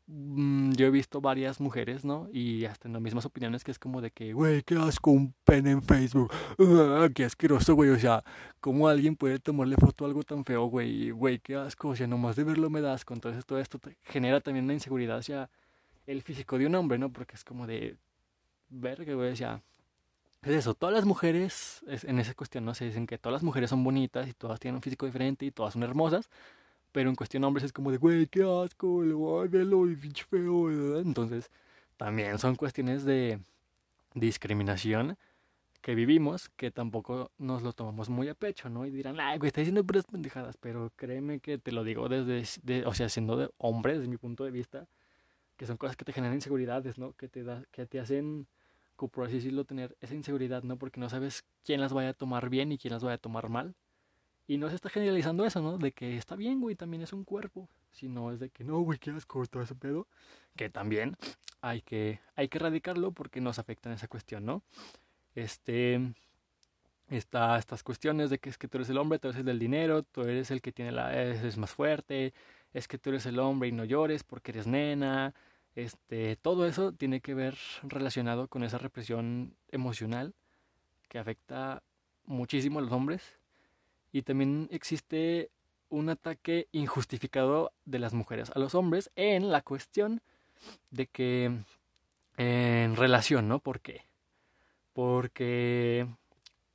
mm, 0.07 0.73
yo 0.73 0.87
he 0.87 0.89
visto 0.89 1.21
varias 1.21 1.61
mujeres, 1.61 2.03
¿no? 2.03 2.27
Y 2.33 2.65
hasta 2.65 2.89
en 2.89 2.93
las 2.93 3.01
mismas 3.01 3.25
opiniones 3.25 3.63
que 3.63 3.71
es 3.71 3.79
como 3.79 4.01
de 4.01 4.11
que, 4.11 4.33
güey, 4.33 4.63
qué 4.63 4.75
asco 4.75 5.11
un 5.11 5.33
pene 5.45 5.71
en 5.71 5.81
Facebook. 5.81 6.33
Ah, 6.59 7.07
qué 7.15 7.23
asqueroso, 7.23 7.75
güey. 7.75 7.91
O 7.91 7.97
sea, 7.97 8.23
¿cómo 8.59 8.89
alguien 8.89 9.15
puede 9.15 9.39
tomarle 9.39 9.77
foto 9.77 10.03
a 10.03 10.09
algo 10.09 10.23
tan 10.23 10.43
feo, 10.43 10.65
güey? 10.65 11.11
Güey, 11.11 11.39
qué 11.39 11.55
asco. 11.55 11.87
O 11.87 11.95
sea, 11.95 12.07
nomás 12.07 12.35
de 12.35 12.43
verlo 12.43 12.69
me 12.69 12.81
das. 12.81 13.05
Entonces 13.09 13.45
todo 13.45 13.59
esto 13.59 13.79
genera 14.03 14.41
también 14.41 14.65
una 14.65 14.73
inseguridad 14.73 15.19
hacia 15.19 15.49
el 16.07 16.23
físico 16.23 16.57
de 16.57 16.65
un 16.65 16.75
hombre, 16.75 16.97
¿no? 16.97 17.09
Porque 17.09 17.35
es 17.35 17.45
como 17.45 17.67
de, 17.67 17.95
verga, 18.67 19.13
güey, 19.13 19.31
o 19.31 19.35
sea, 19.37 19.61
es 20.43 20.51
eso, 20.51 20.73
todas 20.73 20.93
las 20.95 21.05
mujeres, 21.05 21.83
en 21.87 22.19
esa 22.19 22.33
cuestión, 22.33 22.65
¿no? 22.65 22.73
Se 22.73 22.85
dicen 22.85 23.05
que 23.05 23.17
todas 23.17 23.33
las 23.33 23.43
mujeres 23.43 23.69
son 23.69 23.83
bonitas 23.83 24.27
y 24.27 24.33
todas 24.33 24.59
tienen 24.59 24.77
un 24.77 24.81
físico 24.81 25.05
diferente 25.05 25.45
y 25.45 25.51
todas 25.51 25.73
son 25.73 25.83
hermosas, 25.83 26.29
pero 26.91 27.09
en 27.09 27.15
cuestión 27.15 27.41
de 27.41 27.47
hombres 27.47 27.65
es 27.65 27.73
como 27.73 27.91
de, 27.91 27.97
güey, 27.97 28.27
qué 28.27 28.43
asco, 28.43 29.01
ay, 29.01 29.47
velo 29.49 29.89
y 29.89 29.95
pinche 29.95 30.23
feo, 30.25 30.63
¿verdad? 30.63 31.01
Entonces, 31.01 31.51
también 31.97 32.39
son 32.39 32.55
cuestiones 32.55 33.05
de 33.05 33.39
discriminación 34.15 35.17
que 35.81 35.95
vivimos, 35.95 36.49
que 36.49 36.71
tampoco 36.71 37.31
nos 37.37 37.63
lo 37.63 37.73
tomamos 37.73 38.09
muy 38.09 38.27
a 38.29 38.35
pecho, 38.35 38.69
¿no? 38.69 38.85
Y 38.85 38.91
dirán, 38.91 39.19
ay, 39.19 39.37
güey, 39.37 39.47
está 39.47 39.61
diciendo 39.61 39.83
puras 39.83 40.05
pendejadas, 40.05 40.57
pero 40.57 40.91
créeme 40.95 41.39
que 41.39 41.57
te 41.57 41.71
lo 41.71 41.83
digo 41.83 42.09
desde, 42.09 42.85
o 42.85 42.93
sea, 42.93 43.09
siendo 43.09 43.37
de 43.37 43.49
hombre, 43.57 43.93
desde 43.93 44.07
mi 44.07 44.17
punto 44.17 44.43
de 44.43 44.51
vista, 44.51 44.87
que 45.57 45.65
son 45.65 45.77
cosas 45.77 45.95
que 45.95 46.05
te 46.05 46.13
generan 46.13 46.35
inseguridades, 46.35 46.97
¿no? 46.97 47.13
Que 47.13 47.27
te, 47.27 47.43
da, 47.43 47.63
que 47.71 47.85
te 47.85 47.99
hacen 47.99 48.47
por 49.07 49.25
así 49.25 49.35
decirlo, 49.35 49.65
tener 49.65 49.95
esa 50.01 50.15
inseguridad, 50.15 50.63
¿no? 50.63 50.77
Porque 50.77 50.99
no 50.99 51.09
sabes 51.09 51.43
quién 51.63 51.81
las 51.81 51.93
vaya 51.93 52.09
a 52.09 52.13
tomar 52.13 52.49
bien 52.49 52.71
y 52.71 52.77
quién 52.77 52.93
las 52.93 53.03
vaya 53.03 53.15
a 53.15 53.19
tomar 53.19 53.49
mal. 53.49 53.75
Y 54.47 54.57
no 54.57 54.69
se 54.69 54.75
está 54.75 54.89
generalizando 54.89 55.45
eso, 55.45 55.61
¿no? 55.61 55.77
De 55.77 55.91
que 55.91 56.17
está 56.17 56.35
bien, 56.35 56.59
güey, 56.59 56.75
también 56.75 57.03
es 57.03 57.13
un 57.13 57.23
cuerpo. 57.23 57.69
Sino 57.91 58.31
es 58.31 58.39
de 58.39 58.49
que 58.49 58.63
no, 58.63 58.79
güey, 58.81 58.99
quieres 58.99 59.25
cortar 59.25 59.63
ese 59.63 59.75
pedo. 59.75 60.07
Que 60.55 60.69
también 60.69 61.15
hay 61.61 61.81
que, 61.81 62.19
hay 62.35 62.47
que 62.49 62.57
erradicarlo 62.57 63.11
porque 63.11 63.39
nos 63.41 63.59
afecta 63.59 63.89
en 63.89 63.95
esa 63.95 64.07
cuestión, 64.07 64.45
¿no? 64.45 64.63
Este. 65.35 66.13
Está 67.09 67.57
estas 67.57 67.83
cuestiones 67.83 68.29
de 68.29 68.39
que 68.39 68.49
es 68.49 68.57
que 68.57 68.69
tú 68.69 68.77
eres 68.77 68.89
el 68.89 68.97
hombre, 68.97 69.19
tú 69.19 69.27
eres 69.27 69.39
el 69.39 69.45
del 69.45 69.59
dinero, 69.59 70.03
tú 70.03 70.21
eres 70.21 70.49
el 70.49 70.61
que 70.61 70.71
tiene 70.71 70.93
la. 70.93 71.13
es 71.21 71.57
más 71.57 71.71
fuerte, 71.71 72.33
es 72.73 72.87
que 72.87 72.97
tú 72.97 73.09
eres 73.09 73.25
el 73.25 73.39
hombre 73.39 73.69
y 73.69 73.71
no 73.71 73.83
llores 73.83 74.23
porque 74.23 74.51
eres 74.51 74.67
nena, 74.67 75.33
este, 75.75 76.35
todo 76.35 76.65
eso 76.65 76.91
tiene 76.91 77.21
que 77.21 77.33
ver 77.33 77.57
relacionado 77.83 78.47
con 78.47 78.63
esa 78.63 78.77
represión 78.77 79.55
emocional 79.69 80.33
que 81.07 81.19
afecta 81.19 81.83
muchísimo 82.25 82.79
a 82.79 82.81
los 82.81 82.91
hombres. 82.91 83.37
Y 84.11 84.23
también 84.23 84.67
existe 84.71 85.49
un 85.89 86.09
ataque 86.09 86.67
injustificado 86.71 87.73
de 87.85 87.99
las 87.99 88.13
mujeres 88.13 88.51
a 88.55 88.59
los 88.59 88.75
hombres 88.75 89.11
en 89.15 89.51
la 89.51 89.61
cuestión 89.61 90.21
de 90.89 91.07
que 91.07 91.51
en 92.37 92.95
relación, 92.95 93.47
¿no? 93.47 93.59
¿Por 93.59 93.81
qué? 93.81 94.05
Porque 94.93 96.07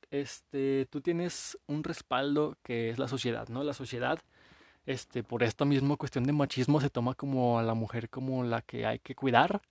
este 0.09 0.87
tú 0.89 1.01
tienes 1.01 1.57
un 1.67 1.83
respaldo 1.83 2.57
que 2.63 2.89
es 2.89 2.99
la 2.99 3.07
sociedad, 3.07 3.47
¿no? 3.49 3.63
La 3.63 3.73
sociedad 3.73 4.19
este, 4.87 5.21
por 5.21 5.43
esta 5.43 5.65
misma 5.65 5.97
cuestión 5.97 6.23
de 6.23 6.31
machismo 6.31 6.81
se 6.81 6.89
toma 6.89 7.13
como 7.13 7.59
a 7.59 7.63
la 7.63 7.75
mujer 7.75 8.09
como 8.09 8.43
la 8.43 8.61
que 8.61 8.85
hay 8.85 8.99
que 8.99 9.13
cuidar. 9.13 9.61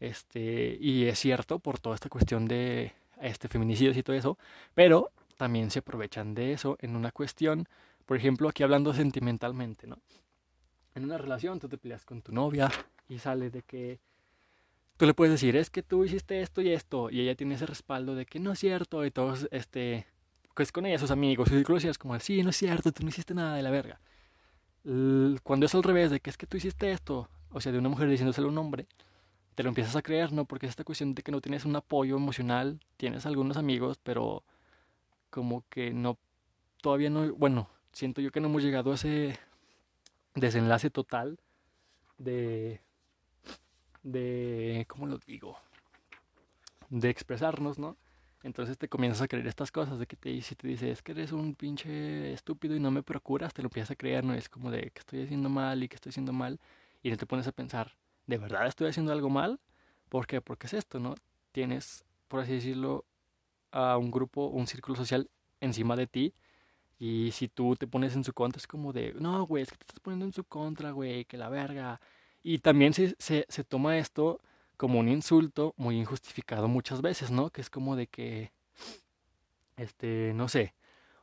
Este, 0.00 0.76
y 0.80 1.04
es 1.04 1.18
cierto 1.18 1.58
por 1.58 1.78
toda 1.78 1.94
esta 1.94 2.08
cuestión 2.08 2.48
de 2.48 2.92
este 3.20 3.48
feminicidios 3.48 3.96
y 3.96 4.02
todo 4.02 4.16
eso, 4.16 4.38
pero 4.74 5.10
también 5.36 5.70
se 5.70 5.78
aprovechan 5.78 6.34
de 6.34 6.52
eso 6.52 6.76
en 6.80 6.96
una 6.96 7.12
cuestión, 7.12 7.68
por 8.04 8.16
ejemplo, 8.16 8.48
aquí 8.48 8.62
hablando 8.62 8.92
sentimentalmente, 8.94 9.86
¿no? 9.86 9.98
En 10.94 11.04
una 11.04 11.18
relación 11.18 11.60
tú 11.60 11.68
te 11.68 11.78
peleas 11.78 12.04
con 12.04 12.22
tu 12.22 12.32
novia 12.32 12.70
y 13.08 13.18
sale 13.18 13.50
de 13.50 13.62
que 13.62 14.00
tú 14.96 15.06
le 15.06 15.14
puedes 15.14 15.32
decir, 15.32 15.56
es 15.56 15.70
que 15.70 15.82
tú 15.82 16.04
hiciste 16.04 16.40
esto 16.40 16.62
y 16.62 16.72
esto, 16.72 17.10
y 17.10 17.20
ella 17.20 17.34
tiene 17.34 17.54
ese 17.54 17.66
respaldo 17.66 18.14
de 18.14 18.24
que 18.26 18.38
no 18.38 18.52
es 18.52 18.58
cierto, 18.58 19.04
y 19.04 19.10
todos 19.10 19.48
este 19.50 20.06
pues 20.54 20.72
con 20.72 20.86
ella, 20.86 20.98
sus 20.98 21.10
amigos, 21.10 21.50
su 21.50 21.54
círculo 21.54 21.78
es 21.78 21.98
como, 21.98 22.18
sí, 22.18 22.42
no 22.42 22.48
es 22.48 22.56
cierto, 22.56 22.90
tú 22.90 23.02
no 23.02 23.10
hiciste 23.10 23.34
nada 23.34 23.54
de 23.54 23.62
la 23.62 23.70
verga. 23.70 24.00
Cuando 25.42 25.66
es 25.66 25.74
al 25.74 25.82
revés, 25.82 26.12
de 26.12 26.20
que 26.20 26.30
es 26.30 26.36
que 26.36 26.46
tú 26.46 26.56
hiciste 26.56 26.92
esto, 26.92 27.28
o 27.50 27.60
sea, 27.60 27.72
de 27.72 27.78
una 27.78 27.88
mujer 27.88 28.08
diciéndoselo 28.08 28.46
a 28.46 28.50
un 28.50 28.58
hombre, 28.58 28.86
te 29.56 29.64
lo 29.64 29.70
empiezas 29.70 29.96
a 29.96 30.02
creer, 30.02 30.32
¿no? 30.32 30.44
Porque 30.44 30.66
es 30.66 30.70
esta 30.70 30.84
cuestión 30.84 31.14
de 31.14 31.22
que 31.22 31.32
no 31.32 31.40
tienes 31.40 31.64
un 31.64 31.74
apoyo 31.74 32.16
emocional, 32.16 32.78
tienes 32.96 33.26
algunos 33.26 33.56
amigos, 33.56 33.98
pero 34.02 34.44
como 35.30 35.64
que 35.70 35.92
no, 35.92 36.18
todavía 36.82 37.10
no, 37.10 37.34
bueno, 37.34 37.68
siento 37.92 38.20
yo 38.20 38.30
que 38.30 38.40
no 38.40 38.46
hemos 38.46 38.62
llegado 38.62 38.92
a 38.92 38.94
ese 38.94 39.38
desenlace 40.34 40.88
total 40.90 41.38
de, 42.18 42.80
de, 44.04 44.86
¿cómo 44.88 45.06
lo 45.06 45.18
digo? 45.18 45.58
De 46.90 47.10
expresarnos, 47.10 47.78
¿no? 47.78 47.96
Entonces 48.46 48.78
te 48.78 48.88
comienzas 48.88 49.22
a 49.22 49.26
creer 49.28 49.44
estas 49.48 49.72
cosas 49.72 49.98
de 49.98 50.06
que 50.06 50.14
te, 50.14 50.40
si 50.40 50.54
te 50.54 50.68
dice 50.68 50.92
es 50.92 51.02
que 51.02 51.10
eres 51.10 51.32
un 51.32 51.56
pinche 51.56 52.32
estúpido 52.32 52.76
y 52.76 52.80
no 52.80 52.92
me 52.92 53.02
procuras, 53.02 53.52
te 53.52 53.60
lo 53.60 53.66
empiezas 53.66 53.90
a 53.90 53.96
creer, 53.96 54.22
no 54.22 54.34
es 54.34 54.48
como 54.48 54.70
de 54.70 54.92
que 54.92 55.00
estoy 55.00 55.24
haciendo 55.24 55.48
mal 55.48 55.82
y 55.82 55.88
que 55.88 55.96
estoy 55.96 56.10
haciendo 56.10 56.32
mal 56.32 56.60
y 57.02 57.10
no 57.10 57.16
te 57.16 57.26
pones 57.26 57.48
a 57.48 57.52
pensar, 57.52 57.96
¿de 58.28 58.38
verdad 58.38 58.68
estoy 58.68 58.88
haciendo 58.88 59.10
algo 59.10 59.30
mal? 59.30 59.58
¿Por 60.08 60.28
qué? 60.28 60.40
Porque 60.40 60.68
es 60.68 60.74
esto, 60.74 61.00
¿no? 61.00 61.16
Tienes, 61.50 62.04
por 62.28 62.38
así 62.38 62.52
decirlo, 62.52 63.04
a 63.72 63.98
un 63.98 64.12
grupo, 64.12 64.46
un 64.46 64.68
círculo 64.68 64.94
social 64.96 65.28
encima 65.60 65.96
de 65.96 66.06
ti 66.06 66.32
y 67.00 67.32
si 67.32 67.48
tú 67.48 67.74
te 67.74 67.88
pones 67.88 68.14
en 68.14 68.22
su 68.22 68.32
contra 68.32 68.60
es 68.60 68.68
como 68.68 68.92
de, 68.92 69.12
no, 69.18 69.44
güey, 69.44 69.64
es 69.64 69.72
que 69.72 69.76
te 69.76 69.86
estás 69.86 69.98
poniendo 69.98 70.24
en 70.24 70.32
su 70.32 70.44
contra, 70.44 70.92
güey, 70.92 71.24
que 71.24 71.36
la 71.36 71.48
verga. 71.48 72.00
Y 72.44 72.58
también 72.58 72.94
se, 72.94 73.16
se, 73.18 73.44
se 73.48 73.64
toma 73.64 73.98
esto 73.98 74.40
como 74.76 74.98
un 75.00 75.08
insulto 75.08 75.74
muy 75.76 75.98
injustificado 75.98 76.68
muchas 76.68 77.02
veces, 77.02 77.30
¿no? 77.30 77.50
Que 77.50 77.60
es 77.60 77.70
como 77.70 77.96
de 77.96 78.06
que, 78.06 78.52
este, 79.76 80.32
no 80.34 80.48
sé, 80.48 80.74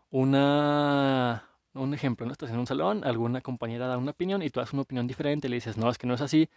una, 0.10 1.50
un 1.74 1.94
ejemplo, 1.94 2.26
¿no? 2.26 2.32
Estás 2.32 2.52
en 2.52 2.60
un 2.60 2.68
salón, 2.68 3.04
alguna 3.04 3.42
compañera 3.42 3.88
da 3.88 3.98
una 3.98 4.12
opinión 4.12 4.42
y 4.42 4.50
tú 4.50 4.60
das 4.60 4.74
una 4.74 4.84
opinión 4.84 5.08
diferente, 5.08 5.50
le 5.50 5.56
dices, 5.56 5.78
no, 5.78 5.90
es 5.90 5.98
que 5.98 6.08
no 6.08 6.14
es 6.14 6.22
así. 6.22 6.50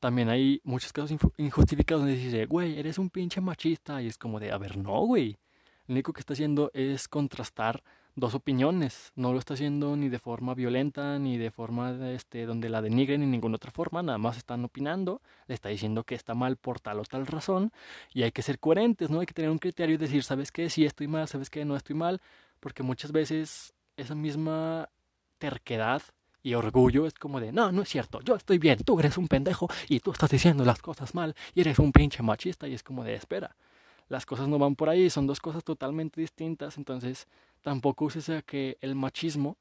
También 0.00 0.28
hay 0.28 0.60
muchos 0.64 0.92
casos 0.92 1.16
injustificados 1.38 2.02
donde 2.02 2.16
dices, 2.16 2.48
güey, 2.48 2.78
eres 2.78 2.98
un 2.98 3.10
pinche 3.10 3.40
machista 3.40 4.02
y 4.02 4.08
es 4.08 4.18
como 4.18 4.40
de, 4.40 4.52
a 4.52 4.58
ver, 4.58 4.76
no, 4.76 5.00
güey. 5.06 5.38
Lo 5.86 5.94
único 5.94 6.12
que 6.12 6.20
está 6.20 6.34
haciendo 6.34 6.70
es 6.74 7.08
contrastar 7.08 7.82
dos 8.16 8.34
opiniones. 8.34 9.12
No 9.14 9.32
lo 9.32 9.38
está 9.38 9.54
haciendo 9.54 9.94
ni 9.96 10.08
de 10.08 10.18
forma 10.18 10.54
violenta, 10.54 11.18
ni 11.18 11.38
de 11.38 11.50
forma 11.50 12.10
este, 12.10 12.46
donde 12.46 12.68
la 12.68 12.82
denigren, 12.82 13.20
ni 13.20 13.26
ninguna 13.26 13.56
otra 13.56 13.70
forma. 13.70 14.02
Nada 14.02 14.18
más 14.18 14.36
están 14.36 14.64
opinando. 14.64 15.22
Le 15.46 15.54
está 15.54 15.68
diciendo 15.68 16.02
que 16.02 16.16
está 16.16 16.34
mal 16.34 16.56
por 16.56 16.80
tal 16.80 16.98
o 16.98 17.04
tal 17.04 17.26
razón. 17.26 17.72
Y 18.12 18.22
hay 18.22 18.32
que 18.32 18.42
ser 18.42 18.58
coherentes, 18.58 19.10
¿no? 19.10 19.20
Hay 19.20 19.26
que 19.26 19.34
tener 19.34 19.50
un 19.50 19.58
criterio 19.58 19.94
y 19.94 19.98
decir, 19.98 20.24
¿sabes 20.24 20.50
qué? 20.50 20.68
Sí 20.70 20.84
estoy 20.84 21.06
mal, 21.06 21.28
¿sabes 21.28 21.50
qué? 21.50 21.64
No 21.64 21.76
estoy 21.76 21.94
mal. 21.94 22.20
Porque 22.58 22.82
muchas 22.82 23.12
veces 23.12 23.74
esa 23.96 24.14
misma 24.14 24.88
terquedad 25.38 26.02
y 26.42 26.54
orgullo 26.54 27.06
es 27.06 27.14
como 27.14 27.40
de, 27.40 27.52
no, 27.52 27.72
no 27.72 27.82
es 27.82 27.88
cierto, 27.88 28.20
yo 28.20 28.36
estoy 28.36 28.58
bien, 28.58 28.78
tú 28.78 29.00
eres 29.00 29.18
un 29.18 29.26
pendejo 29.26 29.68
y 29.88 29.98
tú 29.98 30.12
estás 30.12 30.30
diciendo 30.30 30.64
las 30.64 30.80
cosas 30.80 31.12
mal 31.12 31.34
y 31.54 31.60
eres 31.60 31.80
un 31.80 31.90
pinche 31.90 32.22
machista 32.22 32.68
y 32.68 32.74
es 32.74 32.84
como 32.84 33.02
de, 33.02 33.16
espera, 33.16 33.56
las 34.08 34.26
cosas 34.26 34.48
no 34.48 34.58
van 34.58 34.76
por 34.76 34.88
ahí, 34.88 35.10
son 35.10 35.26
dos 35.26 35.40
cosas 35.40 35.64
totalmente 35.64 36.20
distintas, 36.20 36.78
entonces 36.78 37.26
tampoco 37.62 38.04
uses 38.04 38.28
a 38.30 38.42
que 38.42 38.78
el 38.80 38.94
machismo 38.94 39.56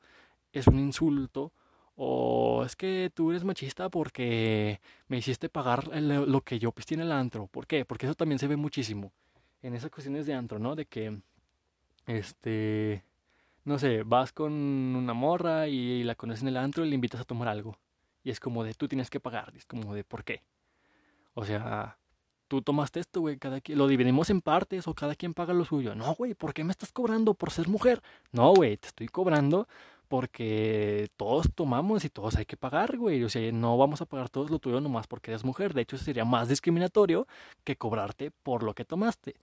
es 0.53 0.67
un 0.67 0.79
insulto 0.79 1.51
o 1.95 2.63
es 2.65 2.75
que 2.75 3.12
tú 3.13 3.31
eres 3.31 3.43
machista 3.43 3.89
porque 3.89 4.81
me 5.08 5.17
hiciste 5.17 5.49
pagar 5.49 5.88
lo 5.88 6.41
que 6.41 6.60
yo 6.60 6.71
pisté 6.71 6.95
en 6.95 7.01
el 7.01 7.12
antro. 7.12 7.47
¿Por 7.47 7.67
qué? 7.67 7.86
Porque 7.86 8.05
eso 8.05 8.15
también 8.15 8.39
se 8.39 8.47
ve 8.47 8.58
muchísimo 8.58 9.12
en 9.62 9.73
esas 9.73 9.89
cuestiones 9.89 10.25
de 10.25 10.34
antro, 10.34 10.60
¿no? 10.60 10.75
De 10.75 10.86
que, 10.86 11.19
este, 12.05 13.03
no 13.63 13.79
sé, 13.79 14.03
vas 14.03 14.31
con 14.31 14.53
una 14.53 15.13
morra 15.13 15.67
y 15.67 16.03
la 16.03 16.15
conoces 16.15 16.43
en 16.43 16.49
el 16.49 16.58
antro 16.58 16.86
y 16.86 16.89
le 16.89 16.95
invitas 16.95 17.21
a 17.21 17.25
tomar 17.25 17.47
algo. 17.47 17.77
Y 18.23 18.29
es 18.29 18.39
como 18.39 18.63
de, 18.63 18.73
tú 18.73 18.88
tienes 18.88 19.10
que 19.10 19.19
pagar. 19.19 19.51
Y 19.55 19.58
es 19.58 19.65
como 19.65 19.93
de, 19.95 20.03
¿por 20.03 20.23
qué? 20.23 20.41
O 21.34 21.45
sea, 21.45 21.97
tú 22.56 22.62
tomaste 22.62 23.00
esto, 23.02 23.22
güey, 23.22 23.38
cada 23.38 23.60
quien, 23.60 23.78
lo 23.78 23.88
dividimos 23.88 24.30
en 24.30 24.41
partes 24.41 24.88
o 24.88 24.94
cada 24.94 25.15
quien 25.15 25.34
paga 25.34 25.54
lo 25.54 25.65
suyo. 25.65 25.94
No, 25.96 26.15
güey, 26.15 26.34
¿por 26.34 26.54
qué 26.54 26.63
me 26.63 26.72
estás 26.72 26.91
cobrando 26.91 27.34
por 27.34 27.52
ser 27.52 27.68
mujer? 27.68 28.02
No, 28.32 28.54
güey, 28.54 28.78
te 28.78 28.88
estoy 28.88 29.08
cobrando 29.08 29.68
porque 30.08 31.10
todos 31.18 31.50
tomamos 31.54 32.06
y 32.06 32.10
todos 32.10 32.36
hay 32.38 32.46
que 32.46 32.56
pagar, 32.56 32.98
güey. 32.98 33.24
O 33.24 33.30
sea, 33.30 33.52
no 33.52 33.78
vamos 33.78 34.02
a 34.02 34.06
pagar 34.06 34.30
todos 34.30 34.50
lo 34.50 34.60
tuyo 34.60 34.80
nomás 34.80 35.08
porque 35.08 35.32
eres 35.32 35.44
mujer. 35.44 35.74
De 35.74 35.82
hecho, 35.82 35.98
sería 35.98 36.24
más 36.24 36.48
discriminatorio 36.48 37.28
que 37.63 37.76
cobrarte 37.76 38.32
por 38.32 38.63
lo 38.63 38.74
que 38.74 38.86
tomaste. 38.86 39.36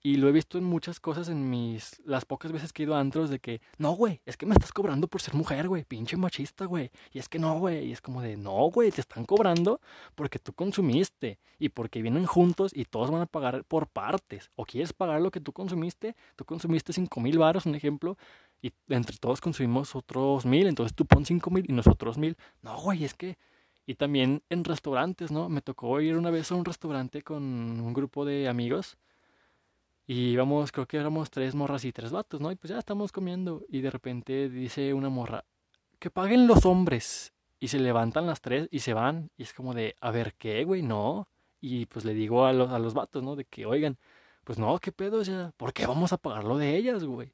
Y 0.00 0.16
lo 0.16 0.28
he 0.28 0.32
visto 0.32 0.58
en 0.58 0.64
muchas 0.64 1.00
cosas 1.00 1.28
en 1.28 1.50
mis. 1.50 2.00
Las 2.04 2.24
pocas 2.24 2.52
veces 2.52 2.72
que 2.72 2.82
he 2.82 2.86
ido 2.86 2.94
a 2.94 3.00
antros 3.00 3.30
de 3.30 3.40
que. 3.40 3.60
No, 3.78 3.92
güey, 3.92 4.20
es 4.26 4.36
que 4.36 4.46
me 4.46 4.54
estás 4.54 4.72
cobrando 4.72 5.08
por 5.08 5.20
ser 5.20 5.34
mujer, 5.34 5.66
güey. 5.66 5.84
Pinche 5.84 6.16
machista, 6.16 6.66
güey. 6.66 6.90
Y 7.12 7.18
es 7.18 7.28
que 7.28 7.40
no, 7.40 7.58
güey. 7.58 7.86
Y 7.88 7.92
es 7.92 8.00
como 8.00 8.22
de. 8.22 8.36
No, 8.36 8.52
güey, 8.70 8.92
te 8.92 9.00
están 9.00 9.24
cobrando 9.24 9.80
porque 10.14 10.38
tú 10.38 10.52
consumiste. 10.52 11.40
Y 11.58 11.70
porque 11.70 12.00
vienen 12.00 12.26
juntos 12.26 12.70
y 12.74 12.84
todos 12.84 13.10
van 13.10 13.22
a 13.22 13.26
pagar 13.26 13.64
por 13.64 13.88
partes. 13.88 14.50
O 14.54 14.64
quieres 14.64 14.92
pagar 14.92 15.20
lo 15.20 15.32
que 15.32 15.40
tú 15.40 15.52
consumiste. 15.52 16.14
Tú 16.36 16.44
consumiste 16.44 16.92
cinco 16.92 17.20
mil 17.20 17.36
baros, 17.36 17.66
un 17.66 17.74
ejemplo. 17.74 18.16
Y 18.62 18.72
entre 18.88 19.16
todos 19.16 19.40
consumimos 19.40 19.96
otros 19.96 20.46
mil. 20.46 20.68
Entonces 20.68 20.94
tú 20.94 21.06
pon 21.06 21.24
cinco 21.26 21.50
mil 21.50 21.64
y 21.68 21.72
nosotros 21.72 22.18
mil. 22.18 22.36
No, 22.62 22.80
güey, 22.80 23.04
es 23.04 23.14
que. 23.14 23.36
Y 23.84 23.94
también 23.94 24.42
en 24.48 24.62
restaurantes, 24.62 25.32
¿no? 25.32 25.48
Me 25.48 25.60
tocó 25.60 26.00
ir 26.00 26.16
una 26.16 26.30
vez 26.30 26.52
a 26.52 26.54
un 26.54 26.64
restaurante 26.64 27.22
con 27.22 27.42
un 27.42 27.92
grupo 27.94 28.24
de 28.24 28.46
amigos 28.46 28.96
y 30.08 30.30
íbamos, 30.30 30.72
creo 30.72 30.86
que 30.86 30.96
éramos 30.96 31.30
tres 31.30 31.54
morras 31.54 31.84
y 31.84 31.92
tres 31.92 32.10
vatos, 32.12 32.40
¿no? 32.40 32.50
Y 32.50 32.56
pues 32.56 32.70
ya 32.70 32.78
estamos 32.78 33.12
comiendo. 33.12 33.66
Y 33.68 33.82
de 33.82 33.90
repente 33.90 34.48
dice 34.48 34.94
una 34.94 35.10
morra, 35.10 35.44
que 35.98 36.10
paguen 36.10 36.46
los 36.46 36.64
hombres. 36.64 37.34
Y 37.60 37.68
se 37.68 37.78
levantan 37.78 38.26
las 38.26 38.40
tres 38.40 38.68
y 38.70 38.78
se 38.78 38.94
van. 38.94 39.30
Y 39.36 39.42
es 39.42 39.52
como 39.52 39.74
de, 39.74 39.96
a 40.00 40.10
ver, 40.10 40.32
¿qué, 40.38 40.64
güey? 40.64 40.80
No. 40.80 41.28
Y 41.60 41.84
pues 41.86 42.06
le 42.06 42.14
digo 42.14 42.46
a 42.46 42.54
los, 42.54 42.70
a 42.70 42.78
los 42.78 42.94
vatos, 42.94 43.22
¿no? 43.22 43.36
De 43.36 43.44
que, 43.44 43.66
oigan, 43.66 43.98
pues 44.44 44.58
no, 44.58 44.78
¿qué 44.78 44.92
pedo? 44.92 45.18
O 45.18 45.24
sea, 45.26 45.52
¿por 45.58 45.74
qué 45.74 45.86
vamos 45.86 46.10
a 46.14 46.16
pagar 46.16 46.44
lo 46.44 46.56
de 46.56 46.74
ellas, 46.74 47.04
güey? 47.04 47.30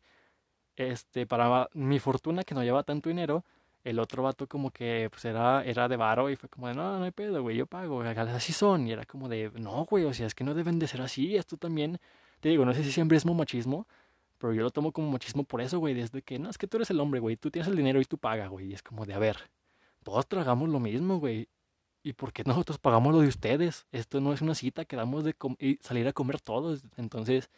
Este, 0.74 1.26
para 1.26 1.68
mi 1.74 2.00
fortuna 2.00 2.42
que 2.42 2.56
no 2.56 2.64
lleva 2.64 2.82
tanto 2.82 3.08
dinero, 3.08 3.44
el 3.84 4.00
otro 4.00 4.24
vato 4.24 4.48
como 4.48 4.72
que 4.72 5.08
pues 5.12 5.24
era, 5.26 5.64
era 5.64 5.87
de 5.88 5.96
varo 5.96 6.28
y 6.30 6.37
fue 6.37 6.48
como 6.48 6.66
de, 6.66 6.74
no, 6.74 6.98
no 6.98 7.04
hay 7.04 7.12
pedo, 7.12 7.40
güey, 7.42 7.56
yo 7.56 7.66
pago, 7.66 8.02
así 8.02 8.52
son. 8.52 8.88
Y 8.88 8.92
era 8.92 9.04
como 9.06 9.28
de, 9.28 9.52
no, 9.54 9.84
güey, 9.84 10.04
o 10.06 10.14
sea, 10.14 10.26
es 10.26 10.34
que 10.34 10.42
no 10.42 10.54
deben 10.54 10.80
de 10.80 10.88
ser 10.88 11.02
así, 11.02 11.37
esto 11.37 11.56
también 11.56 12.00
te 12.44 12.50
digo, 12.50 12.66
no 12.66 12.74
sé 12.74 12.85
si 12.85 12.92
siempre 12.92 13.16
es 13.16 13.24
machismo, 13.24 13.88
pero 14.37 14.52
yo 14.52 14.61
lo 14.61 14.70
tomo 14.70 14.92
como 14.92 15.11
machismo 15.11 15.44
por 15.44 15.62
eso, 15.62 15.78
güey, 15.78 15.94
desde 15.94 16.20
que, 16.20 16.38
no, 16.38 16.50
es 16.50 16.59
que 16.59 16.66
tú 16.66 16.76
eres 16.76 16.90
el 16.90 17.00
hombre, 17.00 17.18
güey, 17.18 17.38
tú 17.38 17.50
tienes 17.50 17.70
el 17.70 17.74
dinero 17.74 18.02
y 18.02 18.04
tú 18.04 18.18
pagas, 18.18 18.50
güey, 18.50 18.66
y 18.66 18.74
es 18.74 18.83
como 18.83 19.07
de, 19.07 19.14
a 19.14 19.18
ver, 19.18 19.48
todos 20.02 20.28
tragamos 20.28 20.68
lo 20.68 20.78
mismo, 20.78 21.18
güey, 21.18 21.48
¿y 22.02 22.12
por 22.12 22.35
qué 22.35 22.44
nosotros 22.44 22.78
pagamos 22.78 23.14
lo 23.14 23.20
de 23.20 23.28
ustedes? 23.28 23.87
Esto 23.92 24.20
no 24.20 24.35
es 24.35 24.42
una 24.42 24.54
cita 24.54 24.85
que 24.85 24.94
damos 24.94 25.24
de 25.24 25.35
salir 25.80 26.07
a 26.07 26.12
comer 26.12 26.38
todos, 26.38 26.83
entonces, 26.98 27.48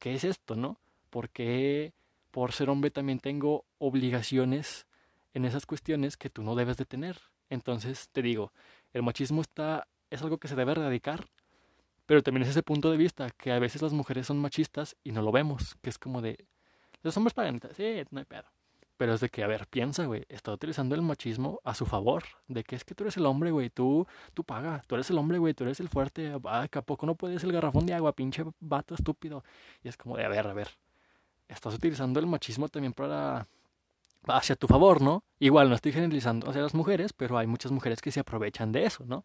¿qué 0.00 0.16
es 0.16 0.24
esto, 0.24 0.56
no? 0.56 0.80
¿Por 1.10 1.30
qué 1.30 1.92
por 2.32 2.50
ser 2.50 2.68
hombre 2.68 2.90
también 2.90 3.20
tengo 3.20 3.64
obligaciones 3.78 4.88
en 5.34 5.44
esas 5.44 5.66
cuestiones 5.66 6.16
que 6.16 6.30
tú 6.30 6.42
no 6.42 6.56
debes 6.56 6.76
de 6.78 6.84
tener? 6.84 7.16
Entonces, 7.48 8.08
te 8.10 8.22
digo, 8.22 8.52
el 8.92 9.04
machismo 9.04 9.40
está, 9.40 9.86
es 10.10 10.20
algo 10.20 10.38
que 10.38 10.48
se 10.48 10.56
debe 10.56 10.72
erradicar 10.72 11.28
pero 12.10 12.24
también 12.24 12.42
es 12.42 12.48
ese 12.48 12.64
punto 12.64 12.90
de 12.90 12.96
vista, 12.96 13.30
que 13.30 13.52
a 13.52 13.60
veces 13.60 13.82
las 13.82 13.92
mujeres 13.92 14.26
son 14.26 14.36
machistas 14.40 14.96
y 15.04 15.12
no 15.12 15.22
lo 15.22 15.30
vemos, 15.30 15.76
que 15.80 15.90
es 15.90 15.96
como 15.96 16.20
de, 16.20 16.44
los 17.04 17.16
hombres 17.16 17.34
pagan, 17.34 17.60
sí, 17.76 18.02
no 18.10 18.18
hay 18.18 18.24
pedo. 18.24 18.46
Pero 18.96 19.14
es 19.14 19.20
de 19.20 19.28
que, 19.28 19.44
a 19.44 19.46
ver, 19.46 19.68
piensa, 19.68 20.06
güey, 20.06 20.24
está 20.28 20.50
utilizando 20.50 20.96
el 20.96 21.02
machismo 21.02 21.60
a 21.62 21.72
su 21.72 21.86
favor, 21.86 22.24
de 22.48 22.64
que 22.64 22.74
es 22.74 22.82
que 22.82 22.96
tú 22.96 23.04
eres 23.04 23.16
el 23.16 23.26
hombre, 23.26 23.52
güey, 23.52 23.70
tú, 23.70 24.08
tú 24.34 24.42
pagas, 24.42 24.84
tú 24.88 24.96
eres 24.96 25.08
el 25.10 25.18
hombre, 25.18 25.38
güey, 25.38 25.54
tú 25.54 25.62
eres 25.62 25.78
el 25.78 25.88
fuerte, 25.88 26.34
ah, 26.46 26.66
¿a 26.68 26.82
poco 26.82 27.06
no 27.06 27.14
puedes 27.14 27.44
el 27.44 27.52
garrafón 27.52 27.86
de 27.86 27.94
agua, 27.94 28.12
pinche 28.12 28.44
vato 28.58 28.96
estúpido? 28.96 29.44
Y 29.84 29.88
es 29.88 29.96
como 29.96 30.16
de, 30.16 30.24
a 30.24 30.28
ver, 30.28 30.48
a 30.48 30.52
ver, 30.52 30.70
estás 31.46 31.74
utilizando 31.76 32.18
el 32.18 32.26
machismo 32.26 32.68
también 32.68 32.92
para 32.92 33.46
hacia 34.26 34.56
tu 34.56 34.66
favor, 34.66 35.00
¿no? 35.00 35.22
Igual 35.38 35.68
no 35.68 35.76
estoy 35.76 35.92
generalizando 35.92 36.50
hacia 36.50 36.60
las 36.60 36.74
mujeres, 36.74 37.12
pero 37.12 37.38
hay 37.38 37.46
muchas 37.46 37.70
mujeres 37.70 38.00
que 38.00 38.10
se 38.10 38.18
aprovechan 38.18 38.72
de 38.72 38.84
eso, 38.84 39.04
¿no? 39.06 39.24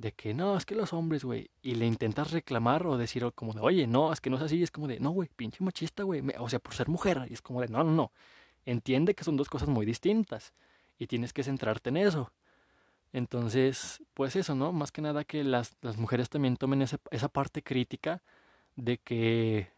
De 0.00 0.12
que 0.12 0.32
no, 0.32 0.56
es 0.56 0.64
que 0.64 0.74
los 0.74 0.94
hombres, 0.94 1.24
güey, 1.24 1.50
y 1.60 1.74
le 1.74 1.84
intentas 1.86 2.30
reclamar 2.30 2.86
o 2.86 2.96
decir 2.96 3.30
como 3.34 3.52
de, 3.52 3.60
oye, 3.60 3.86
no, 3.86 4.14
es 4.14 4.22
que 4.22 4.30
no 4.30 4.36
es 4.36 4.42
así, 4.42 4.62
es 4.62 4.70
como 4.70 4.88
de, 4.88 4.98
no, 4.98 5.10
güey, 5.10 5.28
pinche 5.36 5.62
machista, 5.62 6.04
güey, 6.04 6.22
o 6.38 6.48
sea, 6.48 6.58
por 6.58 6.74
ser 6.74 6.88
mujer, 6.88 7.26
y 7.28 7.34
es 7.34 7.42
como 7.42 7.60
de, 7.60 7.68
no, 7.68 7.84
no, 7.84 7.92
no, 7.92 8.12
entiende 8.64 9.14
que 9.14 9.24
son 9.24 9.36
dos 9.36 9.50
cosas 9.50 9.68
muy 9.68 9.84
distintas 9.84 10.54
y 10.98 11.06
tienes 11.06 11.34
que 11.34 11.42
centrarte 11.42 11.90
en 11.90 11.98
eso. 11.98 12.32
Entonces, 13.12 14.02
pues 14.14 14.36
eso, 14.36 14.54
¿no? 14.54 14.72
Más 14.72 14.90
que 14.90 15.02
nada 15.02 15.24
que 15.24 15.44
las, 15.44 15.76
las 15.82 15.98
mujeres 15.98 16.30
también 16.30 16.56
tomen 16.56 16.80
esa, 16.80 16.98
esa 17.10 17.28
parte 17.28 17.62
crítica 17.62 18.22
de 18.76 18.98
que 18.98 19.68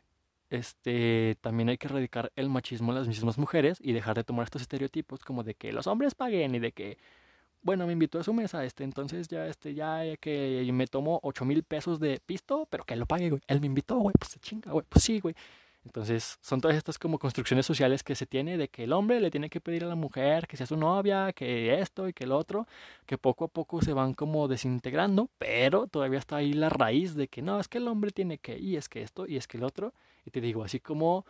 este 0.50 1.36
también 1.40 1.68
hay 1.70 1.78
que 1.78 1.88
erradicar 1.88 2.30
el 2.36 2.48
machismo 2.48 2.92
en 2.92 2.98
las 2.98 3.08
mismas 3.08 3.38
mujeres 3.38 3.78
y 3.80 3.92
dejar 3.92 4.16
de 4.16 4.24
tomar 4.24 4.44
estos 4.44 4.62
estereotipos 4.62 5.20
como 5.24 5.42
de 5.42 5.54
que 5.54 5.72
los 5.72 5.86
hombres 5.86 6.14
paguen 6.14 6.54
y 6.54 6.60
de 6.60 6.72
que 6.72 6.98
bueno, 7.62 7.86
me 7.86 7.92
invitó 7.92 8.18
a 8.18 8.24
su 8.24 8.32
mesa, 8.32 8.64
este, 8.64 8.84
entonces 8.84 9.28
ya, 9.28 9.46
este, 9.46 9.74
ya 9.74 10.16
que 10.18 10.68
me 10.72 10.86
tomó 10.86 11.20
ocho 11.22 11.44
mil 11.44 11.62
pesos 11.62 12.00
de 12.00 12.20
pisto, 12.24 12.66
pero 12.70 12.84
que 12.84 12.96
lo 12.96 13.06
pague, 13.06 13.30
güey. 13.30 13.42
Él 13.46 13.60
me 13.60 13.66
invitó, 13.66 13.98
güey, 13.98 14.14
pues 14.18 14.32
se 14.32 14.40
chinga, 14.40 14.72
güey, 14.72 14.84
pues 14.88 15.04
sí, 15.04 15.20
güey. 15.20 15.34
Entonces, 15.84 16.38
son 16.40 16.60
todas 16.60 16.76
estas 16.76 16.98
como 16.98 17.18
construcciones 17.18 17.66
sociales 17.66 18.04
que 18.04 18.14
se 18.14 18.26
tiene 18.26 18.56
de 18.56 18.68
que 18.68 18.84
el 18.84 18.92
hombre 18.92 19.20
le 19.20 19.30
tiene 19.30 19.50
que 19.50 19.60
pedir 19.60 19.84
a 19.84 19.88
la 19.88 19.96
mujer 19.96 20.46
que 20.46 20.56
sea 20.56 20.66
su 20.66 20.76
novia, 20.76 21.32
que 21.32 21.80
esto 21.80 22.08
y 22.08 22.12
que 22.12 22.24
el 22.24 22.32
otro, 22.32 22.68
que 23.04 23.18
poco 23.18 23.46
a 23.46 23.48
poco 23.48 23.82
se 23.82 23.92
van 23.92 24.14
como 24.14 24.46
desintegrando, 24.46 25.28
pero 25.38 25.88
todavía 25.88 26.20
está 26.20 26.36
ahí 26.36 26.52
la 26.52 26.68
raíz 26.68 27.14
de 27.16 27.26
que 27.28 27.42
no, 27.42 27.58
es 27.58 27.66
que 27.68 27.78
el 27.78 27.88
hombre 27.88 28.12
tiene 28.12 28.38
que, 28.38 28.58
y 28.58 28.76
es 28.76 28.88
que 28.88 29.02
esto, 29.02 29.26
y 29.26 29.36
es 29.36 29.48
que 29.48 29.56
el 29.56 29.64
otro. 29.64 29.92
Y 30.24 30.30
te 30.30 30.40
digo, 30.40 30.62
así 30.62 30.78
como 30.78 31.26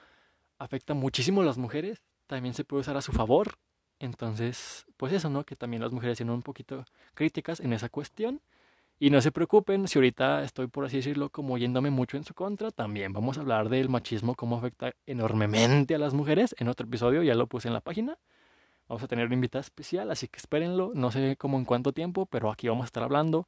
afecta 0.58 0.92
muchísimo 0.94 1.40
a 1.40 1.44
las 1.44 1.56
mujeres, 1.58 2.02
también 2.26 2.54
se 2.54 2.64
puede 2.64 2.82
usar 2.82 2.96
a 2.96 3.02
su 3.02 3.12
favor. 3.12 3.58
Entonces, 4.02 4.84
pues 4.96 5.12
eso, 5.12 5.30
¿no? 5.30 5.44
Que 5.44 5.54
también 5.54 5.80
las 5.80 5.92
mujeres 5.92 6.18
tienen 6.18 6.34
un 6.34 6.42
poquito 6.42 6.84
críticas 7.14 7.60
en 7.60 7.72
esa 7.72 7.88
cuestión. 7.88 8.40
Y 8.98 9.10
no 9.10 9.20
se 9.20 9.30
preocupen 9.30 9.86
si 9.86 9.98
ahorita 9.98 10.42
estoy, 10.42 10.66
por 10.66 10.84
así 10.84 10.96
decirlo, 10.96 11.30
como 11.30 11.56
yéndome 11.56 11.90
mucho 11.90 12.16
en 12.16 12.24
su 12.24 12.34
contra. 12.34 12.72
También 12.72 13.12
vamos 13.12 13.38
a 13.38 13.42
hablar 13.42 13.68
del 13.68 13.88
machismo, 13.88 14.34
cómo 14.34 14.56
afecta 14.58 14.92
enormemente 15.06 15.94
a 15.94 15.98
las 15.98 16.14
mujeres. 16.14 16.54
En 16.58 16.66
otro 16.68 16.86
episodio 16.86 17.22
ya 17.22 17.36
lo 17.36 17.46
puse 17.46 17.68
en 17.68 17.74
la 17.74 17.80
página. 17.80 18.18
Vamos 18.88 19.04
a 19.04 19.06
tener 19.08 19.26
una 19.26 19.36
invitada 19.36 19.60
especial, 19.60 20.10
así 20.10 20.26
que 20.26 20.38
espérenlo. 20.38 20.90
No 20.94 21.12
sé 21.12 21.36
cómo 21.36 21.58
en 21.58 21.64
cuánto 21.64 21.92
tiempo, 21.92 22.26
pero 22.26 22.50
aquí 22.50 22.66
vamos 22.66 22.82
a 22.82 22.86
estar 22.86 23.04
hablando. 23.04 23.46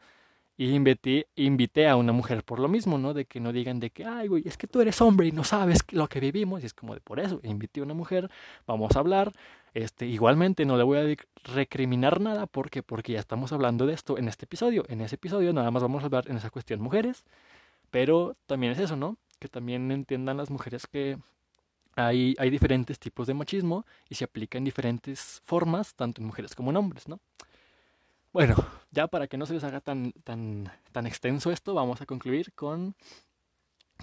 Y 0.56 0.70
invité, 0.72 1.26
invité 1.34 1.88
a 1.88 1.96
una 1.96 2.12
mujer 2.12 2.44
por 2.44 2.60
lo 2.60 2.68
mismo, 2.68 2.96
¿no? 2.96 3.12
De 3.12 3.24
que 3.24 3.40
no 3.40 3.52
digan 3.52 3.80
de 3.80 3.90
que, 3.90 4.04
ay, 4.04 4.28
güey, 4.28 4.44
es 4.46 4.56
que 4.56 4.68
tú 4.68 4.80
eres 4.80 5.00
hombre 5.00 5.26
y 5.26 5.32
no 5.32 5.42
sabes 5.42 5.80
lo 5.90 6.08
que 6.08 6.20
vivimos. 6.20 6.62
Y 6.62 6.66
es 6.66 6.74
como 6.74 6.94
de 6.94 7.00
por 7.00 7.18
eso, 7.18 7.40
invité 7.42 7.80
a 7.80 7.82
una 7.82 7.94
mujer, 7.94 8.30
vamos 8.66 8.94
a 8.94 9.00
hablar. 9.00 9.32
Este, 9.74 10.06
igualmente 10.06 10.64
no 10.64 10.76
le 10.76 10.84
voy 10.84 10.98
a 10.98 11.16
recriminar 11.52 12.20
nada 12.20 12.46
porque 12.46 12.84
porque 12.84 13.12
ya 13.14 13.18
estamos 13.18 13.52
hablando 13.52 13.86
de 13.86 13.94
esto 13.94 14.16
en 14.16 14.28
este 14.28 14.44
episodio. 14.44 14.84
En 14.88 15.00
ese 15.00 15.16
episodio 15.16 15.52
nada 15.52 15.70
más 15.72 15.82
vamos 15.82 16.04
a 16.04 16.06
hablar 16.06 16.30
en 16.30 16.36
esa 16.36 16.50
cuestión 16.50 16.80
mujeres, 16.80 17.24
pero 17.90 18.36
también 18.46 18.72
es 18.72 18.78
eso, 18.78 18.96
¿no? 18.96 19.16
Que 19.40 19.48
también 19.48 19.90
entiendan 19.90 20.36
las 20.36 20.50
mujeres 20.50 20.86
que 20.86 21.18
hay, 21.96 22.34
hay 22.38 22.50
diferentes 22.50 22.98
tipos 23.00 23.26
de 23.26 23.34
machismo 23.34 23.84
y 24.08 24.14
se 24.14 24.24
aplica 24.24 24.58
en 24.58 24.64
diferentes 24.64 25.42
formas, 25.44 25.94
tanto 25.94 26.20
en 26.20 26.26
mujeres 26.28 26.54
como 26.54 26.70
en 26.70 26.76
hombres, 26.76 27.08
¿no? 27.08 27.18
Bueno, 28.34 28.56
ya 28.90 29.06
para 29.06 29.28
que 29.28 29.38
no 29.38 29.46
se 29.46 29.54
les 29.54 29.62
haga 29.62 29.80
tan, 29.80 30.10
tan, 30.24 30.68
tan 30.90 31.06
extenso 31.06 31.52
esto, 31.52 31.72
vamos 31.72 32.00
a 32.00 32.04
concluir 32.04 32.52
con 32.52 32.96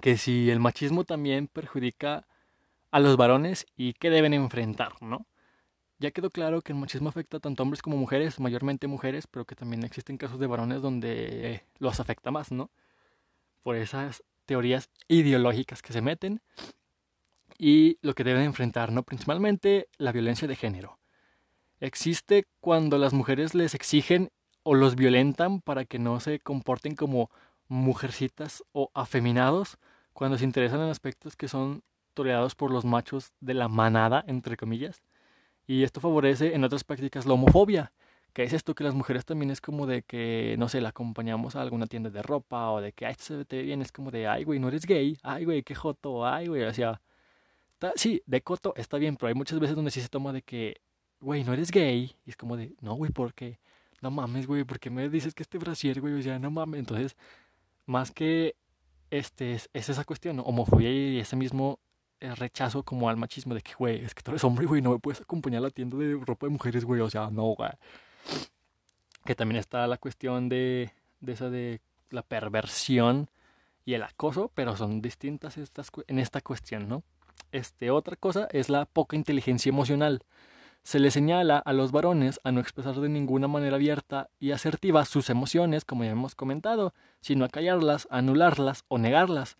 que 0.01 0.15
si 0.15 0.49
el 0.49 0.61
machismo 0.61 1.03
también 1.03 1.47
perjudica 1.47 2.25
a 2.91 3.01
los 3.01 3.17
varones 3.17 3.65
y 3.75 3.91
qué 3.91 4.09
deben 4.09 4.33
enfrentar, 4.33 4.93
¿no? 5.01 5.27
Ya 5.99 6.11
quedó 6.11 6.29
claro 6.29 6.61
que 6.61 6.71
el 6.71 6.79
machismo 6.79 7.09
afecta 7.09 7.41
tanto 7.41 7.61
a 7.61 7.65
hombres 7.65 7.81
como 7.81 7.97
mujeres, 7.97 8.39
mayormente 8.39 8.87
mujeres, 8.87 9.27
pero 9.27 9.43
que 9.43 9.55
también 9.55 9.83
existen 9.83 10.15
casos 10.15 10.39
de 10.39 10.47
varones 10.47 10.81
donde 10.81 11.65
los 11.79 11.99
afecta 11.99 12.31
más, 12.31 12.53
¿no? 12.53 12.71
Por 13.63 13.75
esas 13.75 14.23
teorías 14.45 14.89
ideológicas 15.09 15.81
que 15.81 15.91
se 15.91 16.01
meten 16.01 16.41
y 17.57 17.97
lo 18.01 18.15
que 18.15 18.23
deben 18.23 18.43
enfrentar, 18.43 18.93
¿no? 18.93 19.03
Principalmente 19.03 19.89
la 19.97 20.13
violencia 20.13 20.47
de 20.47 20.55
género. 20.55 21.00
Existe 21.81 22.45
cuando 22.59 22.99
las 22.99 23.11
mujeres 23.11 23.55
les 23.55 23.73
exigen 23.73 24.29
o 24.61 24.75
los 24.75 24.95
violentan 24.95 25.61
para 25.61 25.83
que 25.83 25.97
no 25.97 26.19
se 26.19 26.39
comporten 26.39 26.95
como 26.95 27.31
mujercitas 27.67 28.63
o 28.71 28.91
afeminados 28.93 29.79
cuando 30.13 30.37
se 30.37 30.43
interesan 30.43 30.81
en 30.81 30.89
aspectos 30.89 31.35
que 31.35 31.47
son 31.47 31.81
tolerados 32.13 32.53
por 32.53 32.69
los 32.69 32.85
machos 32.85 33.31
de 33.39 33.55
la 33.55 33.67
manada, 33.67 34.23
entre 34.27 34.57
comillas. 34.57 35.01
Y 35.65 35.81
esto 35.81 35.99
favorece 35.99 36.53
en 36.53 36.63
otras 36.63 36.83
prácticas 36.83 37.25
la 37.25 37.33
homofobia, 37.33 37.93
que 38.33 38.43
es 38.43 38.53
esto 38.53 38.75
que 38.75 38.83
las 38.83 38.93
mujeres 38.93 39.25
también 39.25 39.49
es 39.49 39.59
como 39.59 39.87
de 39.87 40.03
que, 40.03 40.55
no 40.59 40.69
sé, 40.69 40.81
la 40.81 40.89
acompañamos 40.89 41.55
a 41.55 41.61
alguna 41.61 41.87
tienda 41.87 42.11
de 42.11 42.21
ropa 42.21 42.69
o 42.69 42.79
de 42.79 42.91
que, 42.93 43.07
ay, 43.07 43.15
se 43.17 43.37
ve 43.37 43.63
bien, 43.63 43.81
es 43.81 43.91
como 43.91 44.11
de, 44.11 44.27
ay, 44.27 44.43
güey, 44.43 44.59
no 44.59 44.67
eres 44.67 44.85
gay, 44.85 45.17
ay, 45.23 45.45
güey, 45.45 45.63
qué 45.63 45.73
joto, 45.73 46.27
ay, 46.27 46.45
güey, 46.47 46.61
o 46.61 46.73
sea, 46.75 47.01
sí, 47.95 48.21
de 48.27 48.41
coto 48.41 48.73
está 48.75 48.97
bien, 48.97 49.17
pero 49.17 49.29
hay 49.29 49.33
muchas 49.33 49.59
veces 49.59 49.75
donde 49.75 49.89
sí 49.89 49.99
se 49.99 50.09
toma 50.09 50.31
de 50.31 50.43
que 50.43 50.81
güey, 51.21 51.43
no 51.43 51.53
eres 51.53 51.71
gay. 51.71 52.15
Y 52.25 52.29
es 52.29 52.35
como 52.35 52.57
de, 52.57 52.73
no, 52.81 52.95
güey, 52.95 53.11
¿por 53.11 53.33
qué? 53.33 53.59
No 54.01 54.11
mames, 54.11 54.47
güey, 54.47 54.63
¿por 54.63 54.79
qué 54.79 54.89
me 54.89 55.07
dices 55.09 55.33
que 55.33 55.43
este 55.43 55.57
brasier, 55.57 56.01
güey? 56.01 56.15
O 56.15 56.21
sea, 56.21 56.39
no 56.39 56.51
mames. 56.51 56.79
Entonces, 56.79 57.15
más 57.85 58.11
que 58.11 58.55
este, 59.11 59.53
es, 59.53 59.69
esa 59.73 60.03
cuestión, 60.03 60.39
homofobia 60.39 60.91
y 60.91 61.19
ese 61.19 61.35
mismo 61.35 61.79
eh, 62.19 62.33
rechazo 62.35 62.83
como 62.83 63.09
al 63.09 63.17
machismo 63.17 63.53
de 63.53 63.61
que, 63.61 63.73
güey, 63.75 64.03
es 64.03 64.15
que 64.15 64.23
tú 64.23 64.31
eres 64.31 64.43
hombre, 64.43 64.65
güey, 64.65 64.81
no 64.81 64.91
me 64.91 64.99
puedes 64.99 65.21
acompañar 65.21 65.59
a 65.59 65.67
la 65.67 65.69
tienda 65.69 65.97
de 65.97 66.19
ropa 66.25 66.47
de 66.47 66.51
mujeres, 66.51 66.83
güey. 66.83 67.01
O 67.01 67.09
sea, 67.09 67.29
no, 67.29 67.43
güey. 67.43 67.69
Que 69.25 69.35
también 69.35 69.59
está 69.59 69.85
la 69.87 69.97
cuestión 69.97 70.49
de, 70.49 70.91
de 71.19 71.33
esa 71.33 71.49
de 71.49 71.81
la 72.09 72.23
perversión 72.23 73.29
y 73.85 73.93
el 73.93 74.03
acoso, 74.03 74.51
pero 74.53 74.75
son 74.75 75.01
distintas 75.01 75.57
estas, 75.57 75.91
en 76.07 76.19
esta 76.19 76.41
cuestión, 76.41 76.87
¿no? 76.87 77.03
Este, 77.51 77.91
otra 77.91 78.15
cosa 78.15 78.47
es 78.51 78.69
la 78.69 78.85
poca 78.85 79.15
inteligencia 79.15 79.69
emocional. 79.69 80.23
Se 80.83 80.99
le 80.99 81.11
señala 81.11 81.59
a 81.59 81.73
los 81.73 81.91
varones 81.91 82.39
a 82.43 82.51
no 82.51 82.59
expresar 82.59 82.95
de 82.95 83.09
ninguna 83.09 83.47
manera 83.47 83.75
abierta 83.75 84.29
y 84.39 84.51
asertiva 84.51 85.05
sus 85.05 85.29
emociones, 85.29 85.85
como 85.85 86.03
ya 86.03 86.11
hemos 86.11 86.33
comentado, 86.35 86.93
sino 87.21 87.45
a 87.45 87.49
callarlas, 87.49 88.07
anularlas 88.09 88.83
o 88.87 88.97
negarlas, 88.97 89.57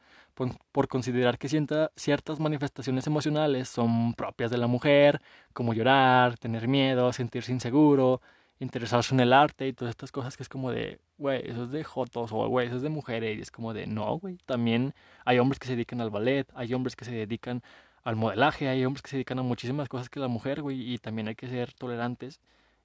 por, 0.72 0.88
considerar 0.88 1.38
que 1.38 1.48
ciertas 1.96 2.40
manifestaciones 2.40 3.06
emocionales 3.08 3.70
son 3.70 4.14
propias 4.14 4.50
de 4.52 4.58
la 4.58 4.68
mujer, 4.68 5.22
como 5.54 5.74
llorar, 5.74 6.38
tener 6.38 6.68
miedo, 6.68 7.14
sentirse 7.14 7.52
inseguro, 7.52 8.22
interesarse 8.60 9.14
en 9.14 9.20
el 9.20 9.34
arte 9.34 9.68
y 9.68 9.74
todas 9.74 9.92
estas 9.92 10.12
cosas 10.12 10.38
que 10.38 10.44
es 10.44 10.50
como 10.50 10.72
de, 10.72 11.00
güey, 11.18 11.42
eso 11.50 11.64
es 11.64 11.72
de 11.72 11.84
jotos 11.84 12.32
o 12.32 12.48
güey, 12.48 12.68
eso 12.68 12.78
es 12.78 12.82
de 12.82 12.90
mujeres 12.90 13.38
y 13.38 13.42
es 13.42 13.52
como 13.52 13.74
de, 13.74 13.88
no, 13.88 14.18
güey, 14.20 14.38
también 14.46 14.94
hay 15.26 15.40
hombres 15.40 15.60
que 15.60 15.68
se 15.68 15.74
dedican 15.74 16.02
al 16.02 16.10
ballet, 16.10 16.48
hay 16.56 16.74
hombres 16.74 16.96
que 16.96 17.06
se 17.06 17.12
dedican 17.12 17.62
al 18.04 18.16
modelaje. 18.16 18.68
Hay 18.68 18.86
hombres 18.86 19.02
que 19.02 19.10
se 19.10 19.16
dedican 19.18 19.40
a 19.40 19.44
muchísimas 19.44 19.90
cosas 19.90 20.10
que 20.10 20.20
la 20.20 20.28
mujer, 20.28 20.62
güey, 20.62 20.94
y 20.94 20.98
también 20.98 21.28
hay 21.28 21.36
que 21.36 21.48
ser 21.48 21.74
tolerantes 21.74 22.40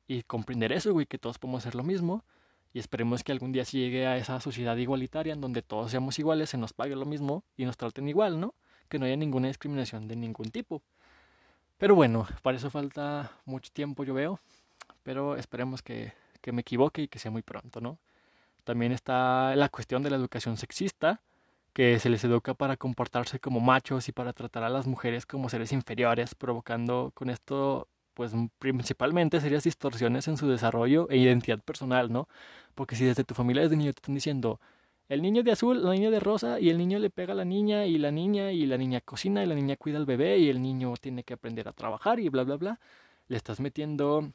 y 0.08 0.22
comprender 0.22 0.72
eso, 0.72 0.92
güey, 0.92 1.06
que 1.06 1.18
todos 1.18 1.38
podemos 1.38 1.62
hacer 1.62 1.74
lo 1.74 1.82
mismo. 1.82 2.24
Y 2.72 2.78
esperemos 2.78 3.24
que 3.24 3.32
algún 3.32 3.52
día 3.52 3.64
se 3.64 3.78
llegue 3.78 4.06
a 4.06 4.16
esa 4.18 4.38
sociedad 4.40 4.76
igualitaria 4.76 5.32
en 5.32 5.40
donde 5.40 5.62
todos 5.62 5.90
seamos 5.90 6.18
iguales, 6.18 6.50
se 6.50 6.58
nos 6.58 6.72
pague 6.72 6.94
lo 6.94 7.06
mismo 7.06 7.42
y 7.56 7.64
nos 7.64 7.76
traten 7.76 8.08
igual, 8.08 8.38
¿no? 8.38 8.54
Que 8.88 8.98
no 8.98 9.06
haya 9.06 9.16
ninguna 9.16 9.48
discriminación 9.48 10.06
de 10.06 10.16
ningún 10.16 10.50
tipo. 10.50 10.82
Pero 11.78 11.94
bueno, 11.94 12.26
para 12.42 12.56
eso 12.56 12.70
falta 12.70 13.32
mucho 13.46 13.70
tiempo, 13.72 14.04
yo 14.04 14.12
veo. 14.12 14.40
Pero 15.02 15.36
esperemos 15.36 15.82
que, 15.82 16.12
que 16.42 16.52
me 16.52 16.60
equivoque 16.60 17.02
y 17.02 17.08
que 17.08 17.18
sea 17.18 17.30
muy 17.30 17.42
pronto, 17.42 17.80
¿no? 17.80 17.98
También 18.64 18.92
está 18.92 19.54
la 19.56 19.68
cuestión 19.68 20.02
de 20.02 20.10
la 20.10 20.16
educación 20.16 20.56
sexista, 20.56 21.20
que 21.76 21.98
se 21.98 22.08
les 22.08 22.24
educa 22.24 22.54
para 22.54 22.78
comportarse 22.78 23.38
como 23.38 23.60
machos 23.60 24.08
y 24.08 24.12
para 24.12 24.32
tratar 24.32 24.64
a 24.64 24.70
las 24.70 24.86
mujeres 24.86 25.26
como 25.26 25.50
seres 25.50 25.72
inferiores, 25.72 26.34
provocando 26.34 27.12
con 27.14 27.28
esto 27.28 27.88
pues 28.14 28.32
principalmente 28.58 29.42
serias 29.42 29.64
distorsiones 29.64 30.26
en 30.26 30.38
su 30.38 30.48
desarrollo 30.48 31.06
e 31.10 31.18
identidad 31.18 31.60
personal, 31.60 32.10
¿no? 32.10 32.28
Porque 32.74 32.96
si 32.96 33.04
desde 33.04 33.24
tu 33.24 33.34
familia 33.34 33.62
desde 33.62 33.76
niño 33.76 33.92
te 33.92 33.98
están 33.98 34.14
diciendo 34.14 34.58
el 35.10 35.20
niño 35.20 35.42
de 35.42 35.52
azul, 35.52 35.84
la 35.84 35.92
niña 35.92 36.10
de 36.10 36.18
rosa 36.18 36.58
y 36.60 36.70
el 36.70 36.78
niño 36.78 36.98
le 36.98 37.10
pega 37.10 37.34
a 37.34 37.36
la 37.36 37.44
niña 37.44 37.84
y 37.84 37.98
la 37.98 38.10
niña 38.10 38.52
y 38.52 38.64
la 38.64 38.78
niña 38.78 39.02
cocina 39.02 39.42
y 39.44 39.46
la 39.46 39.54
niña 39.54 39.76
cuida 39.76 39.98
al 39.98 40.06
bebé 40.06 40.38
y 40.38 40.48
el 40.48 40.62
niño 40.62 40.94
tiene 40.98 41.24
que 41.24 41.34
aprender 41.34 41.68
a 41.68 41.72
trabajar 41.72 42.20
y 42.20 42.30
bla 42.30 42.44
bla 42.44 42.56
bla, 42.56 42.80
le 43.28 43.36
estás 43.36 43.60
metiendo 43.60 44.32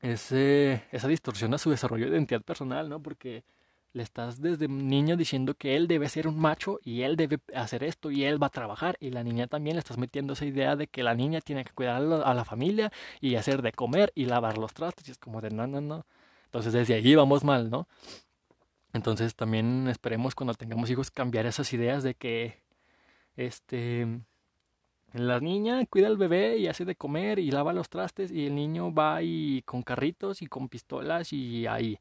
ese, 0.00 0.84
esa 0.92 1.08
distorsión 1.08 1.54
a 1.54 1.58
su 1.58 1.70
desarrollo 1.70 2.04
de 2.06 2.12
identidad 2.12 2.42
personal, 2.42 2.88
¿no? 2.88 3.02
Porque 3.02 3.42
le 3.94 4.02
estás 4.02 4.40
desde 4.40 4.68
niño 4.68 5.16
diciendo 5.16 5.54
que 5.54 5.76
él 5.76 5.86
debe 5.86 6.08
ser 6.08 6.26
un 6.26 6.38
macho 6.38 6.80
y 6.82 7.02
él 7.02 7.16
debe 7.16 7.38
hacer 7.54 7.84
esto 7.84 8.10
y 8.10 8.24
él 8.24 8.42
va 8.42 8.46
a 8.46 8.50
trabajar 8.50 8.96
y 9.00 9.10
la 9.10 9.22
niña 9.22 9.46
también 9.46 9.76
le 9.76 9.80
estás 9.80 9.98
metiendo 9.98 10.32
esa 10.32 10.46
idea 10.46 10.76
de 10.76 10.86
que 10.86 11.02
la 11.02 11.14
niña 11.14 11.40
tiene 11.40 11.64
que 11.64 11.72
cuidar 11.72 12.02
a 12.02 12.34
la 12.34 12.44
familia 12.44 12.90
y 13.20 13.34
hacer 13.36 13.60
de 13.62 13.72
comer 13.72 14.12
y 14.14 14.26
lavar 14.26 14.58
los 14.58 14.72
trastos 14.72 15.08
y 15.08 15.10
es 15.10 15.18
como 15.18 15.40
de 15.40 15.50
no, 15.50 15.66
no, 15.66 15.80
no. 15.80 16.06
Entonces 16.46 16.72
desde 16.72 16.94
allí 16.94 17.14
vamos 17.14 17.44
mal, 17.44 17.70
¿no? 17.70 17.86
Entonces 18.94 19.34
también 19.34 19.88
esperemos 19.88 20.34
cuando 20.34 20.54
tengamos 20.54 20.90
hijos 20.90 21.10
cambiar 21.10 21.46
esas 21.46 21.72
ideas 21.72 22.02
de 22.02 22.14
que 22.14 22.62
este 23.36 24.06
la 25.12 25.40
niña 25.40 25.84
cuida 25.86 26.06
al 26.06 26.16
bebé 26.16 26.56
y 26.56 26.68
hace 26.68 26.86
de 26.86 26.96
comer 26.96 27.38
y 27.38 27.50
lava 27.50 27.74
los 27.74 27.90
trastes 27.90 28.30
y 28.30 28.46
el 28.46 28.54
niño 28.54 28.92
va 28.94 29.22
y 29.22 29.62
con 29.62 29.82
carritos 29.82 30.40
y 30.40 30.46
con 30.46 30.68
pistolas 30.68 31.32
y 31.34 31.66
ahí 31.66 31.98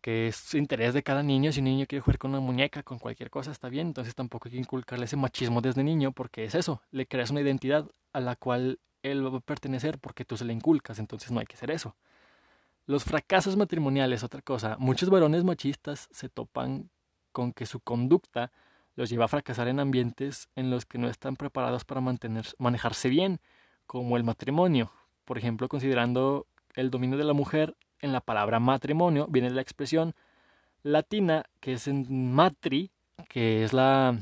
que 0.00 0.28
es 0.28 0.54
interés 0.54 0.94
de 0.94 1.02
cada 1.02 1.22
niño. 1.22 1.52
Si 1.52 1.60
un 1.60 1.66
niño 1.66 1.86
quiere 1.86 2.00
jugar 2.02 2.18
con 2.18 2.30
una 2.30 2.40
muñeca, 2.40 2.82
con 2.82 2.98
cualquier 2.98 3.30
cosa, 3.30 3.50
está 3.50 3.68
bien. 3.68 3.88
Entonces 3.88 4.14
tampoco 4.14 4.48
hay 4.48 4.52
que 4.52 4.58
inculcarle 4.58 5.04
ese 5.04 5.16
machismo 5.16 5.60
desde 5.60 5.84
niño, 5.84 6.12
porque 6.12 6.44
es 6.44 6.54
eso, 6.54 6.82
le 6.90 7.06
creas 7.06 7.30
una 7.30 7.40
identidad 7.40 7.86
a 8.12 8.20
la 8.20 8.36
cual 8.36 8.80
él 9.02 9.24
va 9.24 9.38
a 9.38 9.40
pertenecer 9.40 9.98
porque 9.98 10.24
tú 10.24 10.36
se 10.36 10.44
le 10.44 10.52
inculcas, 10.52 10.98
entonces 10.98 11.30
no 11.30 11.40
hay 11.40 11.46
que 11.46 11.56
hacer 11.56 11.70
eso. 11.70 11.96
Los 12.86 13.04
fracasos 13.04 13.56
matrimoniales, 13.56 14.24
otra 14.24 14.42
cosa. 14.42 14.76
Muchos 14.78 15.10
varones 15.10 15.44
machistas 15.44 16.08
se 16.10 16.28
topan 16.28 16.90
con 17.32 17.52
que 17.52 17.66
su 17.66 17.80
conducta 17.80 18.50
los 18.96 19.08
lleva 19.08 19.26
a 19.26 19.28
fracasar 19.28 19.68
en 19.68 19.80
ambientes 19.80 20.48
en 20.56 20.70
los 20.70 20.84
que 20.84 20.98
no 20.98 21.08
están 21.08 21.36
preparados 21.36 21.84
para 21.84 22.00
mantener, 22.00 22.46
manejarse 22.58 23.08
bien, 23.08 23.40
como 23.86 24.16
el 24.16 24.24
matrimonio. 24.24 24.92
Por 25.24 25.38
ejemplo, 25.38 25.68
considerando 25.68 26.46
el 26.74 26.90
dominio 26.90 27.16
de 27.16 27.24
la 27.24 27.32
mujer 27.32 27.76
en 28.00 28.12
la 28.12 28.20
palabra 28.20 28.60
matrimonio 28.60 29.26
viene 29.28 29.50
la 29.50 29.60
expresión 29.60 30.14
latina 30.82 31.44
que 31.60 31.74
es 31.74 31.88
en 31.88 32.32
matri, 32.32 32.90
que 33.28 33.64
es 33.64 33.72
la 33.72 34.18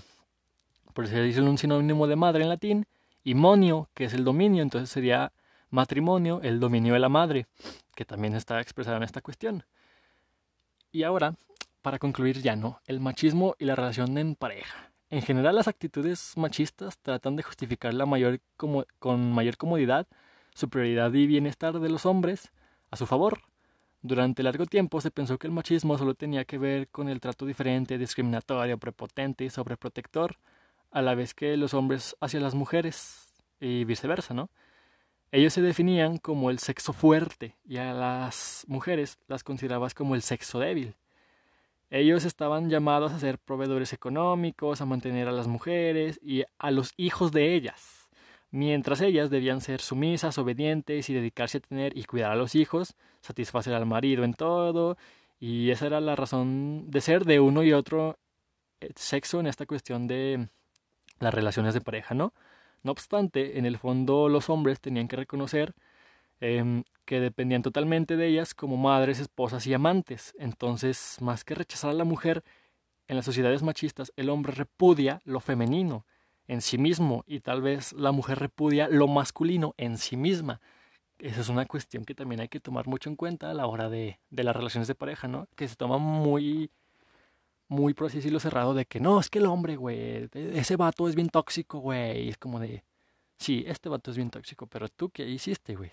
por 0.92 1.08
decirlo 1.08 1.50
un 1.50 1.58
sinónimo 1.58 2.06
de 2.06 2.16
madre 2.16 2.42
en 2.42 2.48
latín, 2.48 2.86
y 3.22 3.34
monio, 3.34 3.88
que 3.94 4.04
es 4.04 4.14
el 4.14 4.24
dominio, 4.24 4.62
entonces 4.62 4.90
sería 4.90 5.32
matrimonio, 5.70 6.40
el 6.42 6.58
dominio 6.58 6.94
de 6.94 6.98
la 6.98 7.08
madre, 7.08 7.46
que 7.94 8.04
también 8.04 8.34
está 8.34 8.60
expresado 8.60 8.96
en 8.96 9.02
esta 9.04 9.20
cuestión. 9.20 9.64
Y 10.90 11.04
ahora, 11.04 11.34
para 11.82 11.98
concluir 11.98 12.42
ya 12.42 12.56
no, 12.56 12.80
el 12.86 12.98
machismo 12.98 13.54
y 13.58 13.66
la 13.66 13.76
relación 13.76 14.18
en 14.18 14.34
pareja. 14.34 14.90
En 15.10 15.22
general 15.22 15.54
las 15.54 15.68
actitudes 15.68 16.32
machistas 16.36 16.98
tratan 16.98 17.36
de 17.36 17.42
justificar 17.42 17.94
la 17.94 18.06
mayor 18.06 18.40
con 18.56 19.32
mayor 19.32 19.56
comodidad 19.56 20.06
superioridad 20.58 21.12
y 21.14 21.26
bienestar 21.26 21.78
de 21.78 21.88
los 21.88 22.04
hombres 22.04 22.50
a 22.90 22.96
su 22.96 23.06
favor. 23.06 23.40
Durante 24.00 24.42
largo 24.44 24.66
tiempo 24.66 25.00
se 25.00 25.10
pensó 25.10 25.38
que 25.38 25.48
el 25.48 25.52
machismo 25.52 25.98
solo 25.98 26.14
tenía 26.14 26.44
que 26.44 26.58
ver 26.58 26.88
con 26.88 27.08
el 27.08 27.20
trato 27.20 27.46
diferente, 27.46 27.98
discriminatorio, 27.98 28.78
prepotente 28.78 29.44
y 29.44 29.50
sobreprotector, 29.50 30.36
a 30.90 31.02
la 31.02 31.14
vez 31.14 31.34
que 31.34 31.56
los 31.56 31.74
hombres 31.74 32.16
hacia 32.20 32.40
las 32.40 32.54
mujeres 32.54 33.26
y 33.60 33.84
viceversa, 33.84 34.34
¿no? 34.34 34.50
Ellos 35.32 35.52
se 35.52 35.62
definían 35.62 36.16
como 36.18 36.50
el 36.50 36.58
sexo 36.58 36.92
fuerte 36.92 37.56
y 37.64 37.76
a 37.76 37.92
las 37.92 38.64
mujeres 38.68 39.18
las 39.26 39.44
considerabas 39.44 39.94
como 39.94 40.14
el 40.14 40.22
sexo 40.22 40.58
débil. 40.58 40.94
Ellos 41.90 42.24
estaban 42.24 42.70
llamados 42.70 43.12
a 43.12 43.18
ser 43.18 43.38
proveedores 43.38 43.92
económicos, 43.92 44.80
a 44.80 44.86
mantener 44.86 45.26
a 45.28 45.32
las 45.32 45.46
mujeres 45.46 46.20
y 46.22 46.44
a 46.58 46.70
los 46.70 46.94
hijos 46.96 47.32
de 47.32 47.54
ellas, 47.54 47.97
mientras 48.50 49.00
ellas 49.00 49.30
debían 49.30 49.60
ser 49.60 49.80
sumisas, 49.80 50.38
obedientes 50.38 51.10
y 51.10 51.14
dedicarse 51.14 51.58
a 51.58 51.60
tener 51.60 51.96
y 51.96 52.04
cuidar 52.04 52.32
a 52.32 52.36
los 52.36 52.54
hijos, 52.54 52.94
satisfacer 53.20 53.74
al 53.74 53.86
marido 53.86 54.24
en 54.24 54.34
todo, 54.34 54.96
y 55.40 55.70
esa 55.70 55.86
era 55.86 56.00
la 56.00 56.16
razón 56.16 56.90
de 56.90 57.00
ser 57.00 57.24
de 57.24 57.40
uno 57.40 57.62
y 57.62 57.72
otro 57.72 58.18
eh, 58.80 58.90
sexo 58.96 59.40
en 59.40 59.46
esta 59.46 59.66
cuestión 59.66 60.06
de 60.06 60.48
las 61.20 61.34
relaciones 61.34 61.74
de 61.74 61.80
pareja, 61.80 62.14
¿no? 62.14 62.32
No 62.82 62.92
obstante, 62.92 63.58
en 63.58 63.66
el 63.66 63.78
fondo 63.78 64.28
los 64.28 64.50
hombres 64.50 64.80
tenían 64.80 65.08
que 65.08 65.16
reconocer 65.16 65.74
em, 66.40 66.84
que 67.04 67.20
dependían 67.20 67.62
totalmente 67.62 68.16
de 68.16 68.26
ellas 68.28 68.54
como 68.54 68.76
madres, 68.76 69.18
esposas 69.20 69.66
y 69.66 69.74
amantes. 69.74 70.34
Entonces, 70.38 71.16
más 71.20 71.44
que 71.44 71.54
rechazar 71.54 71.90
a 71.90 71.94
la 71.94 72.04
mujer, 72.04 72.44
en 73.08 73.16
las 73.16 73.24
sociedades 73.24 73.62
machistas 73.62 74.12
el 74.16 74.30
hombre 74.30 74.52
repudia 74.52 75.20
lo 75.24 75.40
femenino 75.40 76.04
en 76.48 76.60
sí 76.60 76.78
mismo 76.78 77.24
y 77.26 77.40
tal 77.40 77.62
vez 77.62 77.92
la 77.92 78.10
mujer 78.10 78.38
repudia 78.40 78.88
lo 78.88 79.06
masculino 79.06 79.74
en 79.76 79.98
sí 79.98 80.16
misma. 80.16 80.60
Esa 81.18 81.40
es 81.40 81.48
una 81.48 81.66
cuestión 81.66 82.04
que 82.04 82.14
también 82.14 82.40
hay 82.40 82.48
que 82.48 82.60
tomar 82.60 82.86
mucho 82.86 83.10
en 83.10 83.16
cuenta 83.16 83.50
a 83.50 83.54
la 83.54 83.66
hora 83.66 83.88
de, 83.88 84.18
de 84.30 84.44
las 84.44 84.56
relaciones 84.56 84.88
de 84.88 84.94
pareja, 84.94 85.28
¿no? 85.28 85.48
Que 85.56 85.68
se 85.68 85.76
toma 85.76 85.98
muy 85.98 86.70
muy, 87.68 87.94
por 87.94 88.10
cerrado 88.10 88.74
de 88.74 88.86
que 88.86 88.98
no, 89.00 89.20
es 89.20 89.28
que 89.30 89.38
el 89.38 89.46
hombre, 89.46 89.76
güey, 89.76 90.28
ese 90.32 90.76
vato 90.76 91.06
es 91.08 91.14
bien 91.14 91.28
tóxico, 91.28 91.78
güey. 91.78 92.30
Es 92.30 92.38
como 92.38 92.58
de, 92.60 92.84
sí, 93.38 93.64
este 93.66 93.88
vato 93.88 94.10
es 94.10 94.16
bien 94.16 94.30
tóxico, 94.30 94.66
pero 94.66 94.88
tú 94.88 95.10
qué 95.10 95.26
hiciste, 95.28 95.76
güey. 95.76 95.92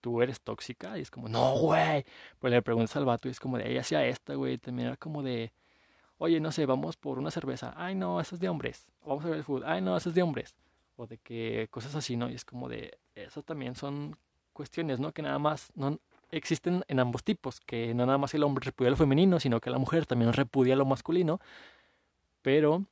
Tú 0.00 0.20
eres 0.22 0.40
tóxica. 0.40 0.98
Y 0.98 1.02
es 1.02 1.10
como, 1.10 1.28
no, 1.28 1.56
güey. 1.58 2.04
Pues 2.40 2.52
le 2.52 2.62
preguntas 2.62 2.96
al 2.96 3.04
vato 3.04 3.28
y 3.28 3.30
es 3.30 3.40
como 3.40 3.58
de, 3.58 3.70
ella 3.70 3.82
hacía 3.82 4.04
esta, 4.06 4.34
güey. 4.34 4.58
También 4.58 4.88
era 4.88 4.96
como 4.96 5.22
de, 5.22 5.52
oye, 6.22 6.38
no 6.38 6.52
sé, 6.52 6.66
vamos 6.66 6.96
por 6.96 7.18
una 7.18 7.32
cerveza. 7.32 7.74
Ay, 7.76 7.96
no, 7.96 8.20
eso 8.20 8.36
es 8.36 8.40
de 8.40 8.48
hombres. 8.48 8.86
Vamos 9.04 9.24
a 9.24 9.28
ver 9.28 9.38
el 9.38 9.44
fútbol. 9.44 9.64
Ay, 9.66 9.82
no, 9.82 9.96
eso 9.96 10.08
es 10.08 10.14
de 10.14 10.22
hombres. 10.22 10.54
O 10.96 11.06
de 11.06 11.18
que 11.18 11.66
cosas 11.70 11.96
así, 11.96 12.16
¿no? 12.16 12.30
Y 12.30 12.34
es 12.34 12.44
como 12.44 12.68
de, 12.68 12.96
eso 13.16 13.42
también 13.42 13.74
son 13.74 14.16
cuestiones, 14.52 15.00
¿no? 15.00 15.10
Que 15.10 15.22
nada 15.22 15.40
más 15.40 15.72
no, 15.74 15.98
existen 16.30 16.84
en 16.86 17.00
ambos 17.00 17.24
tipos, 17.24 17.58
que 17.60 17.92
no 17.92 18.06
nada 18.06 18.18
más 18.18 18.34
el 18.34 18.44
hombre 18.44 18.64
repudia 18.64 18.90
lo 18.90 18.96
femenino, 18.96 19.40
sino 19.40 19.60
que 19.60 19.70
la 19.70 19.78
mujer 19.78 20.06
también 20.06 20.32
repudia 20.32 20.76
lo 20.76 20.84
masculino. 20.84 21.40
Pero, 22.40 22.84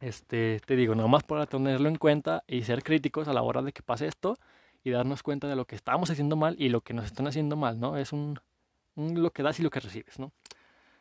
este, 0.00 0.60
te 0.64 0.76
digo, 0.76 0.94
nada 0.94 1.08
más 1.08 1.24
para 1.24 1.46
tenerlo 1.46 1.88
en 1.88 1.96
cuenta 1.96 2.44
y 2.46 2.62
ser 2.62 2.84
críticos 2.84 3.26
a 3.26 3.32
la 3.32 3.42
hora 3.42 3.62
de 3.62 3.72
que 3.72 3.82
pase 3.82 4.06
esto 4.06 4.38
y 4.84 4.90
darnos 4.90 5.24
cuenta 5.24 5.48
de 5.48 5.56
lo 5.56 5.64
que 5.64 5.74
estamos 5.74 6.10
haciendo 6.10 6.36
mal 6.36 6.54
y 6.60 6.68
lo 6.68 6.80
que 6.80 6.94
nos 6.94 7.06
están 7.06 7.26
haciendo 7.26 7.56
mal, 7.56 7.80
¿no? 7.80 7.96
Es 7.96 8.12
un, 8.12 8.38
un 8.94 9.20
lo 9.20 9.32
que 9.32 9.42
das 9.42 9.58
y 9.58 9.64
lo 9.64 9.70
que 9.70 9.80
recibes, 9.80 10.20
¿no? 10.20 10.30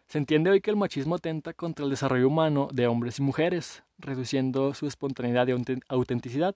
Se 0.08 0.18
entiende 0.18 0.50
hoy 0.50 0.62
que 0.62 0.70
el 0.70 0.78
machismo 0.78 1.16
atenta 1.16 1.54
contra 1.54 1.84
el 1.84 1.92
desarrollo 1.92 2.28
humano 2.28 2.70
de 2.72 2.88
hombres 2.88 3.20
y 3.20 3.22
mujeres, 3.22 3.84
reduciendo 3.98 4.74
su 4.74 4.88
espontaneidad 4.88 5.48
y 5.48 5.82
autenticidad 5.88 6.56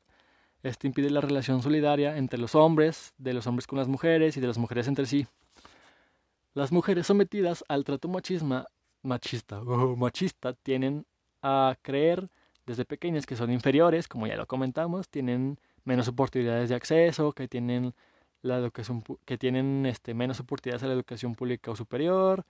este 0.62 0.88
impide 0.88 1.10
la 1.10 1.22
relación 1.22 1.62
solidaria 1.62 2.18
entre 2.18 2.38
los 2.38 2.54
hombres, 2.54 3.14
de 3.18 3.34
los 3.34 3.47
hombres 3.47 3.66
con 3.66 3.80
las 3.80 3.88
mujeres 3.88 4.36
y 4.36 4.41
de 4.41 4.47
las 4.47 4.58
mujeres 4.58 4.88
entre 4.88 5.06
sí. 5.06 5.26
Las 6.54 6.72
mujeres 6.72 7.08
sometidas 7.08 7.64
al 7.70 7.86
trato 7.86 8.10
machisma, 8.10 8.68
machista 9.02 9.62
o 9.62 9.95
machista 9.95 10.54
tienen 10.54 11.06
a 11.41 11.78
creer 11.82 12.30
desde 12.66 12.84
pequeñas 12.84 13.26
que 13.26 13.38
son 13.38 13.52
inferiores, 13.52 14.08
como 14.10 14.28
ya 14.28 14.36
lo 14.36 14.47
comentamos, 14.47 15.08
tienen 15.08 15.58
menos 15.86 16.10
oportunidades 16.10 16.68
de 16.68 16.76
acceso, 16.76 17.32
que 17.32 17.47
tienen 17.47 17.93
la 18.41 18.58
educación 18.58 19.04
que 19.26 19.38
tienen 19.38 19.86
este 19.86 20.14
menos 20.14 20.39
oportunidades 20.41 20.84
a 20.84 20.88
la 20.88 20.93
educación 20.93 21.36
pública 21.36 21.72
o 21.72 21.76
superior, 21.76 22.45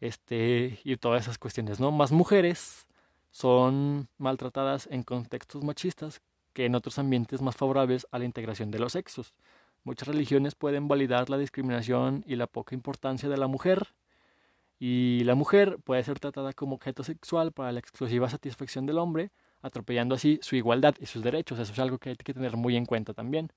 este 0.00 0.78
y 0.84 0.96
todas 0.96 1.22
esas 1.22 1.38
cuestiones, 1.38 1.80
¿no? 1.80 1.90
Más 1.90 2.12
mujeres 2.12 2.86
son 3.30 4.08
maltratadas 4.18 4.88
en 4.90 5.02
contextos 5.02 5.64
machistas 5.64 6.20
que 6.52 6.66
en 6.66 6.74
otros 6.74 6.98
ambientes 6.98 7.42
más 7.42 7.56
favorables 7.56 8.06
a 8.10 8.18
la 8.18 8.24
integración 8.24 8.70
de 8.70 8.78
los 8.78 8.92
sexos. 8.92 9.34
Muchas 9.84 10.08
religiones 10.08 10.54
pueden 10.54 10.88
validar 10.88 11.30
la 11.30 11.38
discriminación 11.38 12.24
y 12.26 12.36
la 12.36 12.46
poca 12.46 12.74
importancia 12.74 13.28
de 13.28 13.36
la 13.36 13.46
mujer, 13.46 13.94
y 14.78 15.24
la 15.24 15.34
mujer 15.34 15.78
puede 15.82 16.04
ser 16.04 16.20
tratada 16.20 16.52
como 16.52 16.76
objeto 16.76 17.02
sexual 17.02 17.52
para 17.52 17.72
la 17.72 17.80
exclusiva 17.80 18.28
satisfacción 18.28 18.86
del 18.86 18.98
hombre, 18.98 19.30
atropellando 19.60 20.14
así 20.14 20.38
su 20.40 20.54
igualdad 20.54 20.94
y 21.00 21.06
sus 21.06 21.22
derechos. 21.22 21.58
Eso 21.58 21.72
es 21.72 21.78
algo 21.80 21.98
que 21.98 22.10
hay 22.10 22.16
que 22.16 22.32
tener 22.32 22.56
muy 22.56 22.76
en 22.76 22.86
cuenta 22.86 23.12
también. 23.12 23.50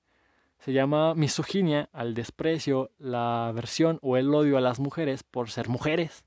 Se 0.58 0.72
llama 0.72 1.14
misoginia 1.14 1.88
al 1.92 2.14
desprecio, 2.14 2.90
la 2.98 3.48
aversión 3.48 3.98
o 4.02 4.16
el 4.16 4.34
odio 4.34 4.58
a 4.58 4.60
las 4.60 4.80
mujeres 4.80 5.22
por 5.22 5.50
ser 5.50 5.68
mujeres 5.68 6.24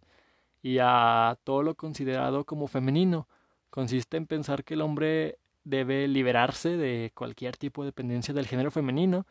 y 0.66 0.80
a 0.82 1.38
todo 1.44 1.62
lo 1.62 1.76
considerado 1.76 2.44
como 2.44 2.66
femenino. 2.66 3.28
Consiste 3.70 4.18
en 4.18 4.26
pensar 4.26 4.64
que 4.64 4.74
el 4.74 4.82
hombre 4.82 5.38
debe 5.64 6.08
liberarse 6.08 6.76
de 6.76 7.12
cualquier 7.14 7.56
tipo 7.56 7.84
de 7.84 7.90
dependencia 7.90 8.34
del 8.34 8.48
género 8.48 8.72
femenino. 8.72 9.28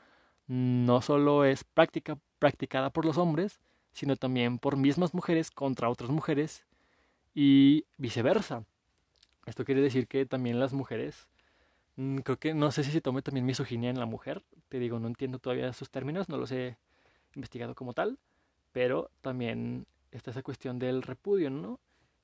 No 0.47 1.03
solo 1.03 1.45
es 1.45 1.65
práctica, 1.65 2.19
practicada 2.39 2.91
por 2.91 3.05
los 3.05 3.19
hombres, 3.19 3.59
sino 3.91 4.15
también 4.15 4.61
por 4.61 4.77
mismas 4.77 5.13
mujeres 5.13 5.51
contra 5.51 5.91
otras 5.91 6.09
mujeres 6.09 6.65
y 7.35 7.85
viceversa. 7.97 8.63
Esto 9.45 9.65
quiere 9.65 9.81
decir 9.81 10.07
que 10.07 10.27
también 10.27 10.61
las 10.61 10.73
mujeres, 10.73 11.27
mm, 11.97 12.19
creo 12.19 12.39
que 12.39 12.55
no 12.55 12.71
sé 12.71 12.85
si 12.85 12.93
se 12.93 13.01
tome 13.01 13.23
también 13.23 13.45
misoginia 13.45 13.91
en 13.91 13.99
la 13.99 14.07
mujer, 14.07 14.45
te 14.69 14.79
digo, 14.79 15.01
no 15.01 15.09
entiendo 15.09 15.41
todavía 15.41 15.73
sus 15.73 15.91
términos, 15.91 16.29
no 16.29 16.37
los 16.37 16.53
he 16.53 16.77
investigado 17.35 17.75
como 17.75 17.93
tal, 17.93 18.19
pero 18.71 19.11
también 19.21 19.85
está 20.17 20.31
esa 20.31 20.43
cuestión 20.43 20.79
del 20.79 21.03
repudio, 21.03 21.51
¿no? 21.51 21.81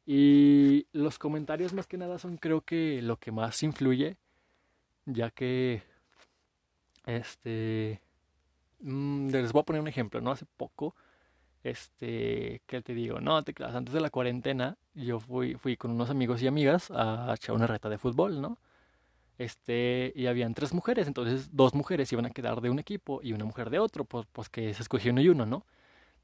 Y 0.07 0.87
los 0.93 1.19
comentarios 1.19 1.73
más 1.73 1.87
que 1.87 1.99
nada 1.99 2.19
son 2.19 2.37
creo 2.37 2.63
que 2.63 3.03
lo 3.03 3.17
que 3.19 3.33
más 3.33 3.63
influye, 3.63 4.17
ya 5.07 5.31
que 5.31 5.83
este 7.07 8.01
mm, 8.81 9.31
les 9.31 9.53
voy 9.53 9.61
a 9.61 9.65
poner 9.65 9.83
un 9.83 9.89
ejemplo, 9.89 10.21
¿no? 10.21 10.31
Hace 10.33 10.47
poco 10.57 10.95
este, 11.63 12.63
¿qué 12.67 12.81
te 12.83 12.95
digo? 12.95 13.21
No, 13.21 13.43
te 13.43 13.55
antes 13.65 13.93
de 13.93 14.01
la 14.01 14.11
cuarentena 14.11 14.79
yo 14.95 15.21
fui, 15.21 15.55
fui 15.55 15.77
con 15.77 15.91
unos 15.91 16.11
amigos 16.11 16.43
y 16.43 16.47
amigas 16.47 16.91
a 16.91 17.35
echar 17.35 17.55
una 17.55 17.67
reta 17.67 17.89
de 17.89 17.99
fútbol, 17.99 18.41
¿no? 18.41 18.59
Este, 19.39 20.13
y 20.15 20.27
habían 20.27 20.55
tres 20.55 20.75
mujeres, 20.75 21.07
entonces 21.07 21.51
dos 21.53 21.75
mujeres 21.75 22.13
iban 22.13 22.27
a 22.27 22.31
quedar 22.31 22.61
de 22.61 22.71
un 22.71 22.79
equipo 22.79 23.21
y 23.23 23.33
una 23.33 23.45
mujer 23.45 23.71
de 23.71 23.79
otro, 23.79 24.05
pues, 24.05 24.27
pues 24.33 24.49
que 24.49 24.75
se 24.75 24.83
escogió 24.83 25.13
uno 25.13 25.21
y 25.23 25.29
uno, 25.29 25.47
¿no? 25.47 25.65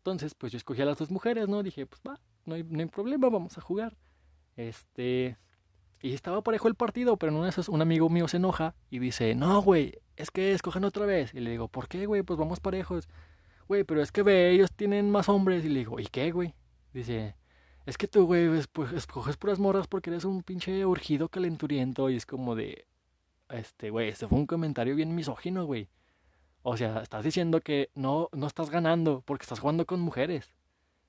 Entonces, 0.07 0.37
pues 0.37 0.53
yo 0.53 0.57
escogí 0.57 0.81
a 0.83 0.85
las 0.85 0.99
dos 0.99 1.11
mujeres, 1.11 1.49
¿no? 1.49 1.65
Dije, 1.65 1.85
pues 1.85 2.01
va, 2.07 2.21
no 2.45 2.55
hay, 2.55 2.63
no 2.63 2.87
problema, 2.87 3.29
vamos 3.29 3.59
a 3.59 3.61
jugar. 3.61 3.97
Este. 4.55 5.37
Y 6.01 6.13
estaba 6.13 6.43
parejo 6.43 6.69
el 6.69 6.77
partido, 6.77 7.17
pero 7.17 7.33
en 7.33 7.39
una 7.39 7.47
de 7.47 7.51
esas 7.51 7.69
un 7.69 7.83
amigo 7.83 8.09
mío 8.09 8.29
se 8.29 8.37
enoja 8.37 8.77
y 8.89 9.01
dice, 9.01 9.35
no, 9.35 9.61
güey, 9.63 9.99
es 10.15 10.31
que 10.31 10.53
escojan 10.53 10.85
otra 10.85 11.07
vez. 11.07 11.35
Y 11.35 11.41
le 11.41 11.51
digo, 11.51 11.67
¿por 11.67 11.89
qué, 11.89 12.07
güey? 12.07 12.23
Pues 12.23 12.39
vamos 12.39 12.61
parejos. 12.61 13.09
Güey, 13.67 13.83
pero 13.83 14.01
es 14.01 14.13
que 14.13 14.23
ve, 14.23 14.53
ellos 14.53 14.71
tienen 14.77 15.11
más 15.11 15.29
hombres. 15.29 15.65
Y 15.65 15.71
le 15.71 15.81
digo, 15.81 15.99
¿y 15.99 16.07
qué, 16.07 16.31
güey? 16.31 16.55
Dice, 16.93 17.35
es 17.85 17.99
que 17.99 18.07
tú, 18.07 18.27
güey, 18.27 18.49
pues 18.73 18.93
escoges 18.93 19.37
puras 19.37 19.59
morras 19.59 19.89
porque 19.89 20.11
eres 20.11 20.25
un 20.25 20.45
pinche 20.45 20.87
urgido 20.87 21.29
calenturiento. 21.29 22.11
Y 22.11 22.17
es 22.17 22.27
como 22.27 22.55
de, 22.55 22.87
este, 23.49 23.91
güey, 23.91 24.11
este 24.11 24.29
fue 24.29 24.39
un 24.39 24.47
comentario 24.47 24.95
bien 24.95 25.17
misógino, 25.17 25.67
güey. 25.67 25.89
O 26.69 26.77
sea, 26.77 27.01
estás 27.01 27.23
diciendo 27.23 27.61
que 27.61 27.91
no, 27.95 28.29
no 28.33 28.49
estás 28.49 28.71
ganando 28.71 29.23
porque 29.25 29.45
estás 29.45 29.61
jugando 29.61 29.87
con 29.87 30.01
mujeres. 30.01 30.53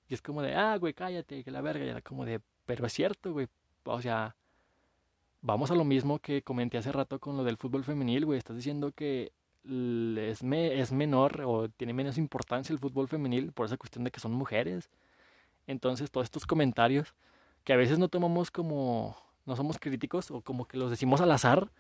Y 0.08 0.14
es 0.14 0.22
como 0.22 0.44
de, 0.44 0.54
ah, 0.54 0.78
güey, 0.78 0.94
cállate, 0.94 1.44
que 1.44 1.50
la 1.50 1.62
verga. 1.62 1.84
Y 1.84 1.90
era 1.90 2.00
como 2.04 2.26
de, 2.26 2.42
pero 2.68 2.86
es 2.86 2.94
cierto, 2.94 3.34
güey. 3.34 3.48
O 3.86 4.00
sea, 4.00 4.36
vamos 5.42 5.72
a 5.72 5.74
lo 5.74 5.84
mismo 5.84 6.20
que 6.20 6.44
comenté 6.44 6.78
hace 6.78 6.92
rato 6.92 7.18
con 7.20 7.38
lo 7.38 7.44
del 7.44 7.58
fútbol 7.58 7.84
femenil, 7.84 8.26
güey. 8.26 8.38
Estás 8.38 8.56
diciendo 8.56 8.92
que 8.92 9.32
es, 9.64 10.44
me, 10.44 10.80
es 10.80 10.92
menor 10.92 11.42
o 11.44 11.70
tiene 11.70 11.92
menos 11.92 12.20
importancia 12.20 12.72
el 12.72 12.78
fútbol 12.78 13.08
femenil 13.08 13.52
por 13.52 13.66
esa 13.66 13.78
cuestión 13.78 14.04
de 14.04 14.12
que 14.12 14.20
son 14.20 14.34
mujeres. 14.34 14.92
Entonces, 15.66 16.12
todos 16.12 16.26
estos 16.26 16.46
comentarios 16.46 17.16
que 17.64 17.74
a 17.74 17.78
veces 17.78 17.98
no 17.98 18.10
tomamos 18.10 18.52
como 18.52 19.18
no 19.48 19.56
somos 19.56 19.80
críticos 19.80 20.30
o 20.30 20.42
como 20.42 20.66
que 20.66 20.78
los 20.78 20.92
decimos 20.92 21.20
al 21.20 21.32
azar, 21.32 21.72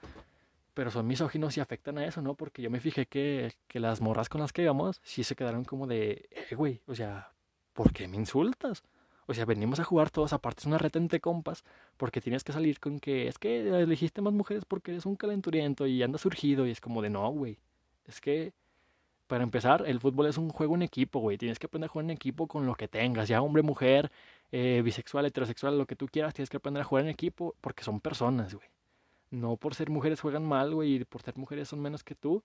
pero 0.77 0.91
son 0.91 1.07
misóginos 1.07 1.57
y 1.57 1.59
afectan 1.59 1.97
a 1.97 2.05
eso, 2.05 2.21
¿no? 2.21 2.35
Porque 2.35 2.61
yo 2.61 2.69
me 2.69 2.79
fijé 2.79 3.07
que, 3.07 3.51
que 3.67 3.79
las 3.79 3.99
morras 3.99 4.29
con 4.29 4.41
las 4.41 4.53
que 4.53 4.61
íbamos 4.61 5.01
sí 5.03 5.23
se 5.23 5.35
quedaron 5.35 5.65
como 5.65 5.87
de, 5.87 6.29
eh, 6.29 6.53
güey, 6.53 6.81
o 6.85 6.93
sea, 6.93 7.31
¿por 7.73 7.91
qué 7.91 8.07
me 8.07 8.15
insultas? 8.15 8.83
O 9.25 9.33
sea, 9.33 9.45
venimos 9.45 9.79
a 9.79 9.83
jugar 9.83 10.11
todos, 10.11 10.33
aparte 10.33 10.59
es 10.59 10.65
una 10.67 10.77
reta 10.77 10.99
entre 10.99 11.19
compas, 11.19 11.63
porque 11.97 12.21
tienes 12.21 12.43
que 12.43 12.53
salir 12.53 12.79
con 12.79 12.99
que 12.99 13.27
es 13.27 13.39
que 13.39 13.67
elegiste 13.67 14.21
más 14.21 14.33
mujeres 14.33 14.65
porque 14.65 14.91
eres 14.91 15.07
un 15.07 15.15
calenturiento 15.15 15.87
y 15.87 16.03
andas 16.03 16.21
surgido 16.21 16.67
y 16.67 16.69
es 16.69 16.79
como 16.79 17.01
de 17.01 17.09
no, 17.09 17.27
güey. 17.31 17.57
Es 18.05 18.21
que, 18.21 18.53
para 19.25 19.43
empezar, 19.43 19.83
el 19.87 19.99
fútbol 19.99 20.27
es 20.27 20.37
un 20.37 20.49
juego 20.49 20.75
en 20.75 20.83
equipo, 20.83 21.21
güey. 21.21 21.39
Tienes 21.39 21.57
que 21.57 21.65
aprender 21.65 21.89
a 21.89 21.91
jugar 21.91 22.05
en 22.05 22.11
equipo 22.11 22.45
con 22.45 22.67
lo 22.67 22.75
que 22.75 22.87
tengas, 22.87 23.27
ya 23.27 23.41
hombre, 23.41 23.63
mujer, 23.63 24.11
eh, 24.51 24.83
bisexual, 24.85 25.25
heterosexual, 25.25 25.75
lo 25.75 25.87
que 25.87 25.95
tú 25.95 26.05
quieras, 26.05 26.35
tienes 26.35 26.51
que 26.51 26.57
aprender 26.57 26.81
a 26.81 26.85
jugar 26.85 27.05
en 27.05 27.09
equipo 27.09 27.55
porque 27.61 27.83
son 27.83 27.99
personas, 27.99 28.53
güey. 28.53 28.69
No 29.29 29.57
por 29.57 29.75
ser 29.75 29.89
mujeres 29.89 30.21
juegan 30.21 30.45
mal, 30.45 30.73
güey, 30.73 30.95
y 30.95 31.05
por 31.05 31.21
ser 31.21 31.37
mujeres 31.37 31.67
son 31.69 31.81
menos 31.81 32.03
que 32.03 32.15
tú. 32.15 32.43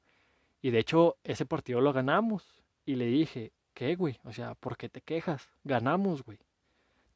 Y 0.60 0.70
de 0.70 0.78
hecho, 0.78 1.16
ese 1.24 1.46
partido 1.46 1.80
lo 1.80 1.92
ganamos. 1.92 2.62
Y 2.84 2.96
le 2.96 3.06
dije, 3.06 3.52
¿qué, 3.74 3.94
güey? 3.94 4.18
O 4.24 4.32
sea, 4.32 4.54
¿por 4.54 4.76
qué 4.76 4.88
te 4.88 5.00
quejas? 5.00 5.50
Ganamos, 5.64 6.24
güey 6.24 6.38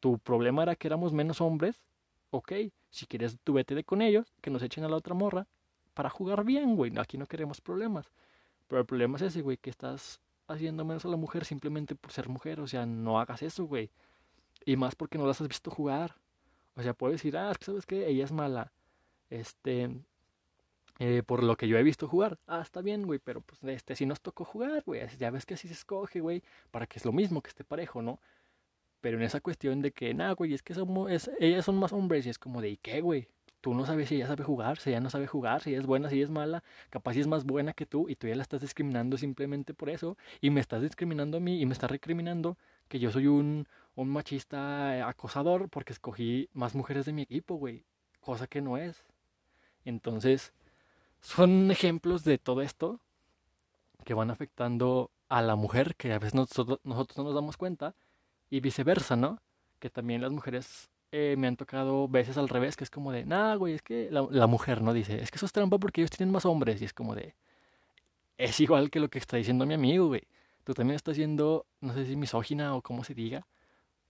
tu 0.01 0.19
problema 0.19 0.63
era 0.63 0.77
que 0.77 0.87
éramos 0.87 1.13
menos 1.13 1.41
hombres, 1.41 1.83
ok, 2.31 2.53
si 2.91 3.07
quieres 3.07 3.39
tú 3.43 3.55
vete 3.55 3.75
de 3.75 3.85
con 3.85 4.03
ellos, 4.03 4.33
que 4.41 4.51
nos 4.51 4.63
echen 4.63 4.85
a 4.85 4.89
la 4.89 4.97
otra 4.97 5.15
morra 5.15 5.47
para 5.95 6.11
jugar 6.11 6.45
bien, 6.45 6.77
güey, 6.77 6.93
aquí 6.99 7.19
no 7.19 7.27
queremos 7.27 7.61
problemas. 7.61 8.13
Pero 8.69 8.81
el 8.81 8.87
problema 8.87 9.17
es 9.17 9.23
ese, 9.23 9.43
güey, 9.43 9.57
que 9.57 9.71
estás 9.71 10.21
haciendo 10.47 10.85
menos 10.85 11.05
a 11.05 11.09
la 11.09 11.17
mujer 11.17 11.45
simplemente 11.45 11.95
por 11.95 12.13
ser 12.13 12.29
mujer, 12.29 12.61
o 12.61 12.67
sea, 12.67 12.87
no 12.87 13.19
hagas 13.19 13.43
eso, 13.43 13.65
güey. 13.65 13.91
Y 14.65 14.77
más 14.77 14.95
porque 14.95 15.19
no 15.19 15.27
las 15.27 15.41
has 15.41 15.49
visto 15.49 15.71
jugar. 15.71 16.17
O 16.77 16.83
sea, 16.83 16.95
puedes 16.95 17.17
decir, 17.17 17.37
ah, 17.37 17.51
es 17.51 17.59
que 17.59 17.65
sabes 17.65 17.87
que 17.87 18.07
ella 18.09 18.25
es 18.25 18.33
mala. 18.33 18.73
Este, 19.31 19.91
eh, 20.99 21.23
por 21.25 21.43
lo 21.43 21.57
que 21.57 21.69
yo 21.69 21.77
he 21.79 21.83
visto 21.83 22.09
jugar. 22.09 22.39
Ah, 22.47 22.61
está 22.63 22.81
bien, 22.81 23.07
güey, 23.07 23.19
pero 23.19 23.41
pues 23.41 23.63
este 23.65 23.95
sí 23.97 24.07
nos 24.07 24.21
tocó 24.21 24.45
jugar, 24.45 24.83
güey. 24.87 25.07
Ya 25.19 25.31
ves 25.31 25.45
que 25.47 25.55
así 25.55 25.69
se 25.69 25.75
escoge, 25.75 26.21
güey, 26.21 26.43
para 26.71 26.87
que 26.87 26.99
es 26.99 27.05
lo 27.05 27.13
mismo 27.13 27.43
que 27.43 27.49
esté 27.49 27.65
parejo, 27.65 28.03
¿no? 28.03 28.21
Pero 29.01 29.19
en 29.19 29.25
esa 29.25 29.41
cuestión 29.41 29.83
de 29.83 29.93
que, 29.93 30.15
nada, 30.15 30.33
güey, 30.33 30.55
es 30.55 30.63
que 30.63 30.75
somos, 30.75 31.11
ellas 31.39 31.65
son 31.65 31.77
más 31.79 31.93
hombres 31.93 32.27
y 32.27 32.31
es 32.31 32.39
como 32.39 32.61
de, 32.61 32.71
¿y 32.71 32.77
qué, 32.79 33.01
güey? 33.01 33.29
Tú 33.61 33.75
no 33.75 33.85
sabes 33.85 34.09
si 34.09 34.17
ella 34.17 34.27
sabe 34.27 34.45
jugar, 34.45 34.79
si 34.79 34.91
ella 34.91 35.01
no 35.01 35.11
sabe 35.11 35.27
jugar, 35.27 35.63
si 35.63 35.71
ella 35.71 35.81
es 35.81 35.87
buena, 35.87 36.09
si 36.09 36.17
ella 36.17 36.25
es 36.25 36.31
mala, 36.31 36.63
capaz 36.91 37.15
si 37.15 37.21
es 37.21 37.27
más 37.27 37.45
buena 37.45 37.73
que 37.73 37.87
tú 37.87 38.09
y 38.09 38.17
tú 38.17 38.29
ya 38.29 38.37
la 38.37 38.43
estás 38.43 38.61
discriminando 38.61 39.19
simplemente 39.19 39.75
por 39.75 39.91
eso 39.91 40.17
y 40.41 40.51
me 40.51 40.61
estás 40.61 40.83
discriminando 40.83 41.39
a 41.39 41.41
mí 41.41 41.61
y 41.61 41.67
me 41.67 41.73
estás 41.73 41.91
recriminando 41.91 42.57
que 42.89 42.99
yo 43.01 43.11
soy 43.11 43.27
un, 43.27 43.67
un 43.97 44.09
machista 44.09 45.09
acosador 45.09 45.69
porque 45.69 45.93
escogí 45.93 46.49
más 46.53 46.75
mujeres 46.75 47.07
de 47.07 47.13
mi 47.13 47.23
equipo, 47.23 47.57
güey, 47.57 47.85
cosa 48.21 48.47
que 48.47 48.61
no 48.61 48.77
es. 48.79 49.05
Entonces, 49.87 50.53
son 51.21 51.71
ejemplos 51.71 52.25
de 52.25 52.39
todo 52.39 52.61
esto 52.61 53.01
que 54.05 54.15
van 54.15 54.31
afectando 54.31 55.11
a 55.29 55.43
la 55.43 55.57
mujer 55.57 55.97
que 55.97 56.13
a 56.13 56.19
veces 56.19 56.35
nosotros, 56.35 56.81
nosotros 56.85 57.17
no 57.17 57.25
nos 57.25 57.35
damos 57.35 57.57
cuenta 57.57 57.95
y 58.51 58.61
viceversa, 58.61 59.17
¿no? 59.17 59.41
Que 59.79 59.89
también 59.89 60.21
las 60.23 60.33
mujeres 60.33 60.91
eh, 61.13 61.37
me 61.39 61.47
han 61.47 61.57
tocado 61.57 62.09
veces 62.09 62.37
al 62.37 62.49
revés, 62.49 62.77
que 62.77 62.85
es 62.85 62.91
como 62.91 63.13
de, 63.13 63.25
nah, 63.25 63.55
güey, 63.55 63.75
es 63.75 63.83
que 63.83 64.09
la, 64.11 64.47
mujer, 64.47 64.83
¿no? 64.83 64.93
Dice, 64.93 65.23
es 65.23 65.31
que 65.31 65.37
eso 65.37 65.47
es 65.47 65.53
trampa 65.53 65.79
porque 65.79 66.01
ellos 66.01 66.11
tienen 66.11 66.33
más 66.33 66.45
hombres. 66.45 66.83
Y 66.83 66.85
es 66.85 66.93
como 66.93 67.15
de, 67.15 67.35
es 68.39 68.59
igual 68.61 68.91
que 68.91 69.01
lo 69.01 69.09
que 69.09 69.19
está 69.19 69.37
diciendo 69.37 69.67
mi 69.67 69.75
amigo, 69.75 70.09
güey. 70.09 70.23
Tú 70.65 70.75
también 70.75 70.97
estás 70.97 71.17
siendo, 71.17 71.67
no 71.81 71.95
sé 71.95 72.07
si 72.07 72.17
misógina 72.17 72.75
o 72.75 72.83
cómo 72.83 73.05
se 73.05 73.15
diga, 73.15 73.47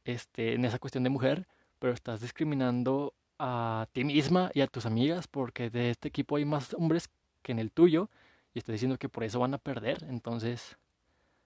este, 0.04 0.54
en 0.54 0.64
esa 0.64 0.78
cuestión 0.78 1.04
de 1.04 1.10
mujer, 1.10 1.46
pero 1.78 1.92
estás 1.92 2.20
discriminando 2.22 3.14
a 3.38 3.86
ti 3.92 4.04
misma 4.04 4.50
y 4.54 4.60
a 4.60 4.66
tus 4.66 4.86
amigas 4.86 5.26
porque 5.28 5.70
de 5.70 5.90
este 5.90 6.08
equipo 6.08 6.36
hay 6.36 6.44
más 6.44 6.74
hombres 6.74 7.10
que 7.42 7.52
en 7.52 7.58
el 7.58 7.70
tuyo 7.70 8.08
y 8.54 8.58
estás 8.58 8.72
diciendo 8.72 8.98
que 8.98 9.08
por 9.08 9.24
eso 9.24 9.38
van 9.38 9.54
a 9.54 9.58
perder. 9.58 10.04
Entonces, 10.08 10.76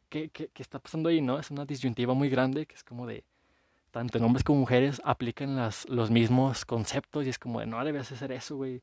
¿qué, 0.09 0.29
qué, 0.31 0.51
está 0.57 0.79
pasando 0.79 1.09
ahí, 1.09 1.21
no? 1.21 1.39
Es 1.39 1.51
una 1.51 1.65
disyuntiva 1.65 2.15
muy 2.15 2.29
grande 2.29 2.67
que 2.67 2.75
es 2.75 2.85
como 2.85 3.07
de, 3.07 3.25
tanto 3.91 4.19
en 4.19 4.25
hombres 4.25 4.45
como 4.45 4.61
mujeres 4.61 5.01
aplican 5.05 5.57
las, 5.57 5.89
los 5.89 6.11
mismos 6.11 6.65
conceptos 6.65 7.27
y 7.27 7.31
es 7.31 7.39
como 7.39 7.61
de, 7.61 7.67
no 7.67 7.85
debes 7.85 8.13
hacer 8.13 8.33
eso, 8.33 8.57
güey. 8.57 8.83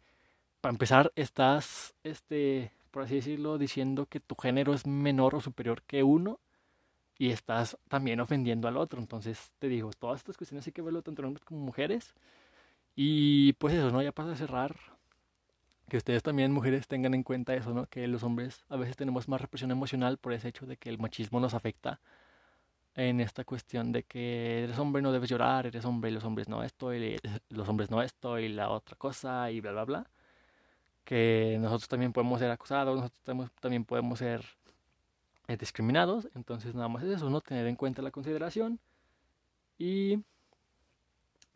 Para 0.61 0.73
empezar, 0.73 1.11
estás, 1.15 1.93
este, 2.03 2.71
por 2.91 3.03
así 3.03 3.15
decirlo, 3.15 3.57
diciendo 3.57 4.07
que 4.07 4.19
tu 4.19 4.35
género 4.35 4.73
es 4.73 4.85
menor 4.85 5.35
o 5.35 5.41
superior 5.41 5.83
que 5.83 6.03
uno 6.03 6.39
y 7.19 7.29
estás 7.31 7.77
también 7.87 8.19
ofendiendo 8.19 8.67
al 8.67 8.77
otro. 8.77 8.99
Entonces, 8.99 9.51
te 9.59 9.67
digo, 9.67 9.91
todas 9.97 10.19
estas 10.19 10.37
cuestiones 10.37 10.65
hay 10.67 10.73
que 10.73 10.81
verlo 10.81 11.01
tanto 11.01 11.21
en 11.21 11.27
hombres 11.27 11.45
como 11.45 11.61
mujeres. 11.61 12.13
Y 12.99 13.53
pues 13.53 13.75
eso, 13.75 13.91
¿no? 13.91 14.01
Ya 14.01 14.11
para 14.11 14.35
cerrar, 14.35 14.75
que 15.87 15.97
ustedes 15.97 16.23
también, 16.23 16.51
mujeres, 16.51 16.87
tengan 16.87 17.13
en 17.13 17.23
cuenta 17.23 17.53
eso, 17.55 17.73
¿no? 17.73 17.85
Que 17.85 18.07
los 18.07 18.23
hombres 18.23 18.65
a 18.69 18.75
veces 18.75 18.97
tenemos 18.97 19.27
más 19.29 19.39
represión 19.39 19.71
emocional 19.71 20.17
por 20.17 20.33
ese 20.33 20.49
hecho 20.49 20.65
de 20.65 20.77
que 20.77 20.89
el 20.89 20.97
machismo 20.97 21.39
nos 21.39 21.53
afecta 21.53 22.01
en 22.95 23.21
esta 23.21 23.45
cuestión 23.45 23.91
de 23.91 24.03
que 24.03 24.63
eres 24.63 24.79
hombre 24.79 25.03
no 25.03 25.11
debes 25.11 25.29
llorar, 25.29 25.67
eres 25.67 25.85
hombre 25.85 26.09
y 26.09 26.13
los 26.13 26.23
hombres 26.23 26.49
no 26.49 26.63
esto, 26.63 26.93
y 26.95 27.17
los 27.49 27.69
hombres 27.69 27.91
no 27.91 28.01
esto 28.01 28.39
y 28.39 28.49
la 28.49 28.69
otra 28.69 28.95
cosa 28.97 29.51
y 29.51 29.61
bla, 29.61 29.71
bla, 29.73 29.85
bla. 29.85 30.11
Que 31.05 31.57
nosotros 31.61 31.87
también 31.89 32.13
podemos 32.13 32.39
ser 32.39 32.51
acusados, 32.51 32.95
nosotros 32.97 33.51
también 33.61 33.85
podemos 33.85 34.19
ser 34.19 34.43
eh, 35.47 35.57
discriminados. 35.57 36.27
Entonces 36.35 36.75
nada 36.75 36.87
más 36.89 37.03
es 37.03 37.17
eso, 37.17 37.29
¿no? 37.29 37.41
Tener 37.41 37.67
en 37.67 37.75
cuenta 37.75 38.01
la 38.01 38.11
consideración 38.11 38.79
y, 39.77 40.23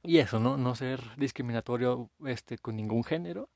y 0.04 0.18
eso, 0.18 0.40
¿no? 0.40 0.58
No 0.58 0.76
ser 0.76 1.02
discriminatorio 1.18 2.10
este, 2.26 2.58
con 2.58 2.76
ningún 2.76 3.04
género 3.04 3.50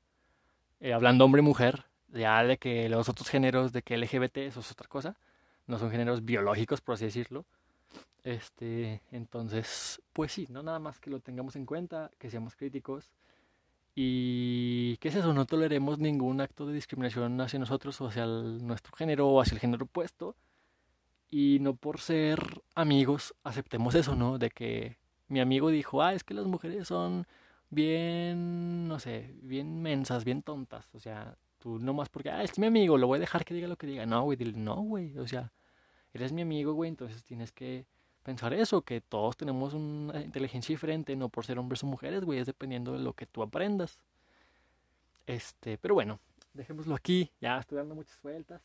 eh, 0.80 0.92
hablando 0.92 1.24
hombre-mujer, 1.24 1.84
ya 2.08 2.44
de 2.44 2.58
que 2.58 2.88
los 2.88 3.08
otros 3.08 3.28
géneros 3.28 3.72
de 3.72 3.82
que 3.82 3.96
LGBT, 3.96 4.38
eso 4.38 4.60
es 4.60 4.70
otra 4.70 4.88
cosa, 4.88 5.16
no 5.66 5.78
son 5.78 5.90
géneros 5.90 6.24
biológicos, 6.24 6.80
por 6.80 6.94
así 6.94 7.06
decirlo. 7.06 7.46
Este, 8.24 9.02
entonces, 9.10 10.02
pues 10.12 10.32
sí, 10.32 10.46
no 10.50 10.62
nada 10.62 10.78
más 10.78 10.98
que 11.00 11.10
lo 11.10 11.20
tengamos 11.20 11.56
en 11.56 11.64
cuenta, 11.66 12.10
que 12.18 12.30
seamos 12.30 12.56
críticos 12.56 13.10
y 13.94 14.98
que 14.98 15.08
es 15.08 15.14
eso, 15.14 15.32
no 15.32 15.46
toleremos 15.46 15.98
ningún 15.98 16.40
acto 16.40 16.66
de 16.66 16.74
discriminación 16.74 17.40
hacia 17.40 17.58
nosotros 17.58 18.00
o 18.00 18.08
hacia 18.08 18.26
nuestro 18.26 18.94
género 18.96 19.28
o 19.28 19.40
hacia 19.40 19.54
el 19.54 19.60
género 19.60 19.86
opuesto. 19.86 20.36
Y 21.30 21.58
no 21.60 21.74
por 21.74 22.00
ser 22.00 22.62
amigos 22.74 23.34
aceptemos 23.42 23.94
eso, 23.94 24.14
¿no? 24.14 24.38
De 24.38 24.50
que 24.50 24.98
mi 25.28 25.40
amigo 25.40 25.70
dijo, 25.70 26.02
ah, 26.02 26.14
es 26.14 26.24
que 26.24 26.34
las 26.34 26.46
mujeres 26.46 26.88
son 26.88 27.26
bien, 27.70 28.88
no 28.88 28.98
sé, 28.98 29.34
bien 29.42 29.82
mensas, 29.82 30.24
bien 30.24 30.42
tontas. 30.42 30.86
O 30.94 31.00
sea, 31.00 31.36
tú 31.58 31.78
nomás 31.78 32.08
porque, 32.08 32.30
ah, 32.30 32.42
es 32.42 32.58
mi 32.58 32.66
amigo, 32.66 32.98
lo 32.98 33.06
voy 33.06 33.16
a 33.16 33.20
dejar 33.20 33.44
que 33.44 33.54
diga 33.54 33.68
lo 33.68 33.76
que 33.76 33.86
diga. 33.86 34.06
No, 34.06 34.22
güey, 34.22 34.36
dile, 34.36 34.52
no, 34.58 34.76
güey. 34.76 35.16
O 35.18 35.26
sea, 35.26 35.52
eres 36.12 36.32
mi 36.32 36.42
amigo, 36.42 36.72
güey, 36.74 36.88
entonces 36.88 37.24
tienes 37.24 37.52
que 37.52 37.86
pensar 38.22 38.52
eso, 38.54 38.82
que 38.82 39.00
todos 39.00 39.36
tenemos 39.36 39.72
una 39.72 40.20
inteligencia 40.20 40.72
diferente, 40.72 41.14
no 41.14 41.28
por 41.28 41.46
ser 41.46 41.58
hombres 41.58 41.84
o 41.84 41.86
mujeres, 41.86 42.24
güey, 42.24 42.40
es 42.40 42.46
dependiendo 42.46 42.92
de 42.92 42.98
lo 42.98 43.12
que 43.12 43.26
tú 43.26 43.42
aprendas. 43.42 44.00
Este, 45.26 45.78
pero 45.78 45.94
bueno, 45.94 46.18
dejémoslo 46.52 46.94
aquí, 46.94 47.30
ya 47.40 47.58
estoy 47.58 47.78
dando 47.78 47.94
muchas 47.94 48.20
vueltas. 48.22 48.62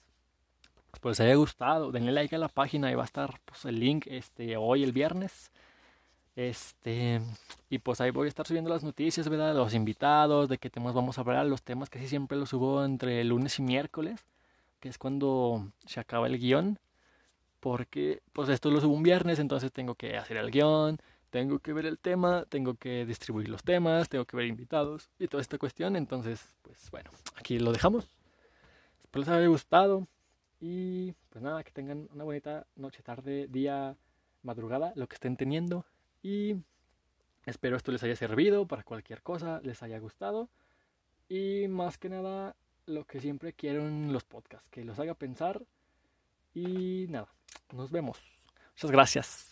Espero 0.94 1.12
les 1.12 1.20
haya 1.20 1.36
gustado, 1.36 1.92
denle 1.92 2.12
like 2.12 2.36
a 2.36 2.40
la 2.40 2.50
página, 2.50 2.88
ahí 2.88 2.96
va 2.96 3.04
a 3.04 3.06
estar 3.06 3.40
pues, 3.46 3.66
el 3.66 3.80
link 3.80 4.08
este, 4.08 4.58
hoy, 4.58 4.84
el 4.84 4.92
viernes. 4.92 5.52
Este, 6.36 7.22
y 7.70 7.80
pues 7.80 8.00
ahí 8.00 8.12
voy 8.12 8.26
a 8.26 8.30
estar 8.30 8.48
subiendo 8.48 8.70
las 8.70 8.84
noticias, 8.84 9.28
¿verdad? 9.28 9.54
Los 9.54 9.74
invitados, 9.74 10.48
de 10.48 10.58
qué 10.58 10.70
temas 10.70 10.94
vamos 10.94 11.18
a 11.18 11.22
hablar, 11.22 11.46
los 11.46 11.62
temas 11.62 11.90
que 11.90 12.00
sí 12.00 12.08
siempre 12.08 12.38
los 12.38 12.50
subo 12.50 12.86
entre 12.86 13.24
lunes 13.24 13.60
y 13.60 13.64
miércoles, 13.64 14.26
que 14.80 14.90
es 14.90 14.98
cuando 14.98 15.72
se 15.86 16.00
acaba 16.00 16.28
el 16.28 16.40
guion, 16.40 16.80
porque 17.60 18.22
pues 18.34 18.50
esto 18.50 18.72
lo 18.72 18.82
subo 18.82 18.94
un 18.94 19.04
viernes, 19.04 19.40
entonces 19.40 19.72
tengo 19.72 19.96
que 19.96 20.18
hacer 20.18 20.38
el 20.38 20.52
guion, 20.52 20.98
tengo 21.30 21.60
que 21.60 21.74
ver 21.74 21.86
el 21.86 22.00
tema, 22.00 22.46
tengo 22.50 22.76
que 22.76 23.06
distribuir 23.06 23.50
los 23.50 23.64
temas, 23.64 24.10
tengo 24.10 24.26
que 24.26 24.38
ver 24.38 24.48
invitados 24.48 25.10
y 25.20 25.28
toda 25.28 25.42
esta 25.42 25.58
cuestión, 25.58 25.96
entonces 25.96 26.46
pues 26.62 26.90
bueno, 26.92 27.12
aquí 27.36 27.60
lo 27.60 27.72
dejamos. 27.72 28.08
Espero 29.04 29.22
les 29.26 29.30
haya 29.30 29.48
gustado 29.48 30.08
y 30.62 31.14
pues 31.30 31.44
nada, 31.44 31.64
que 31.64 31.72
tengan 31.72 32.08
una 32.14 32.24
bonita 32.24 32.66
noche, 32.76 33.04
tarde, 33.04 33.48
día, 33.48 33.96
madrugada, 34.44 34.94
lo 34.96 35.08
que 35.08 35.16
estén 35.16 35.36
teniendo. 35.36 35.86
Y 36.22 36.56
espero 37.46 37.78
esto 37.78 37.92
les 37.92 38.04
haya 38.04 38.16
servido 38.16 38.68
para 38.68 38.84
cualquier 38.84 39.22
cosa, 39.22 39.60
les 39.64 39.82
haya 39.84 40.00
gustado. 40.00 40.50
Y 41.28 41.68
más 41.68 41.98
que 41.98 42.10
nada, 42.10 42.56
lo 42.86 43.06
que 43.06 43.22
siempre 43.22 43.54
quiero 43.54 43.88
en 43.88 44.14
los 44.14 44.24
podcasts, 44.24 44.70
que 44.70 44.84
los 44.84 45.00
haga 45.00 45.14
pensar. 45.14 45.62
Y 46.54 47.06
nada, 47.10 47.34
nos 47.72 47.92
vemos. 47.92 48.20
Muchas 48.76 48.92
gracias. 48.92 49.51